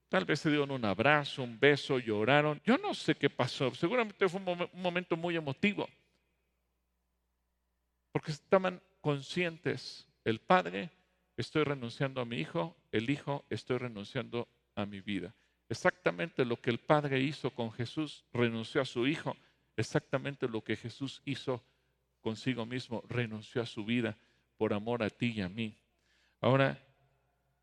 Tal 0.09 0.25
vez 0.25 0.41
se 0.41 0.49
dieron 0.49 0.71
un 0.71 0.85
abrazo, 0.85 1.43
un 1.43 1.59
beso, 1.59 1.99
lloraron. 1.99 2.61
Yo 2.65 2.79
no 2.79 2.95
sé 2.95 3.15
qué 3.15 3.29
pasó. 3.29 3.75
Seguramente 3.75 4.29
fue 4.29 4.41
un, 4.41 4.69
un 4.73 4.83
momento 4.83 5.17
muy 5.17 5.37
emotivo. 5.37 5.89
Porque 8.13 8.33
estaban 8.33 8.81
conscientes. 9.01 10.07
El 10.25 10.41
padre, 10.41 10.91
estoy 11.37 11.65
renunciando 11.65 12.21
a 12.21 12.25
mi 12.25 12.37
hijo. 12.37 12.77
El 12.93 13.11
hijo, 13.11 13.45
estoy 13.51 13.79
renunciando 13.79 14.49
a 14.75 14.87
mi 14.87 15.01
vida. 15.01 15.35
Exactamente 15.69 16.45
lo 16.45 16.59
que 16.61 16.71
el 16.71 16.79
padre 16.79 17.21
hizo 17.21 17.51
con 17.51 17.71
Jesús, 17.73 18.25
renunció 18.33 18.81
a 18.81 18.87
su 18.87 19.07
hijo 19.07 19.37
exactamente 19.79 20.49
lo 20.49 20.63
que 20.63 20.77
Jesús 20.77 21.23
hizo 21.25 21.63
consigo 22.21 22.67
mismo, 22.67 23.03
renunció 23.09 23.63
a 23.63 23.67
su 23.67 23.85
vida 23.85 24.19
por 24.57 24.75
amor 24.75 25.05
a 25.05 25.11
ti 25.11 25.35
y 25.37 25.41
a 25.41 25.49
mí. 25.49 25.79
Ahora 26.41 26.79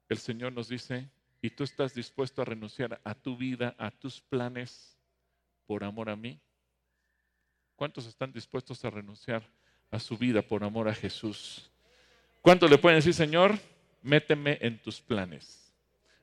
el 0.10 0.18
Señor 0.18 0.54
nos 0.54 0.70
dice, 0.70 1.10
¿y 1.42 1.50
tú 1.50 1.64
estás 1.64 1.94
dispuesto 1.94 2.42
a 2.42 2.46
renunciar 2.46 3.00
a 3.04 3.14
tu 3.14 3.38
vida, 3.38 3.76
a 3.78 3.92
tus 3.92 4.22
planes 4.22 4.98
por 5.66 5.84
amor 5.84 6.10
a 6.10 6.16
mí? 6.16 6.40
¿Cuántos 7.76 8.06
están 8.06 8.32
dispuestos 8.32 8.84
a 8.86 8.90
renunciar 8.90 9.44
a 9.92 10.00
su 10.00 10.18
vida 10.18 10.42
por 10.42 10.64
amor 10.64 10.88
a 10.88 10.94
Jesús? 10.94 11.70
¿Cuántos 12.42 12.70
le 12.70 12.78
pueden 12.78 13.00
decir, 13.00 13.14
Señor, 13.14 13.58
méteme 14.02 14.58
en 14.62 14.78
tus 14.80 15.02
planes? 15.02 15.74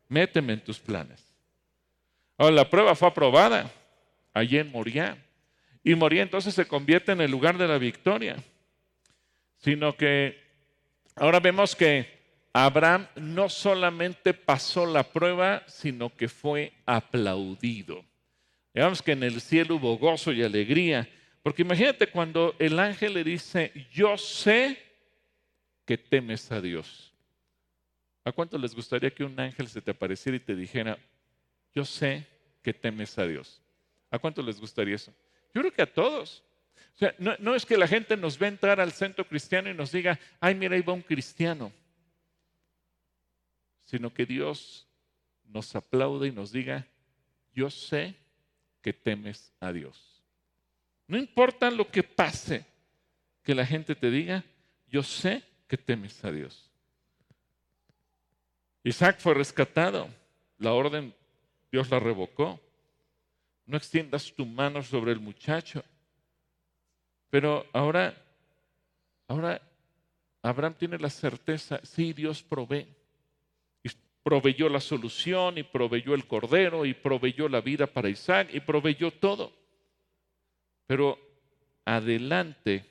Méteme 0.08 0.54
en 0.54 0.64
tus 0.64 0.78
planes. 0.78 1.24
Ahora 2.38 2.54
la 2.54 2.70
prueba 2.70 2.94
fue 2.94 3.08
aprobada 3.08 3.70
allí 4.32 4.58
en 4.58 4.70
Moriah 4.70 5.16
y 5.84 5.94
moría 5.94 6.22
entonces 6.22 6.54
se 6.54 6.66
convierte 6.66 7.12
en 7.12 7.20
el 7.20 7.30
lugar 7.30 7.58
de 7.58 7.68
la 7.68 7.78
victoria, 7.78 8.36
sino 9.58 9.96
que 9.96 10.40
ahora 11.16 11.40
vemos 11.40 11.74
que 11.74 12.21
Abraham 12.52 13.06
no 13.16 13.48
solamente 13.48 14.34
pasó 14.34 14.84
la 14.84 15.02
prueba, 15.02 15.62
sino 15.66 16.14
que 16.14 16.28
fue 16.28 16.72
aplaudido. 16.84 18.04
Digamos 18.74 19.02
que 19.02 19.12
en 19.12 19.22
el 19.22 19.40
cielo 19.40 19.76
hubo 19.76 19.96
gozo 19.98 20.32
y 20.32 20.42
alegría, 20.42 21.08
porque 21.42 21.62
imagínate 21.62 22.06
cuando 22.06 22.54
el 22.58 22.78
ángel 22.78 23.14
le 23.14 23.24
dice, 23.24 23.72
yo 23.92 24.16
sé 24.16 24.78
que 25.84 25.98
temes 25.98 26.50
a 26.52 26.60
Dios. 26.60 27.12
¿A 28.24 28.32
cuánto 28.32 28.56
les 28.56 28.74
gustaría 28.74 29.10
que 29.10 29.24
un 29.24 29.38
ángel 29.38 29.66
se 29.68 29.82
te 29.82 29.90
apareciera 29.90 30.36
y 30.36 30.40
te 30.40 30.54
dijera, 30.54 30.98
yo 31.74 31.84
sé 31.84 32.26
que 32.62 32.72
temes 32.72 33.18
a 33.18 33.26
Dios? 33.26 33.60
¿A 34.10 34.18
cuánto 34.18 34.42
les 34.42 34.60
gustaría 34.60 34.94
eso? 34.94 35.12
Yo 35.54 35.60
creo 35.60 35.72
que 35.72 35.82
a 35.82 35.92
todos. 35.92 36.44
O 36.94 36.98
sea, 36.98 37.14
no, 37.18 37.54
es 37.54 37.66
que 37.66 37.76
la 37.76 37.88
gente 37.88 38.16
nos 38.16 38.38
ve 38.38 38.46
entrar 38.46 38.80
al 38.80 38.92
centro 38.92 39.26
cristiano 39.26 39.70
y 39.70 39.74
nos 39.74 39.90
diga, 39.90 40.18
ay, 40.38 40.54
mira, 40.54 40.76
ahí 40.76 40.82
va 40.82 40.92
un 40.92 41.02
cristiano. 41.02 41.72
Sino 43.92 44.14
que 44.14 44.24
Dios 44.24 44.88
nos 45.44 45.76
aplaude 45.76 46.28
y 46.28 46.32
nos 46.32 46.50
diga, 46.50 46.86
yo 47.52 47.68
sé 47.68 48.14
que 48.80 48.94
temes 48.94 49.52
a 49.60 49.70
Dios. 49.70 50.24
No 51.06 51.18
importa 51.18 51.70
lo 51.70 51.90
que 51.90 52.02
pase, 52.02 52.64
que 53.42 53.54
la 53.54 53.66
gente 53.66 53.94
te 53.94 54.10
diga, 54.10 54.44
yo 54.88 55.02
sé 55.02 55.42
que 55.68 55.76
temes 55.76 56.24
a 56.24 56.32
Dios. 56.32 56.70
Isaac 58.82 59.18
fue 59.18 59.34
rescatado, 59.34 60.08
la 60.56 60.72
orden 60.72 61.14
Dios 61.70 61.90
la 61.90 62.00
revocó. 62.00 62.58
No 63.66 63.76
extiendas 63.76 64.32
tu 64.32 64.46
mano 64.46 64.82
sobre 64.82 65.12
el 65.12 65.20
muchacho. 65.20 65.84
Pero 67.28 67.66
ahora, 67.74 68.16
ahora 69.28 69.60
Abraham 70.40 70.76
tiene 70.78 70.98
la 70.98 71.10
certeza, 71.10 71.78
sí, 71.82 72.14
Dios 72.14 72.42
provee. 72.42 73.01
Proveyó 74.22 74.68
la 74.68 74.80
solución, 74.80 75.58
y 75.58 75.62
proveyó 75.62 76.14
el 76.14 76.26
cordero, 76.26 76.84
y 76.84 76.94
proveyó 76.94 77.48
la 77.48 77.60
vida 77.60 77.86
para 77.86 78.08
Isaac, 78.08 78.48
y 78.52 78.60
proveyó 78.60 79.10
todo. 79.10 79.52
Pero 80.86 81.18
adelante, 81.84 82.84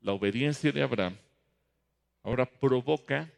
la 0.00 0.12
obediencia 0.12 0.72
de 0.72 0.82
Abraham 0.82 1.16
ahora 2.22 2.46
provoca 2.46 3.30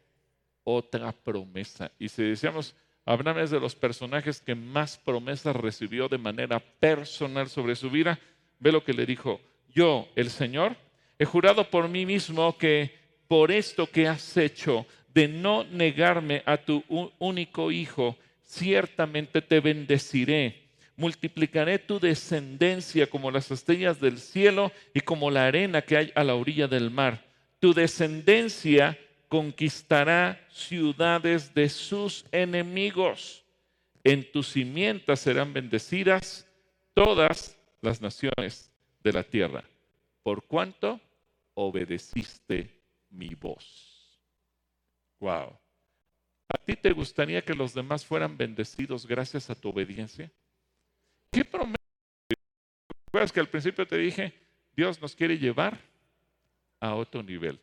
otra 0.63 1.11
promesa. 1.11 1.91
Y 1.97 2.09
si 2.09 2.23
decíamos, 2.23 2.75
Abraham 3.05 3.39
es 3.39 3.51
de 3.51 3.59
los 3.59 3.75
personajes 3.75 4.41
que 4.41 4.55
más 4.55 4.97
promesas 4.97 5.55
recibió 5.55 6.07
de 6.07 6.17
manera 6.17 6.59
personal 6.59 7.49
sobre 7.49 7.75
su 7.75 7.89
vida. 7.89 8.19
Ve 8.59 8.71
lo 8.71 8.83
que 8.83 8.93
le 8.93 9.05
dijo, 9.05 9.39
yo, 9.69 10.07
el 10.15 10.29
Señor, 10.29 10.75
he 11.19 11.25
jurado 11.25 11.69
por 11.69 11.87
mí 11.87 12.05
mismo 12.05 12.57
que 12.57 12.93
por 13.27 13.51
esto 13.51 13.87
que 13.87 14.07
has 14.07 14.37
hecho 14.37 14.85
de 15.15 15.29
no 15.29 15.63
negarme 15.63 16.43
a 16.45 16.57
tu 16.57 16.83
único 17.19 17.71
hijo, 17.71 18.17
ciertamente 18.43 19.41
te 19.41 19.61
bendeciré. 19.61 20.67
Multiplicaré 20.97 21.79
tu 21.79 21.99
descendencia 21.99 23.07
como 23.07 23.31
las 23.31 23.49
estrellas 23.49 23.99
del 23.99 24.19
cielo 24.19 24.73
y 24.93 24.99
como 24.99 25.31
la 25.31 25.47
arena 25.47 25.81
que 25.81 25.97
hay 25.97 26.11
a 26.15 26.23
la 26.23 26.35
orilla 26.35 26.67
del 26.67 26.91
mar. 26.91 27.25
Tu 27.59 27.73
descendencia 27.73 28.97
conquistará 29.29 30.45
ciudades 30.51 31.53
de 31.53 31.69
sus 31.69 32.25
enemigos. 32.31 33.43
En 34.03 34.29
tus 34.31 34.49
simientas 34.49 35.21
serán 35.21 35.53
bendecidas 35.53 36.45
todas 36.93 37.57
las 37.81 38.01
naciones 38.01 38.69
de 39.01 39.13
la 39.13 39.23
tierra, 39.23 39.63
por 40.23 40.43
cuanto 40.43 40.99
obedeciste 41.53 42.69
mi 43.09 43.29
voz. 43.29 43.94
Wow. 45.19 45.57
¿A 46.47 46.57
ti 46.57 46.75
te 46.75 46.91
gustaría 46.91 47.41
que 47.41 47.53
los 47.53 47.73
demás 47.73 48.05
fueran 48.05 48.37
bendecidos 48.37 49.05
gracias 49.05 49.49
a 49.49 49.55
tu 49.55 49.69
obediencia? 49.69 50.31
¿Qué 51.31 51.43
promesa? 51.43 51.75
¿Recuerdas 53.05 53.31
que 53.31 53.39
al 53.39 53.49
principio 53.49 53.87
te 53.87 53.97
dije, 53.97 54.33
Dios 54.75 55.01
nos 55.01 55.15
quiere 55.15 55.37
llevar 55.37 55.79
a 56.79 56.95
otro 56.95 57.23
nivel? 57.23 57.59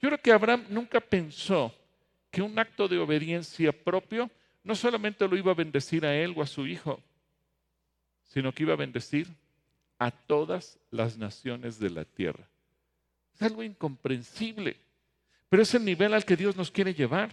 Yo 0.00 0.08
creo 0.08 0.20
que 0.20 0.32
Abraham 0.32 0.66
nunca 0.68 1.00
pensó 1.00 1.74
que 2.30 2.42
un 2.42 2.58
acto 2.58 2.88
de 2.88 2.98
obediencia 2.98 3.72
propio 3.72 4.30
no 4.62 4.74
solamente 4.74 5.26
lo 5.28 5.36
iba 5.36 5.52
a 5.52 5.54
bendecir 5.54 6.04
a 6.04 6.14
él 6.14 6.34
o 6.36 6.42
a 6.42 6.46
su 6.46 6.66
hijo, 6.66 7.02
sino 8.24 8.52
que 8.52 8.64
iba 8.64 8.72
a 8.72 8.76
bendecir 8.76 9.28
a 9.98 10.10
todas 10.10 10.78
las 10.90 11.16
naciones 11.16 11.78
de 11.78 11.90
la 11.90 12.04
tierra. 12.04 12.48
Es 13.34 13.42
algo 13.42 13.62
incomprensible, 13.62 14.76
pero 15.54 15.62
es 15.62 15.72
el 15.72 15.84
nivel 15.84 16.12
al 16.14 16.24
que 16.24 16.36
Dios 16.36 16.56
nos 16.56 16.68
quiere 16.68 16.92
llevar. 16.92 17.32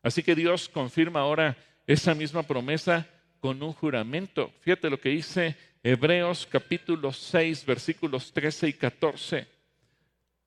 Así 0.00 0.22
que 0.22 0.36
Dios 0.36 0.68
confirma 0.68 1.18
ahora 1.18 1.56
esa 1.88 2.14
misma 2.14 2.44
promesa 2.44 3.04
con 3.40 3.60
un 3.64 3.72
juramento. 3.72 4.52
Fíjate 4.60 4.88
lo 4.88 5.00
que 5.00 5.08
dice 5.08 5.56
Hebreos 5.82 6.46
capítulo 6.48 7.12
6, 7.12 7.66
versículos 7.66 8.32
13 8.32 8.68
y 8.68 8.72
14. 8.74 9.48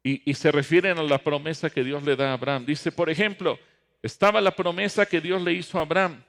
Y, 0.04 0.32
y, 0.32 0.34
se 0.36 0.50
refieren 0.50 0.98
a 0.98 1.04
la 1.04 1.18
promesa 1.18 1.70
que 1.70 1.84
Dios 1.84 2.02
le 2.04 2.16
da 2.16 2.30
a 2.30 2.36
Abraham. 2.36 2.66
Dice, 2.66 2.94
por 2.94 3.10
ejemplo, 3.10 3.60
estaba 4.02 4.40
la 4.40 4.56
promesa 4.56 5.06
que 5.06 5.20
Dios 5.20 5.42
le 5.42 5.52
hizo 5.52 5.78
a 5.78 5.82
Abraham. 5.82 6.24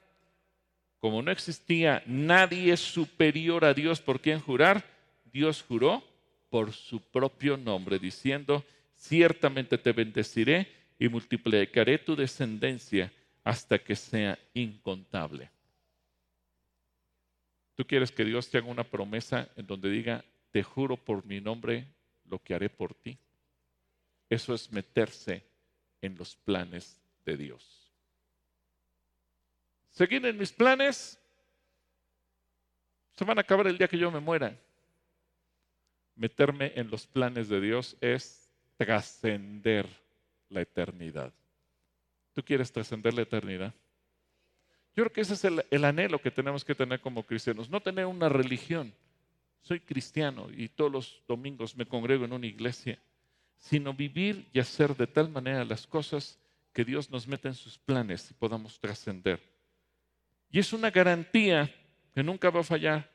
Como 0.98 1.22
no 1.22 1.30
existía 1.30 2.02
nadie 2.06 2.76
superior 2.76 3.64
a 3.64 3.72
Dios 3.72 4.00
por 4.00 4.20
quien 4.20 4.40
jurar, 4.40 4.84
Dios 5.26 5.62
juró 5.62 6.02
por 6.50 6.72
su 6.72 7.00
propio 7.00 7.56
nombre, 7.56 8.00
diciendo, 8.00 8.64
ciertamente 8.98 9.78
te 9.78 9.92
bendeciré 9.92 10.68
y 10.98 11.08
multiplicaré 11.08 11.98
tu 11.98 12.16
descendencia 12.16 13.12
hasta 13.44 13.78
que 13.78 13.94
sea 13.94 14.38
incontable. 14.52 15.50
¿Tú 17.76 17.86
quieres 17.86 18.10
que 18.10 18.24
Dios 18.24 18.50
te 18.50 18.58
haga 18.58 18.66
una 18.66 18.82
promesa 18.82 19.48
en 19.56 19.66
donde 19.66 19.88
diga, 19.88 20.24
te 20.50 20.64
juro 20.64 20.96
por 20.96 21.24
mi 21.24 21.40
nombre 21.40 21.86
lo 22.24 22.42
que 22.42 22.54
haré 22.54 22.68
por 22.68 22.92
ti? 22.92 23.16
Eso 24.28 24.52
es 24.52 24.70
meterse 24.72 25.44
en 26.02 26.16
los 26.16 26.34
planes 26.34 27.00
de 27.24 27.36
Dios. 27.36 27.92
Seguir 29.90 30.26
en 30.26 30.36
mis 30.36 30.52
planes 30.52 31.18
se 33.14 33.24
van 33.24 33.38
a 33.38 33.42
acabar 33.42 33.68
el 33.68 33.78
día 33.78 33.88
que 33.88 33.98
yo 33.98 34.10
me 34.10 34.20
muera. 34.20 34.56
Meterme 36.16 36.72
en 36.74 36.90
los 36.90 37.06
planes 37.06 37.48
de 37.48 37.60
Dios 37.60 37.96
es 38.00 38.47
trascender 38.78 39.86
la 40.48 40.62
eternidad. 40.62 41.32
¿Tú 42.32 42.42
quieres 42.42 42.72
trascender 42.72 43.12
la 43.12 43.22
eternidad? 43.22 43.74
Yo 44.96 45.04
creo 45.04 45.12
que 45.12 45.20
ese 45.20 45.34
es 45.34 45.44
el, 45.44 45.84
anhelo 45.84 46.20
que 46.20 46.30
tenemos 46.30 46.64
que 46.64 46.74
tener 46.74 47.00
como 47.00 47.24
cristianos, 47.24 47.68
no 47.68 47.80
tener 47.80 48.06
una 48.06 48.28
religión. 48.28 48.94
Soy 49.60 49.80
cristiano 49.80 50.48
y 50.50 50.68
todos 50.68 50.90
los 50.90 51.22
domingos 51.28 51.76
me 51.76 51.86
congrego 51.86 52.24
en 52.24 52.32
una 52.32 52.46
iglesia, 52.46 52.98
sino 53.58 53.92
vivir 53.92 54.48
y 54.52 54.60
hacer 54.60 54.96
de 54.96 55.06
tal 55.06 55.28
manera 55.28 55.64
las 55.64 55.86
cosas 55.86 56.38
que 56.72 56.84
Dios 56.84 57.10
nos 57.10 57.26
meta 57.26 57.48
en 57.48 57.54
sus 57.54 57.76
planes 57.76 58.30
y 58.30 58.34
podamos 58.34 58.78
trascender. 58.80 59.40
Y 60.50 60.60
es 60.60 60.72
una 60.72 60.90
garantía 60.90 61.72
que 62.14 62.22
nunca 62.22 62.50
va 62.50 62.60
a 62.60 62.64
fallar. 62.64 63.10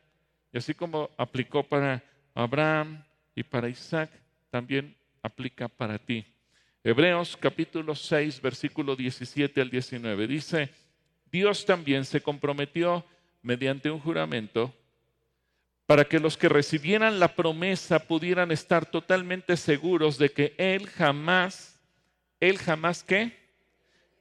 Y 0.51 0.57
así 0.57 0.73
como 0.73 1.09
aplicó 1.17 1.63
para 1.63 2.03
Abraham 2.33 3.03
y 3.33 3.43
para 3.43 3.69
Isaac, 3.69 4.11
también 4.49 4.95
aplica 5.23 5.69
para 5.69 5.97
ti. 5.97 6.25
Hebreos 6.83 7.37
capítulo 7.37 7.95
6, 7.95 8.41
versículo 8.41 8.95
17 8.95 9.61
al 9.61 9.69
19. 9.69 10.27
Dice, 10.27 10.69
Dios 11.31 11.65
también 11.65 12.03
se 12.03 12.21
comprometió 12.21 13.05
mediante 13.41 13.89
un 13.89 13.99
juramento 13.99 14.73
para 15.85 16.05
que 16.05 16.19
los 16.19 16.37
que 16.37 16.49
recibieran 16.49 17.19
la 17.19 17.35
promesa 17.35 17.99
pudieran 17.99 18.51
estar 18.51 18.85
totalmente 18.85 19.57
seguros 19.57 20.17
de 20.17 20.29
que 20.29 20.55
Él 20.57 20.87
jamás, 20.87 21.79
Él 22.39 22.57
jamás 22.57 23.03
qué? 23.03 23.37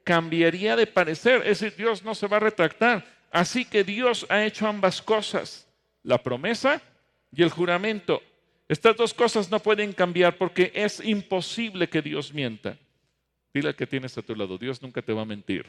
Cambiaría 0.05 0.76
de 0.76 0.86
parecer. 0.86 1.42
Es 1.46 1.61
decir, 1.61 1.76
Dios 1.76 2.05
no 2.05 2.14
se 2.14 2.28
va 2.28 2.38
a 2.38 2.40
retractar. 2.40 3.05
Así 3.30 3.64
que 3.64 3.82
Dios 3.82 4.26
ha 4.28 4.44
hecho 4.44 4.68
ambas 4.68 5.03
cosas, 5.03 5.68
la 6.03 6.22
promesa 6.22 6.80
y 7.32 7.42
el 7.42 7.50
juramento. 7.50 8.22
Estas 8.73 8.97
dos 8.97 9.12
cosas 9.12 9.51
no 9.51 9.61
pueden 9.61 9.93
cambiar 9.93 10.39
porque 10.39 10.73
es 10.75 11.05
imposible 11.05 11.91
que 11.91 12.01
Dios 12.01 12.33
mienta. 12.33 12.79
Dile 13.53 13.68
al 13.68 13.77
que 13.77 13.87
tienes 13.87 14.16
a 14.16 14.23
tu 14.23 14.35
lado, 14.35 14.57
Dios 14.57 14.81
nunca 14.81 15.03
te 15.03 15.12
va 15.12 15.20
a 15.20 15.27
mentir. 15.27 15.66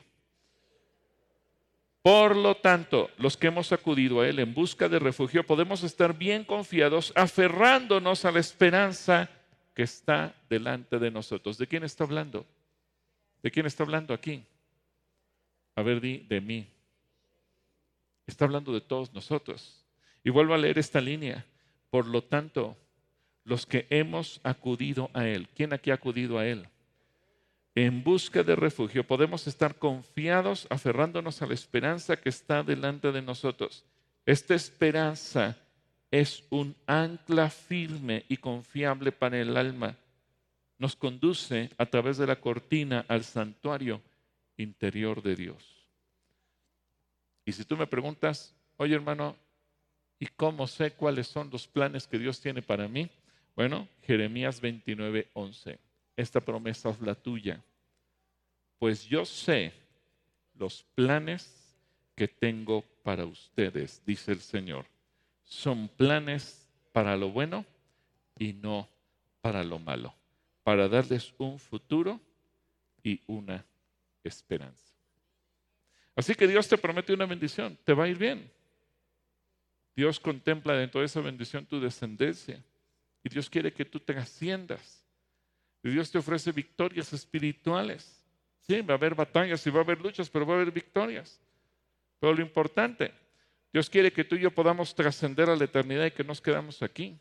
Por 2.01 2.37
lo 2.37 2.55
tanto, 2.55 3.09
los 3.17 3.35
que 3.35 3.47
hemos 3.47 3.73
acudido 3.73 4.21
a 4.21 4.29
Él 4.29 4.39
en 4.39 4.53
busca 4.53 4.87
de 4.87 4.99
refugio 4.99 5.45
podemos 5.45 5.83
estar 5.83 6.17
bien 6.17 6.45
confiados, 6.45 7.11
aferrándonos 7.13 8.23
a 8.23 8.31
la 8.31 8.39
esperanza 8.39 9.29
que 9.73 9.83
está 9.83 10.33
delante 10.49 10.97
de 10.97 11.11
nosotros. 11.11 11.57
¿De 11.57 11.67
quién 11.67 11.83
está 11.83 12.05
hablando? 12.05 12.45
¿De 13.41 13.51
quién 13.51 13.65
está 13.65 13.83
hablando 13.83 14.13
aquí? 14.13 14.45
A 15.75 15.81
ver, 15.81 15.99
di 15.99 16.19
de 16.19 16.39
mí. 16.39 16.69
Está 18.25 18.45
hablando 18.45 18.71
de 18.71 18.79
todos 18.79 19.13
nosotros. 19.13 19.83
Y 20.23 20.29
vuelvo 20.29 20.53
a 20.53 20.57
leer 20.57 20.79
esta 20.79 21.01
línea. 21.01 21.45
Por 21.89 22.07
lo 22.07 22.23
tanto, 22.23 22.77
los 23.45 23.65
que 23.65 23.87
hemos 23.89 24.39
acudido 24.43 25.09
a 25.13 25.27
Él. 25.27 25.47
¿Quién 25.55 25.73
aquí 25.73 25.91
ha 25.91 25.95
acudido 25.95 26.37
a 26.37 26.45
Él? 26.45 26.67
En 27.75 28.03
busca 28.03 28.43
de 28.43 28.55
refugio 28.55 29.05
podemos 29.05 29.47
estar 29.47 29.75
confiados, 29.75 30.67
aferrándonos 30.69 31.41
a 31.41 31.47
la 31.47 31.55
esperanza 31.55 32.15
que 32.15 32.29
está 32.29 32.61
delante 32.61 33.11
de 33.11 33.21
nosotros. 33.21 33.83
Esta 34.25 34.53
esperanza 34.53 35.57
es 36.11 36.43
un 36.51 36.75
ancla 36.85 37.49
firme 37.49 38.25
y 38.29 38.37
confiable 38.37 39.11
para 39.11 39.39
el 39.39 39.57
alma. 39.57 39.97
Nos 40.77 40.95
conduce 40.95 41.71
a 41.77 41.85
través 41.87 42.17
de 42.17 42.27
la 42.27 42.35
cortina 42.35 43.05
al 43.07 43.23
santuario 43.23 44.01
interior 44.57 45.23
de 45.23 45.35
Dios. 45.35 45.87
Y 47.45 47.51
si 47.51 47.65
tú 47.65 47.75
me 47.75 47.87
preguntas, 47.87 48.55
oye 48.77 48.93
hermano, 48.93 49.35
¿y 50.19 50.27
cómo 50.27 50.67
sé 50.67 50.91
cuáles 50.91 51.27
son 51.27 51.49
los 51.51 51.67
planes 51.67 52.05
que 52.05 52.19
Dios 52.19 52.39
tiene 52.39 52.61
para 52.61 52.87
mí? 52.87 53.09
Bueno, 53.55 53.87
Jeremías 54.03 54.59
29, 54.59 55.29
11. 55.33 55.79
Esta 56.15 56.41
promesa 56.41 56.89
es 56.89 57.01
la 57.01 57.15
tuya. 57.15 57.63
Pues 58.79 59.05
yo 59.05 59.25
sé 59.25 59.73
los 60.55 60.83
planes 60.95 61.75
que 62.15 62.27
tengo 62.27 62.83
para 63.03 63.25
ustedes, 63.25 64.01
dice 64.05 64.31
el 64.31 64.39
Señor. 64.39 64.85
Son 65.43 65.87
planes 65.87 66.67
para 66.91 67.17
lo 67.17 67.29
bueno 67.29 67.65
y 68.37 68.53
no 68.53 68.87
para 69.41 69.63
lo 69.63 69.79
malo, 69.79 70.13
para 70.63 70.87
darles 70.87 71.33
un 71.37 71.59
futuro 71.59 72.19
y 73.03 73.19
una 73.27 73.65
esperanza. 74.23 74.93
Así 76.15 76.35
que 76.35 76.47
Dios 76.47 76.67
te 76.67 76.77
promete 76.77 77.13
una 77.13 77.25
bendición, 77.25 77.77
te 77.83 77.93
va 77.93 78.05
a 78.05 78.07
ir 78.07 78.17
bien. 78.17 78.49
Dios 79.95 80.19
contempla 80.19 80.73
dentro 80.73 81.01
de 81.01 81.07
esa 81.07 81.21
bendición 81.21 81.65
tu 81.65 81.79
descendencia. 81.79 82.63
Y 83.23 83.29
Dios 83.29 83.49
quiere 83.49 83.71
que 83.73 83.85
tú 83.85 83.99
trasciendas. 83.99 85.05
Y 85.83 85.89
Dios 85.89 86.11
te 86.11 86.17
ofrece 86.17 86.51
victorias 86.51 87.11
espirituales. 87.13 88.23
Sí, 88.59 88.81
va 88.81 88.93
a 88.93 88.97
haber 88.97 89.15
batallas 89.15 89.65
y 89.67 89.69
va 89.69 89.79
a 89.79 89.83
haber 89.83 90.01
luchas, 90.01 90.29
pero 90.29 90.45
va 90.45 90.53
a 90.53 90.57
haber 90.57 90.71
victorias. 90.71 91.41
Pero 92.19 92.33
lo 92.33 92.41
importante, 92.41 93.13
Dios 93.71 93.89
quiere 93.89 94.13
que 94.13 94.23
tú 94.23 94.35
y 94.35 94.41
yo 94.41 94.51
podamos 94.51 94.95
trascender 94.95 95.49
a 95.49 95.55
la 95.55 95.65
eternidad 95.65 96.05
y 96.05 96.11
que 96.11 96.23
nos 96.23 96.39
quedamos 96.39 96.81
aquí. 96.81 97.19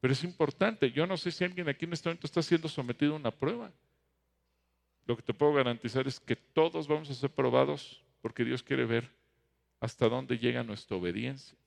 Pero 0.00 0.12
es 0.12 0.22
importante, 0.22 0.92
yo 0.92 1.06
no 1.06 1.16
sé 1.16 1.30
si 1.30 1.44
alguien 1.44 1.68
aquí 1.68 1.86
en 1.86 1.94
este 1.94 2.08
momento 2.08 2.26
está 2.26 2.42
siendo 2.42 2.68
sometido 2.68 3.14
a 3.14 3.16
una 3.16 3.30
prueba. 3.30 3.72
Lo 5.06 5.16
que 5.16 5.22
te 5.22 5.34
puedo 5.34 5.54
garantizar 5.54 6.06
es 6.06 6.20
que 6.20 6.36
todos 6.36 6.86
vamos 6.86 7.10
a 7.10 7.14
ser 7.14 7.30
probados 7.30 8.02
porque 8.20 8.44
Dios 8.44 8.62
quiere 8.62 8.84
ver 8.84 9.10
hasta 9.80 10.08
dónde 10.08 10.38
llega 10.38 10.62
nuestra 10.62 10.96
obediencia. 10.96 11.58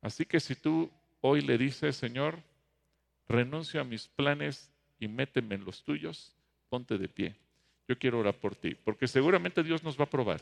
Así 0.00 0.24
que 0.24 0.40
si 0.40 0.54
tú 0.54 0.90
hoy 1.20 1.40
le 1.40 1.58
dice, 1.58 1.92
Señor, 1.92 2.42
renuncio 3.28 3.80
a 3.80 3.84
mis 3.84 4.08
planes 4.08 4.70
y 4.98 5.08
méteme 5.08 5.54
en 5.54 5.64
los 5.64 5.82
tuyos, 5.82 6.34
ponte 6.68 6.98
de 6.98 7.08
pie. 7.08 7.36
Yo 7.88 7.98
quiero 7.98 8.18
orar 8.18 8.34
por 8.34 8.56
ti, 8.56 8.74
porque 8.74 9.06
seguramente 9.06 9.62
Dios 9.62 9.82
nos 9.82 9.98
va 9.98 10.04
a 10.04 10.10
probar 10.10 10.40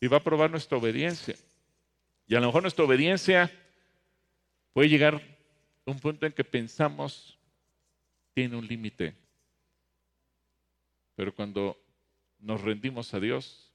y 0.00 0.06
va 0.06 0.18
a 0.18 0.22
probar 0.22 0.50
nuestra 0.50 0.78
obediencia. 0.78 1.36
Y 2.26 2.34
a 2.34 2.40
lo 2.40 2.46
mejor 2.46 2.62
nuestra 2.62 2.84
obediencia 2.84 3.50
puede 4.72 4.88
llegar 4.88 5.14
a 5.14 5.90
un 5.90 5.98
punto 5.98 6.26
en 6.26 6.32
que 6.32 6.44
pensamos 6.44 7.38
tiene 8.34 8.56
un 8.56 8.66
límite. 8.66 9.14
Pero 11.16 11.34
cuando 11.34 11.76
nos 12.38 12.60
rendimos 12.60 13.12
a 13.12 13.18
Dios, 13.18 13.72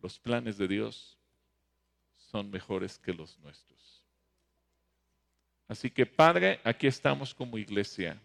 los 0.00 0.18
planes 0.20 0.58
de 0.58 0.68
Dios 0.68 1.18
son 2.16 2.50
mejores 2.50 2.98
que 2.98 3.12
los 3.12 3.38
nuestros. 3.40 3.73
Así 5.74 5.90
que 5.90 6.06
Padre, 6.06 6.60
aquí 6.62 6.86
estamos 6.86 7.34
como 7.34 7.58
iglesia 7.58 8.16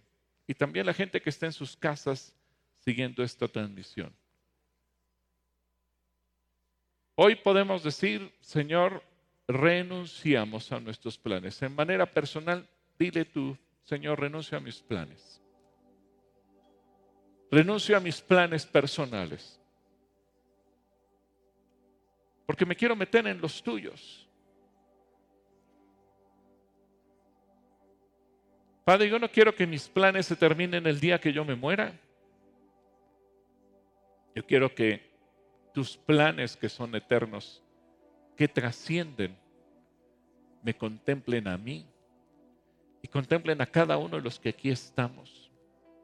y 0.46 0.54
también 0.54 0.86
la 0.86 0.94
gente 0.94 1.20
que 1.20 1.32
está 1.32 1.48
en 1.48 1.52
sus 1.52 1.76
casas 1.76 2.36
siguiendo 2.78 3.24
esta 3.24 3.48
transmisión. 3.48 4.14
Hoy 7.16 7.34
podemos 7.34 7.82
decir, 7.84 8.32
Señor, 8.40 9.02
renunciamos 9.48 10.72
a 10.72 10.80
nuestros 10.80 11.18
planes. 11.18 11.60
En 11.64 11.74
manera 11.74 12.06
personal, 12.06 12.70
dile 13.00 13.26
tú, 13.26 13.58
Señor, 13.82 14.20
renuncio 14.20 14.56
a 14.56 14.62
mis 14.62 14.80
planes. 14.84 15.42
Renuncio 17.50 17.98
a 17.98 18.00
mis 18.00 18.22
planes 18.22 18.64
personales. 18.64 19.60
Porque 22.46 22.68
me 22.68 22.76
quiero 22.76 22.96
meter 22.96 23.26
en 23.26 23.42
los 23.42 23.64
tuyos. 23.64 24.29
Padre, 28.90 29.08
yo 29.08 29.20
no 29.20 29.30
quiero 29.30 29.54
que 29.54 29.68
mis 29.68 29.88
planes 29.88 30.26
se 30.26 30.36
terminen 30.36 30.88
el 30.88 31.00
día 31.00 31.22
que 31.22 31.32
yo 31.32 31.46
me 31.46 31.54
muera. 31.54 31.94
Yo 34.34 34.44
quiero 34.44 34.74
que 34.74 35.12
tus 35.76 35.96
planes 35.96 36.58
que 36.58 36.70
son 36.70 36.96
eternos, 36.96 37.62
que 38.36 38.48
trascienden, 38.48 39.38
me 40.64 40.76
contemplen 40.76 41.48
a 41.48 41.56
mí 41.56 41.86
y 43.04 43.08
contemplen 43.08 43.62
a 43.62 43.68
cada 43.68 43.96
uno 44.00 44.18
de 44.18 44.24
los 44.24 44.40
que 44.40 44.50
aquí 44.50 44.72
estamos, 44.72 45.52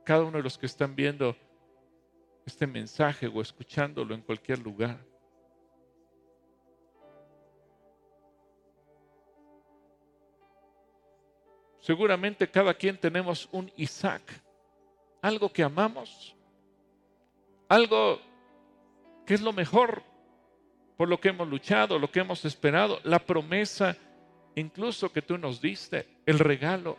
cada 0.03 0.23
uno 0.23 0.37
de 0.37 0.43
los 0.43 0.55
que 0.55 0.67
están 0.67 0.95
viendo 0.95 1.35
este 2.45 2.67
mensaje 2.67 3.25
o 3.25 3.41
escuchándolo 3.41 4.13
en 4.13 4.21
cualquier 4.21 4.59
lugar. 4.59 5.03
Seguramente 11.85 12.49
cada 12.49 12.73
quien 12.73 12.97
tenemos 12.97 13.47
un 13.51 13.71
Isaac, 13.77 14.23
algo 15.21 15.53
que 15.53 15.61
amamos, 15.61 16.35
algo 17.69 18.19
que 19.23 19.35
es 19.35 19.41
lo 19.41 19.53
mejor 19.53 20.01
por 20.97 21.07
lo 21.07 21.19
que 21.19 21.29
hemos 21.29 21.47
luchado, 21.47 21.99
lo 21.99 22.09
que 22.09 22.21
hemos 22.21 22.43
esperado, 22.43 22.99
la 23.03 23.19
promesa 23.19 23.95
incluso 24.55 25.11
que 25.13 25.21
tú 25.21 25.37
nos 25.37 25.61
diste, 25.61 26.07
el 26.25 26.39
regalo, 26.39 26.97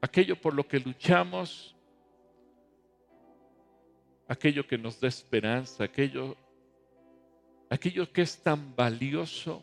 aquello 0.00 0.40
por 0.40 0.54
lo 0.54 0.68
que 0.68 0.78
luchamos, 0.78 1.74
aquello 4.28 4.64
que 4.64 4.78
nos 4.78 5.00
da 5.00 5.08
esperanza, 5.08 5.82
aquello, 5.82 6.36
aquello 7.68 8.12
que 8.12 8.22
es 8.22 8.40
tan 8.40 8.76
valioso. 8.76 9.60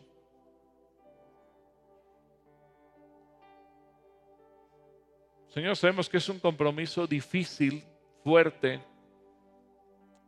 Señor, 5.55 5.77
sabemos 5.77 6.09
que 6.09 6.17
es 6.17 6.27
un 6.27 6.37
compromiso 6.37 7.07
difícil, 7.07 7.81
fuerte, 8.25 8.81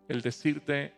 el 0.08 0.22
decirte, 0.22 0.94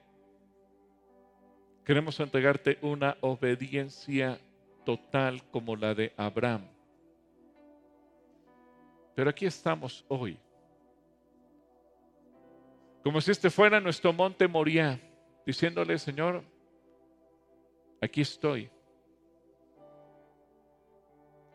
queremos 1.84 2.20
entregarte 2.20 2.78
una 2.84 3.18
obediencia 3.22 4.40
total 4.86 5.42
como 5.50 5.76
la 5.76 5.96
de 5.96 6.14
Abraham. 6.16 6.62
Pero 9.16 9.32
aquí 9.32 9.48
estamos 9.48 10.06
hoy. 10.08 10.38
Como 13.02 13.22
si 13.22 13.32
este 13.32 13.50
fuera 13.50 13.82
nuestro 13.82 14.14
monte 14.14 14.48
Moría, 14.48 15.00
diciéndole, 15.44 15.98
Señor, 15.98 16.44
aquí 18.00 18.22
estoy. 18.22 18.70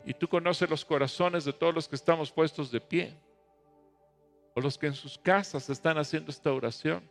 Y 0.05 0.13
tú 0.13 0.27
conoces 0.27 0.69
los 0.69 0.85
corazones 0.85 1.45
de 1.45 1.53
todos 1.53 1.73
los 1.73 1.87
que 1.87 1.95
estamos 1.95 2.31
puestos 2.31 2.71
de 2.71 2.79
pie, 2.79 3.13
o 4.53 4.61
los 4.61 4.77
que 4.77 4.87
en 4.87 4.93
sus 4.93 5.17
casas 5.17 5.69
están 5.69 5.97
haciendo 5.97 6.31
esta 6.31 6.53
oración. 6.53 7.03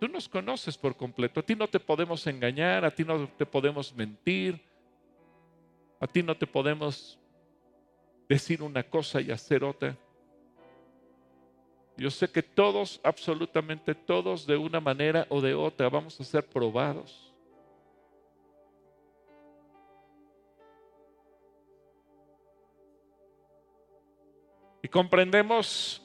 Tú 0.00 0.08
nos 0.08 0.28
conoces 0.28 0.76
por 0.76 0.96
completo. 0.96 1.40
A 1.40 1.42
ti 1.42 1.54
no 1.54 1.68
te 1.68 1.80
podemos 1.80 2.26
engañar, 2.26 2.84
a 2.84 2.90
ti 2.90 3.04
no 3.04 3.28
te 3.28 3.46
podemos 3.46 3.94
mentir, 3.94 4.60
a 6.00 6.06
ti 6.06 6.22
no 6.22 6.36
te 6.36 6.46
podemos 6.46 7.18
decir 8.28 8.62
una 8.62 8.82
cosa 8.82 9.20
y 9.20 9.30
hacer 9.30 9.64
otra. 9.64 9.96
Yo 11.96 12.10
sé 12.10 12.28
que 12.28 12.42
todos, 12.42 13.00
absolutamente 13.04 13.94
todos, 13.94 14.46
de 14.46 14.56
una 14.56 14.80
manera 14.80 15.26
o 15.30 15.40
de 15.40 15.54
otra, 15.54 15.88
vamos 15.88 16.20
a 16.20 16.24
ser 16.24 16.44
probados. 16.44 17.33
Y 24.84 24.88
comprendemos 24.88 26.02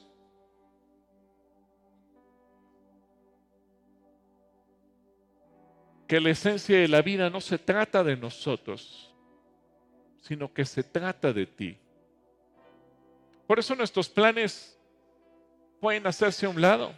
que 6.08 6.18
la 6.18 6.30
esencia 6.30 6.78
de 6.78 6.88
la 6.88 7.02
vida 7.02 7.28
no 7.28 7.42
se 7.42 7.58
trata 7.58 8.02
de 8.02 8.16
nosotros, 8.16 9.14
sino 10.22 10.50
que 10.54 10.64
se 10.64 10.82
trata 10.82 11.30
de 11.30 11.44
ti. 11.44 11.76
Por 13.46 13.58
eso 13.58 13.74
nuestros 13.74 14.08
planes 14.08 14.80
pueden 15.78 16.06
hacerse 16.06 16.46
a 16.46 16.48
un 16.48 16.62
lado. 16.62 16.94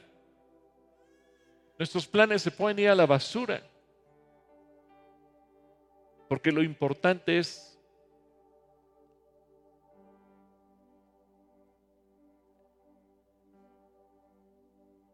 Nuestros 1.81 2.07
planes 2.07 2.43
se 2.43 2.53
pueden 2.53 2.79
ir 2.79 2.91
a 2.91 2.95
la 2.95 3.07
basura. 3.07 3.61
Porque 6.29 6.53
lo 6.53 6.63
importante 6.63 7.39
es 7.39 7.72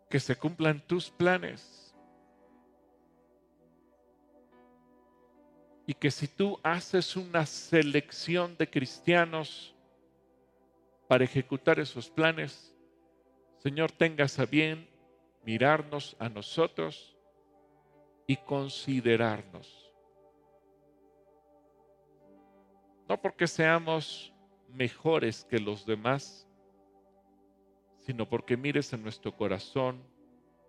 que 0.09 0.20
se 0.20 0.36
cumplan 0.36 0.80
tus 0.86 1.11
planes. 1.11 1.88
y 5.88 5.94
que 5.94 6.11
si 6.11 6.28
tú 6.28 6.61
haces 6.62 7.16
una 7.16 7.46
selección 7.46 8.54
de 8.59 8.68
cristianos 8.68 9.74
para 11.09 11.24
ejecutar 11.24 11.80
esos 11.80 12.11
planes, 12.11 12.76
Señor, 13.56 13.90
tengas 13.90 14.38
a 14.38 14.44
bien 14.44 14.86
mirarnos 15.46 16.14
a 16.18 16.28
nosotros 16.28 17.16
y 18.26 18.36
considerarnos. 18.36 19.90
No 23.09 23.18
porque 23.18 23.46
seamos 23.46 24.34
mejores 24.68 25.46
que 25.46 25.59
los 25.59 25.86
demás, 25.86 26.46
sino 28.09 28.26
porque 28.26 28.56
mires 28.56 28.90
en 28.94 29.02
nuestro 29.02 29.36
corazón 29.36 30.02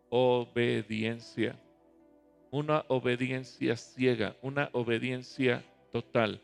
obediencia 0.10 1.58
una 2.52 2.84
obediencia 2.90 3.78
ciega, 3.78 4.36
una 4.42 4.70
obediencia 4.74 5.64
total. 5.90 6.42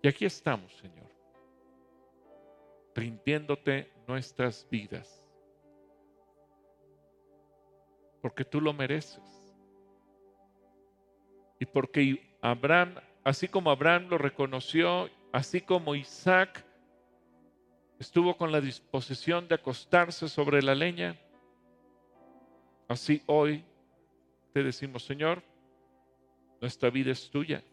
Y 0.00 0.08
aquí 0.08 0.24
estamos, 0.24 0.72
Señor, 0.76 1.10
rindiéndote 2.94 3.92
nuestras 4.08 4.66
vidas, 4.70 5.22
porque 8.22 8.46
tú 8.46 8.62
lo 8.62 8.72
mereces. 8.72 9.54
Y 11.58 11.66
porque 11.66 12.34
Abraham, 12.40 12.94
así 13.22 13.46
como 13.46 13.70
Abraham 13.70 14.08
lo 14.08 14.16
reconoció, 14.16 15.10
así 15.34 15.60
como 15.60 15.94
Isaac 15.94 16.64
estuvo 18.02 18.36
con 18.36 18.52
la 18.52 18.60
disposición 18.60 19.48
de 19.48 19.54
acostarse 19.54 20.28
sobre 20.28 20.62
la 20.62 20.74
leña, 20.74 21.16
Así 22.92 23.22
hoy 23.24 23.64
te 24.52 24.62
decimos, 24.62 25.04
Señor, 25.06 25.42
nuestra 26.60 26.90
vida 26.90 27.10
es 27.10 27.30
tuya. 27.30 27.64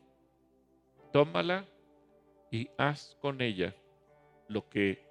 Tómala 1.11 1.65
y 2.49 2.69
haz 2.77 3.17
con 3.19 3.41
ella 3.41 3.75
lo 4.47 4.69
que 4.69 5.05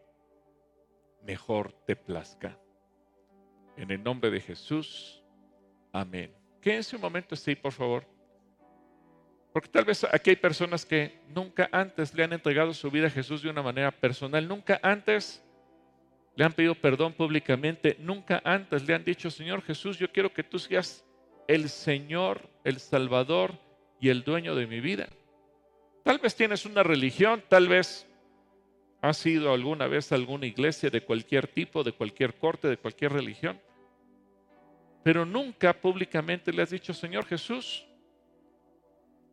mejor 1.25 1.75
te 1.85 1.95
plazca. 1.95 2.59
En 3.77 3.91
el 3.91 4.03
nombre 4.03 4.31
de 4.31 4.41
Jesús, 4.41 5.23
amén. 5.93 6.35
Quédense 6.63 6.97
un 6.97 7.03
momento 7.03 7.35
así, 7.35 7.55
por 7.55 7.73
favor. 7.73 8.07
Porque 9.59 9.71
tal 9.71 9.87
vez 9.87 10.05
aquí 10.05 10.31
hay 10.31 10.37
personas 10.37 10.87
que 10.87 11.19
nunca 11.35 11.69
antes 11.73 12.15
le 12.15 12.23
han 12.23 12.33
entregado 12.33 12.73
su 12.73 12.93
vida 12.93 13.09
a 13.09 13.11
Jesús 13.11 13.43
de 13.43 13.51
una 13.51 13.61
manera 13.61 13.91
personal, 13.91 14.47
nunca 14.47 14.79
antes 14.85 15.43
le 16.37 16.45
han 16.45 16.53
pedido 16.53 16.77
perdón 16.77 17.13
públicamente, 17.13 17.97
nunca 17.99 18.41
antes 18.45 18.87
le 18.87 18.95
han 18.95 19.03
dicho, 19.03 19.33
Señor 19.33 19.63
Jesús, 19.63 19.99
yo 19.99 20.13
quiero 20.13 20.33
que 20.33 20.45
tú 20.45 20.61
seas 20.61 21.05
el 21.49 21.71
Señor, 21.71 22.49
el 22.63 22.79
Salvador 22.79 23.59
y 23.99 24.11
el 24.11 24.23
dueño 24.23 24.55
de 24.55 24.69
mi 24.69 24.79
vida. 24.79 25.09
Tal 26.05 26.21
vez 26.21 26.37
tienes 26.37 26.65
una 26.65 26.85
religión, 26.85 27.43
tal 27.49 27.67
vez 27.67 28.07
¿Has 29.01 29.27
ido 29.27 29.53
alguna 29.53 29.89
vez 29.89 30.13
a 30.13 30.15
alguna 30.15 30.47
iglesia 30.47 30.89
de 30.89 31.01
cualquier 31.01 31.49
tipo, 31.49 31.83
de 31.83 31.91
cualquier 31.91 32.35
corte, 32.35 32.69
de 32.69 32.77
cualquier 32.77 33.13
religión? 33.13 33.61
Pero 35.03 35.27
nunca 35.27 35.73
públicamente 35.73 36.53
le 36.53 36.63
has 36.63 36.71
dicho, 36.71 36.95
Señor 36.95 37.25
Jesús, 37.27 37.88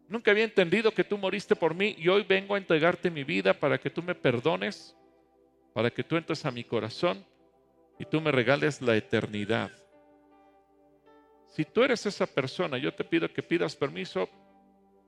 nunca 0.07 0.31
había 0.31 0.43
entendido 0.43 0.91
que 0.93 1.03
tú 1.03 1.17
moriste 1.17 1.55
por 1.55 1.73
mí 1.73 1.95
y 1.97 2.07
hoy 2.07 2.23
vengo 2.23 2.55
a 2.55 2.57
entregarte 2.57 3.09
mi 3.09 3.23
vida 3.23 3.53
para 3.53 3.77
que 3.77 3.89
tú 3.89 4.01
me 4.01 4.15
perdones, 4.15 4.95
para 5.73 5.89
que 5.89 6.03
tú 6.03 6.17
entres 6.17 6.45
a 6.45 6.51
mi 6.51 6.63
corazón 6.63 7.25
y 7.99 8.05
tú 8.05 8.21
me 8.21 8.31
regales 8.31 8.81
la 8.81 8.95
eternidad. 8.95 9.71
Si 11.47 11.63
tú 11.63 11.83
eres 11.83 12.05
esa 12.05 12.27
persona, 12.27 12.77
yo 12.77 12.93
te 12.93 13.03
pido 13.03 13.31
que 13.31 13.41
pidas 13.41 13.75
permiso, 13.75 14.29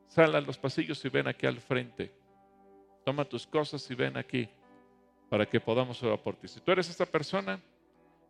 sal 0.07 0.33
a 0.35 0.41
los 0.41 0.57
pasillos 0.57 1.03
y 1.03 1.09
ven 1.09 1.27
aquí 1.27 1.45
al 1.45 1.59
frente. 1.59 2.11
Toma 3.03 3.25
tus 3.25 3.45
cosas 3.45 3.89
y 3.91 3.95
ven 3.95 4.15
aquí 4.15 4.49
para 5.29 5.45
que 5.45 5.59
podamos 5.59 6.01
orar 6.03 6.21
por 6.21 6.35
ti. 6.37 6.47
Si 6.47 6.61
tú 6.61 6.71
eres 6.71 6.89
esta 6.89 7.05
persona 7.05 7.59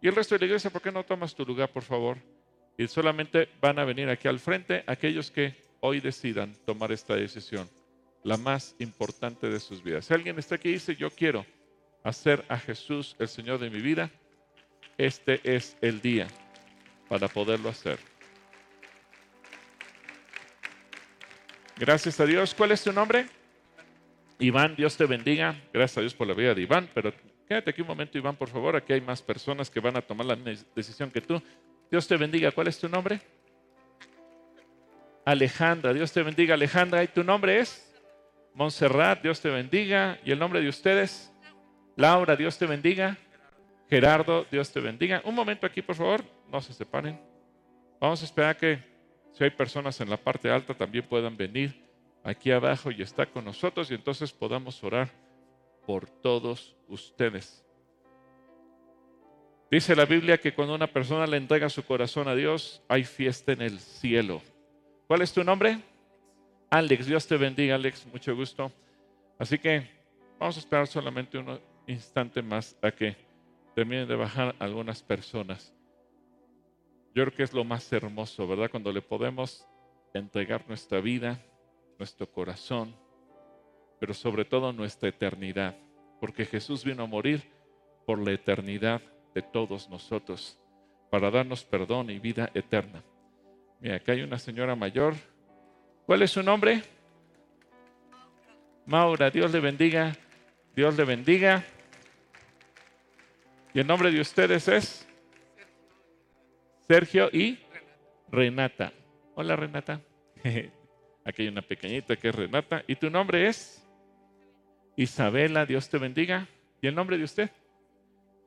y 0.02 0.08
el 0.08 0.16
resto 0.16 0.36
de 0.36 0.40
la 0.40 0.46
iglesia, 0.46 0.72
¿por 0.72 0.82
qué 0.82 0.92
no 0.92 1.04
tomas 1.04 1.36
tu 1.36 1.46
lugar, 1.46 1.72
por 1.72 1.84
favor? 1.84 2.18
Y 2.78 2.88
solamente 2.88 3.50
van 3.62 3.80
a 3.80 3.86
venir 3.86 4.10
aquí 4.10 4.28
al 4.28 4.40
frente 4.40 4.84
aquellos 4.88 5.30
que 5.30 5.67
hoy 5.80 6.00
decidan 6.00 6.56
tomar 6.66 6.92
esta 6.92 7.16
decisión, 7.16 7.70
la 8.24 8.38
más 8.38 8.76
importante 8.80 9.50
de 9.50 9.60
sus 9.60 9.84
vidas. 9.84 10.06
Si 10.06 10.14
alguien 10.14 10.38
está 10.40 10.56
aquí 10.56 10.70
y 10.70 10.74
dice, 10.74 10.96
yo 10.96 11.10
quiero 11.10 11.46
hacer 12.04 12.46
a 12.50 12.58
Jesús 12.58 13.16
el 13.20 13.28
Señor 13.28 13.60
de 13.60 13.70
mi 13.70 13.82
vida, 13.82 14.12
este 14.98 15.40
es 15.44 15.78
el 15.82 16.02
día 16.02 16.28
para 17.08 17.28
poderlo 17.28 17.70
hacer. 17.70 18.00
Gracias 21.78 22.20
a 22.20 22.26
Dios. 22.26 22.56
¿Cuál 22.56 22.72
es 22.72 22.84
tu 22.84 22.92
nombre? 22.92 23.28
Iván, 24.40 24.76
Dios 24.76 24.98
te 24.98 25.06
bendiga. 25.06 25.56
Gracias 25.72 25.98
a 25.98 26.02
Dios 26.02 26.14
por 26.16 26.28
la 26.28 26.34
vida 26.34 26.56
de 26.56 26.62
Iván, 26.62 26.90
pero 26.94 27.14
quédate 27.48 27.70
aquí 27.70 27.82
un 27.82 27.88
momento, 27.88 28.18
Iván, 28.18 28.36
por 28.36 28.50
favor. 28.50 28.76
Aquí 28.76 28.94
hay 28.94 29.02
más 29.02 29.22
personas 29.22 29.70
que 29.70 29.80
van 29.80 29.96
a 29.96 30.02
tomar 30.02 30.26
la 30.26 30.36
decisión 30.76 31.12
que 31.12 31.22
tú. 31.22 31.42
Dios 31.92 32.08
te 32.08 32.18
bendiga. 32.18 32.52
¿Cuál 32.52 32.68
es 32.68 32.80
tu 32.80 32.90
nombre? 32.90 33.22
Alejandra, 35.28 35.94
Dios 35.94 36.14
te 36.14 36.24
bendiga. 36.24 36.54
Alejandra, 36.54 37.04
¿y 37.04 37.10
tu 37.10 37.22
nombre 37.22 37.60
es? 37.60 37.94
Montserrat, 38.54 39.22
Dios 39.22 39.42
te 39.42 39.50
bendiga. 39.50 40.18
¿Y 40.24 40.32
el 40.32 40.40
nombre 40.40 40.62
de 40.62 40.70
ustedes? 40.70 41.34
Laura, 41.98 42.38
Dios 42.38 42.58
te 42.58 42.66
bendiga. 42.66 43.18
Gerardo, 43.90 44.46
Dios 44.50 44.72
te 44.72 44.80
bendiga. 44.80 45.22
Un 45.26 45.36
momento 45.36 45.68
aquí, 45.68 45.82
por 45.82 45.98
favor. 45.98 46.24
No 46.50 46.62
se 46.62 46.72
separen. 46.72 47.20
Vamos 48.00 48.22
a 48.22 48.24
esperar 48.24 48.56
que 48.56 48.80
si 49.34 49.44
hay 49.44 49.50
personas 49.50 50.00
en 50.00 50.10
la 50.10 50.16
parte 50.16 50.50
alta 50.50 50.74
también 50.74 51.06
puedan 51.06 51.36
venir 51.36 51.76
aquí 52.24 52.50
abajo 52.50 52.90
y 52.90 53.02
está 53.02 53.26
con 53.26 53.44
nosotros 53.44 53.92
y 53.92 53.96
entonces 53.96 54.32
podamos 54.32 54.82
orar 54.82 55.10
por 55.86 56.10
todos 56.10 56.78
ustedes. 56.88 57.66
Dice 59.70 59.94
la 59.94 60.06
Biblia 60.06 60.38
que 60.38 60.54
cuando 60.54 60.74
una 60.74 60.88
persona 60.88 61.28
le 61.28 61.36
entrega 61.36 61.68
su 61.68 61.84
corazón 61.84 62.30
a 62.30 62.36
Dios, 62.36 62.82
hay 62.88 63.04
fiesta 63.04 63.52
en 63.52 63.62
el 63.62 63.82
cielo. 63.82 64.42
¿Cuál 65.08 65.22
es 65.22 65.32
tu 65.32 65.42
nombre? 65.42 65.80
Alex, 66.70 67.06
Dios 67.06 67.26
te 67.26 67.38
bendiga, 67.38 67.76
Alex, 67.76 68.06
mucho 68.12 68.36
gusto. 68.36 68.70
Así 69.40 69.58
que 69.58 69.90
vamos 70.38 70.58
a 70.58 70.60
esperar 70.60 70.86
solamente 70.86 71.38
un 71.38 71.58
instante 71.88 72.42
más 72.42 72.76
a 72.82 72.92
que 72.92 73.16
terminen 73.74 74.06
de 74.06 74.18
bajar 74.18 74.54
algunas 74.60 75.02
personas. 75.02 75.74
Yo 77.16 77.24
creo 77.24 77.34
que 77.38 77.44
es 77.44 77.54
lo 77.54 77.64
más 77.64 77.92
hermoso, 77.94 78.46
¿verdad? 78.46 78.70
Cuando 78.70 78.92
le 78.92 79.02
podemos 79.02 79.66
entregar 80.14 80.68
nuestra 80.68 81.00
vida, 81.00 81.42
nuestro 81.98 82.30
corazón, 82.30 82.94
pero 84.02 84.14
sobre 84.14 84.44
todo 84.44 84.74
nuestra 84.74 85.08
eternidad, 85.08 85.74
porque 86.20 86.46
Jesús 86.46 86.84
vino 86.84 87.04
a 87.04 87.08
morir 87.08 87.50
por 88.06 88.20
la 88.20 88.34
eternidad 88.34 89.02
de 89.34 89.42
todos 89.42 89.90
nosotros, 89.90 90.60
para 91.10 91.32
darnos 91.32 91.64
perdón 91.64 92.10
y 92.10 92.20
vida 92.20 92.52
eterna. 92.54 93.02
Mira, 93.80 93.96
acá 93.98 94.14
hay 94.14 94.22
una 94.22 94.40
señora 94.40 94.76
mayor. 94.76 95.16
¿Cuál 96.06 96.22
es 96.22 96.32
su 96.32 96.42
nombre? 96.42 96.82
Maura, 98.86 99.30
Dios 99.30 99.52
le 99.52 99.60
bendiga, 99.60 100.16
Dios 100.76 100.96
le 100.96 101.04
bendiga. 101.04 101.64
¿Y 103.74 103.80
el 103.80 103.88
nombre 103.88 104.12
de 104.12 104.22
ustedes 104.22 104.68
es? 104.68 105.08
Sergio 106.88 107.30
y 107.32 107.60
Renata. 108.32 108.94
Hola 109.36 109.56
Renata. 109.56 110.02
Aquí 111.26 111.42
hay 111.42 111.48
una 111.50 111.62
pequeñita 111.62 112.16
que 112.16 112.30
es 112.30 112.36
Renata. 112.36 112.84
¿Y 112.88 112.96
tu 112.96 113.10
nombre 113.10 113.48
es? 113.48 113.86
Isabela, 114.96 115.66
Dios 115.66 115.90
te 115.90 115.98
bendiga. 115.98 116.48
¿Y 116.82 116.88
el 116.88 116.96
nombre 116.96 117.18
de 117.18 117.26
usted? 117.26 117.52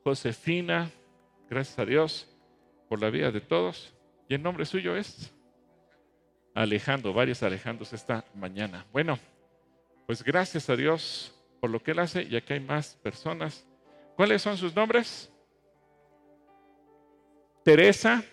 Josefina, 0.03 0.89
gracias 1.49 1.77
a 1.77 1.85
Dios 1.85 2.27
por 2.89 2.99
la 2.99 3.11
vida 3.11 3.31
de 3.31 3.41
todos. 3.41 3.93
¿Y 4.31 4.35
el 4.35 4.41
nombre 4.41 4.63
suyo 4.65 4.95
es? 4.95 5.29
Alejandro, 6.53 7.11
varios 7.11 7.43
Alejandros 7.43 7.91
esta 7.91 8.23
mañana. 8.33 8.85
Bueno, 8.93 9.19
pues 10.07 10.23
gracias 10.23 10.69
a 10.69 10.77
Dios 10.77 11.37
por 11.59 11.69
lo 11.69 11.83
que 11.83 11.91
él 11.91 11.99
hace 11.99 12.23
y 12.23 12.37
aquí 12.37 12.53
hay 12.53 12.61
más 12.61 12.95
personas. 12.95 13.67
¿Cuáles 14.15 14.41
son 14.41 14.57
sus 14.57 14.73
nombres? 14.73 15.29
Teresa, 17.65 18.23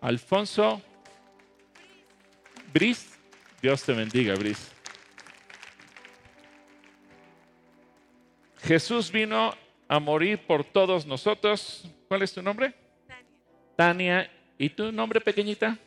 Alfonso, 0.00 0.82
Bris 2.74 3.16
Dios 3.62 3.84
te 3.84 3.92
bendiga, 3.92 4.34
Bris. 4.34 4.72
Jesús 8.62 9.12
vino 9.12 9.54
a 9.86 10.00
morir 10.00 10.44
por 10.44 10.64
todos 10.64 11.06
nosotros. 11.06 11.88
¿Cuál 12.08 12.22
es 12.22 12.32
tu 12.32 12.42
nombre? 12.42 12.74
Tania. 13.06 14.28
Tania. 14.28 14.37
¿Y 14.58 14.70
tu 14.70 14.90
nombre 14.90 15.20
pequeñita? 15.20 15.78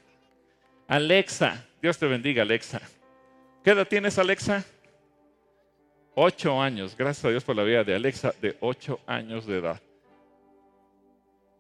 Alexa. 0.88 1.68
Dios 1.82 1.98
te 1.98 2.08
bendiga, 2.08 2.44
Alexa. 2.44 2.82
¿Qué 3.64 3.72
edad 3.72 3.88
tienes, 3.88 4.18
Alexa? 4.18 4.64
Ocho 6.16 6.62
años. 6.62 6.96
Gracias 6.98 7.26
a 7.26 7.30
Dios 7.30 7.44
por 7.44 7.56
la 7.56 7.64
vida 7.64 7.84
de 7.84 7.96
Alexa, 7.96 8.34
de 8.42 8.58
ocho 8.62 9.02
años 9.06 9.46
de 9.46 9.58
edad. 9.58 9.82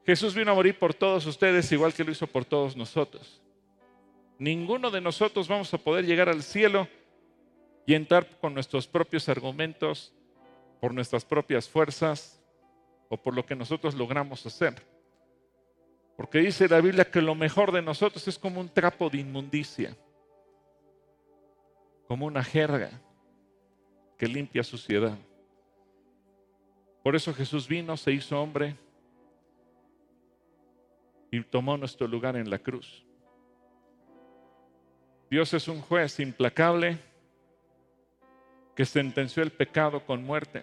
Jesús 0.05 0.33
vino 0.33 0.51
a 0.51 0.55
morir 0.55 0.79
por 0.79 0.93
todos 0.93 1.25
ustedes, 1.25 1.71
igual 1.71 1.93
que 1.93 2.03
lo 2.03 2.11
hizo 2.11 2.27
por 2.27 2.45
todos 2.45 2.75
nosotros. 2.75 3.41
Ninguno 4.39 4.89
de 4.89 5.01
nosotros 5.01 5.47
vamos 5.47 5.73
a 5.73 5.77
poder 5.77 6.05
llegar 6.05 6.29
al 6.29 6.41
cielo 6.41 6.87
y 7.85 7.93
entrar 7.93 8.25
con 8.39 8.53
nuestros 8.53 8.87
propios 8.87 9.27
argumentos, 9.29 10.13
por 10.79 10.93
nuestras 10.93 11.25
propias 11.25 11.69
fuerzas 11.69 12.41
o 13.09 13.17
por 13.17 13.35
lo 13.35 13.45
que 13.45 13.55
nosotros 13.55 13.93
logramos 13.95 14.45
hacer. 14.45 14.75
Porque 16.21 16.37
dice 16.37 16.67
la 16.67 16.79
Biblia 16.81 17.09
que 17.09 17.19
lo 17.19 17.33
mejor 17.33 17.71
de 17.71 17.81
nosotros 17.81 18.27
es 18.27 18.37
como 18.37 18.61
un 18.61 18.69
trapo 18.69 19.09
de 19.09 19.17
inmundicia, 19.17 19.97
como 22.07 22.27
una 22.27 22.43
jerga 22.43 22.91
que 24.19 24.27
limpia 24.27 24.63
suciedad. 24.63 25.17
Por 27.01 27.15
eso 27.15 27.33
Jesús 27.33 27.67
vino, 27.67 27.97
se 27.97 28.11
hizo 28.11 28.39
hombre 28.39 28.75
y 31.31 31.41
tomó 31.41 31.75
nuestro 31.75 32.07
lugar 32.07 32.35
en 32.35 32.51
la 32.51 32.59
cruz. 32.59 33.03
Dios 35.27 35.51
es 35.55 35.67
un 35.67 35.81
juez 35.81 36.19
implacable 36.19 36.99
que 38.75 38.85
sentenció 38.85 39.41
el 39.41 39.49
pecado 39.49 40.05
con 40.05 40.23
muerte, 40.23 40.61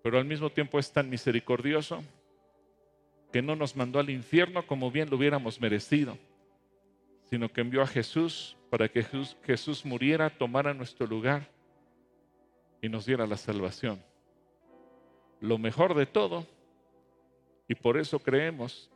pero 0.00 0.16
al 0.16 0.24
mismo 0.24 0.48
tiempo 0.48 0.78
es 0.78 0.92
tan 0.92 1.10
misericordioso 1.10 2.04
que 3.32 3.42
no 3.42 3.56
nos 3.56 3.74
mandó 3.74 3.98
al 3.98 4.10
infierno 4.10 4.66
como 4.66 4.90
bien 4.90 5.08
lo 5.10 5.16
hubiéramos 5.16 5.60
merecido, 5.60 6.18
sino 7.24 7.48
que 7.48 7.62
envió 7.62 7.82
a 7.82 7.86
Jesús 7.86 8.56
para 8.70 8.88
que 8.88 9.02
Jesús, 9.02 9.84
muriera, 9.84 10.30
tomara 10.30 10.74
nuestro 10.74 11.06
lugar 11.06 11.48
y 12.80 12.88
nos 12.88 13.06
diera 13.06 13.26
la 13.26 13.36
salvación. 13.36 14.02
Lo 15.40 15.58
mejor 15.58 15.94
de 15.94 16.06
todo, 16.06 16.46
y 17.68 17.74
por 17.74 17.98
eso 17.98 18.18
creemos 18.18 18.90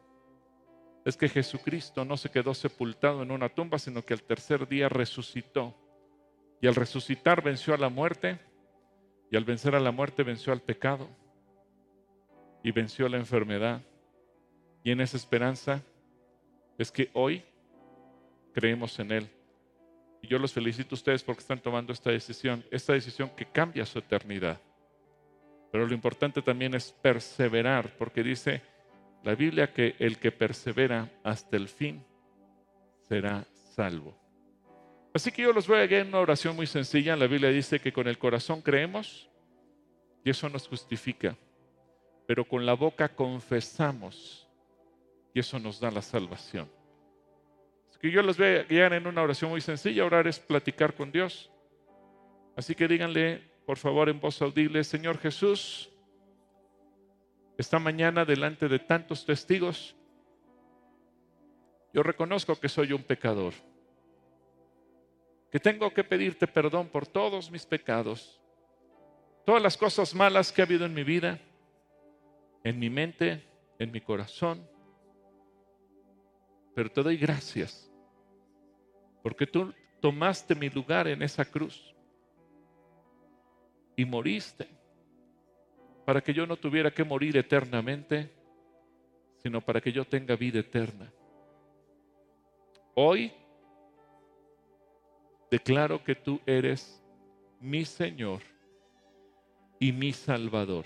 es 1.05 1.17
que 1.17 1.29
Jesucristo 1.29 2.05
no 2.05 2.17
se 2.17 2.31
quedó 2.31 2.53
sepultado 2.53 3.23
en 3.23 3.31
una 3.31 3.49
tumba, 3.49 3.79
sino 3.79 4.03
que 4.03 4.13
al 4.13 4.23
tercer 4.23 4.67
día 4.69 4.89
resucitó. 4.89 5.75
Y 6.61 6.67
al 6.67 6.75
resucitar 6.75 7.43
venció 7.43 7.75
a 7.75 7.79
la 7.79 7.89
muerte, 7.89 8.39
y 9.31 9.37
al 9.37 9.45
vencer 9.45 9.75
a 9.75 9.81
la 9.81 9.93
muerte 9.93 10.25
venció 10.25 10.53
al 10.53 10.63
pecado, 10.63 11.09
y 12.63 12.73
venció 12.73 13.07
a 13.07 13.09
la 13.09 13.19
enfermedad. 13.19 13.83
Y 14.87 14.93
en 14.93 15.01
esa 15.01 15.17
esperanza 15.17 15.83
es 16.79 16.93
que 16.93 17.11
hoy 17.13 17.43
creemos 18.55 18.97
en 19.01 19.11
Él. 19.11 19.29
Y 20.23 20.29
yo 20.29 20.39
los 20.39 20.53
felicito 20.53 20.95
a 20.95 20.95
ustedes 20.95 21.25
porque 21.25 21.41
están 21.41 21.59
tomando 21.59 21.93
esta 21.93 22.13
decisión, 22.13 22.65
esta 22.71 22.93
decisión 22.93 23.29
que 23.31 23.47
cambia 23.47 23.85
su 23.85 23.99
eternidad. 23.99 24.61
Pero 25.73 25.89
lo 25.89 25.93
importante 25.93 26.41
también 26.41 26.73
es 26.73 26.93
perseverar, 27.03 27.97
porque 27.99 28.23
dice, 28.23 28.63
la 29.25 29.35
Biblia 29.35 29.73
que 29.73 29.97
el 29.99 30.21
que 30.21 30.31
persevera 30.31 31.11
hasta 31.25 31.57
el 31.57 31.67
fin 31.67 32.05
será 33.09 33.45
salvo. 33.75 34.17
Así 35.13 35.33
que 35.33 35.43
yo 35.43 35.53
los 35.53 35.67
voy 35.67 35.81
a 35.81 35.87
guiar 35.89 36.03
en 36.03 36.09
una 36.11 36.21
oración 36.21 36.55
muy 36.55 36.69
sencilla. 36.69 37.17
La 37.17 37.27
Biblia 37.27 37.51
dice 37.51 37.81
que 37.81 37.93
con 37.93 38.07
el 38.07 38.19
corazón 38.19 38.63
creemos 38.63 39.29
y 40.25 40.31
eso 40.31 40.49
nos 40.49 40.69
justifica. 40.69 41.37
Pero 42.29 42.45
con 42.45 42.65
la 42.65 42.75
boca 42.75 43.09
confesamos 43.09 44.46
y 45.37 45.41
eso 45.41 45.59
nos 45.59 45.79
da 45.79 45.91
la 45.91 46.01
salvación. 46.01 46.67
Que 48.01 48.11
yo 48.11 48.23
les 48.23 48.39
voy 48.39 48.47
a 48.47 48.63
guiar 48.63 48.95
en 48.95 49.07
una 49.07 49.21
oración 49.21 49.51
muy 49.51 49.61
sencilla. 49.61 50.07
Orar 50.07 50.27
es 50.27 50.39
platicar 50.39 50.95
con 50.95 51.13
Dios. 51.13 51.51
Así 52.57 52.75
que 52.75 52.89
díganle, 52.89 53.43
por 53.67 53.77
favor, 53.77 54.09
en 54.09 54.19
voz 54.19 54.41
audible, 54.41 54.83
Señor 54.83 55.19
Jesús, 55.19 55.91
esta 57.59 57.79
mañana 57.79 58.25
delante 58.25 58.67
de 58.67 58.79
tantos 58.79 59.27
testigos, 59.27 59.95
yo 61.93 62.03
reconozco 62.03 62.59
que 62.59 62.71
soy 62.71 62.95
un 62.95 63.03
pecador, 63.03 63.53
que 65.53 65.61
tengo 65.61 65.93
que 65.93 66.03
pedirte 66.03 66.47
perdón 66.47 66.89
por 66.89 67.07
todos 67.07 67.51
mis 67.51 67.67
pecados, 67.67 68.41
todas 69.45 69.63
las 69.63 69.77
cosas 69.77 70.15
malas 70.15 70.51
que 70.51 70.63
ha 70.63 70.65
habido 70.65 70.87
en 70.87 70.95
mi 70.95 71.05
vida, 71.05 71.39
en 72.65 72.79
mi 72.79 72.89
mente, 72.89 73.47
en 73.79 73.93
mi 73.93 74.01
corazón. 74.01 74.76
Pero 76.77 76.91
te 76.91 77.03
doy 77.03 77.17
gracias 77.17 77.91
porque 79.23 79.47
tú 79.47 79.73
tomaste 79.99 80.55
mi 80.55 80.69
lugar 80.69 81.09
en 81.09 81.23
esa 81.23 81.43
cruz 81.43 81.97
y 83.97 84.05
moriste 84.05 84.69
para 86.05 86.21
que 86.21 86.35
yo 86.35 86.47
no 86.47 86.55
tuviera 86.59 86.91
que 86.91 87.03
morir 87.03 87.35
eternamente, 87.39 88.31
sino 89.39 89.63
para 89.63 89.81
que 89.81 89.91
yo 89.91 90.05
tenga 90.05 90.37
vida 90.37 90.61
eterna. 90.61 91.11
Hoy 92.95 93.33
declaro 95.51 96.05
que 96.05 96.15
tú 96.15 96.39
eres 96.45 97.03
mi 97.59 97.87
Señor 97.87 98.43
y 99.79 99.93
mi 99.93 100.13
Salvador. 100.13 100.85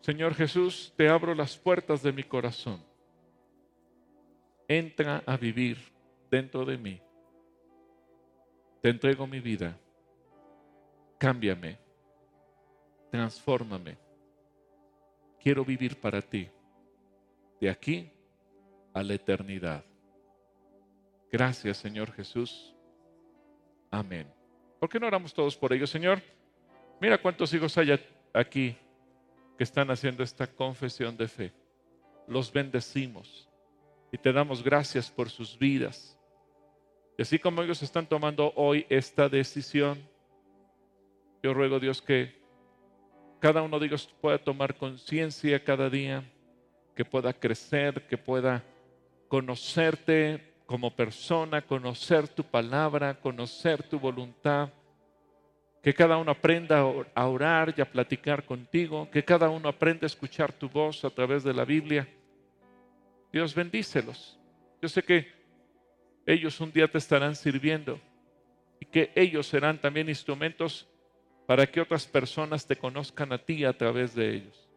Señor 0.00 0.34
Jesús, 0.34 0.92
te 0.96 1.08
abro 1.08 1.32
las 1.32 1.56
puertas 1.56 2.02
de 2.02 2.12
mi 2.12 2.24
corazón. 2.24 2.92
Entra 4.68 5.22
a 5.26 5.36
vivir 5.36 5.78
dentro 6.30 6.64
de 6.64 6.78
mí. 6.78 7.00
Te 8.80 8.88
entrego 8.88 9.26
mi 9.26 9.40
vida. 9.40 9.78
Cámbiame. 11.18 11.78
Transfórmame. 13.10 13.96
Quiero 15.38 15.64
vivir 15.64 16.00
para 16.00 16.20
ti. 16.20 16.48
De 17.60 17.70
aquí 17.70 18.10
a 18.92 19.02
la 19.02 19.14
eternidad. 19.14 19.84
Gracias, 21.30 21.78
Señor 21.78 22.12
Jesús. 22.12 22.74
Amén. 23.90 24.26
¿Por 24.78 24.88
qué 24.88 24.98
no 24.98 25.06
oramos 25.06 25.32
todos 25.32 25.56
por 25.56 25.72
ellos, 25.72 25.90
Señor? 25.90 26.20
Mira 27.00 27.20
cuántos 27.20 27.52
hijos 27.54 27.76
hay 27.78 27.98
aquí 28.32 28.76
que 29.56 29.64
están 29.64 29.90
haciendo 29.90 30.22
esta 30.22 30.46
confesión 30.46 31.16
de 31.16 31.28
fe. 31.28 31.52
Los 32.26 32.52
bendecimos 32.52 33.48
y 34.14 34.18
te 34.18 34.32
damos 34.32 34.62
gracias 34.62 35.10
por 35.10 35.28
sus 35.28 35.58
vidas. 35.58 36.16
Y 37.18 37.22
así 37.22 37.36
como 37.36 37.62
ellos 37.62 37.82
están 37.82 38.06
tomando 38.06 38.52
hoy 38.54 38.86
esta 38.88 39.28
decisión, 39.28 40.08
yo 41.42 41.52
ruego 41.52 41.80
Dios 41.80 42.00
que 42.00 42.32
cada 43.40 43.60
uno 43.62 43.80
de 43.80 43.86
ellos 43.86 44.08
pueda 44.20 44.38
tomar 44.38 44.76
conciencia 44.76 45.64
cada 45.64 45.90
día, 45.90 46.22
que 46.94 47.04
pueda 47.04 47.32
crecer, 47.32 48.06
que 48.06 48.16
pueda 48.16 48.62
conocerte 49.26 50.54
como 50.64 50.94
persona, 50.94 51.62
conocer 51.62 52.28
tu 52.28 52.44
palabra, 52.44 53.14
conocer 53.20 53.82
tu 53.82 53.98
voluntad, 53.98 54.68
que 55.82 55.92
cada 55.92 56.18
uno 56.18 56.30
aprenda 56.30 56.84
a 57.16 57.26
orar 57.26 57.74
y 57.76 57.80
a 57.80 57.90
platicar 57.90 58.44
contigo, 58.44 59.10
que 59.10 59.24
cada 59.24 59.50
uno 59.50 59.68
aprenda 59.68 60.04
a 60.04 60.06
escuchar 60.06 60.52
tu 60.52 60.68
voz 60.68 61.04
a 61.04 61.10
través 61.10 61.42
de 61.42 61.52
la 61.52 61.64
Biblia. 61.64 62.06
Dios 63.34 63.52
bendícelos. 63.52 64.38
Yo 64.80 64.88
sé 64.88 65.02
que 65.02 65.26
ellos 66.24 66.60
un 66.60 66.70
día 66.70 66.86
te 66.86 66.98
estarán 66.98 67.34
sirviendo 67.34 68.00
y 68.78 68.86
que 68.86 69.10
ellos 69.16 69.48
serán 69.48 69.80
también 69.80 70.08
instrumentos 70.08 70.86
para 71.44 71.66
que 71.66 71.80
otras 71.80 72.06
personas 72.06 72.64
te 72.64 72.76
conozcan 72.76 73.32
a 73.32 73.38
ti 73.38 73.64
a 73.64 73.76
través 73.76 74.14
de 74.14 74.36
ellos. 74.36 74.70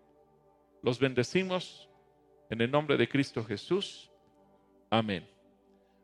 Los 0.82 0.98
bendecimos 0.98 1.88
en 2.50 2.60
el 2.60 2.72
nombre 2.72 2.98
de 2.98 3.08
Cristo 3.08 3.46
Jesús. 3.46 4.10
Amén. 4.90 5.30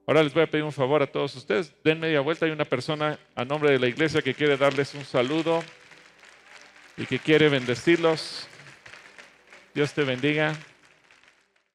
Ahora 0.06 0.22
les 0.22 0.32
voy 0.32 0.44
a 0.44 0.52
pedir 0.52 0.64
un 0.64 0.72
favor 0.72 1.02
a 1.02 1.12
todos 1.12 1.36
ustedes. 1.36 1.74
Den 1.84 2.00
media 2.00 2.22
vuelta. 2.22 2.46
Hay 2.46 2.52
una 2.52 2.66
persona 2.66 3.18
a 3.34 3.44
nombre 3.44 3.72
de 3.72 3.80
la 3.80 3.88
iglesia 3.88 4.22
que 4.22 4.36
quiere 4.36 4.58
darles 4.58 4.94
un 4.94 5.06
saludo 5.06 5.64
y 6.98 7.08
que 7.08 7.18
quiere 7.18 7.50
bendecirlos. 7.50 8.48
Dios 9.74 9.92
te 9.92 10.04
bendiga. 10.04 10.56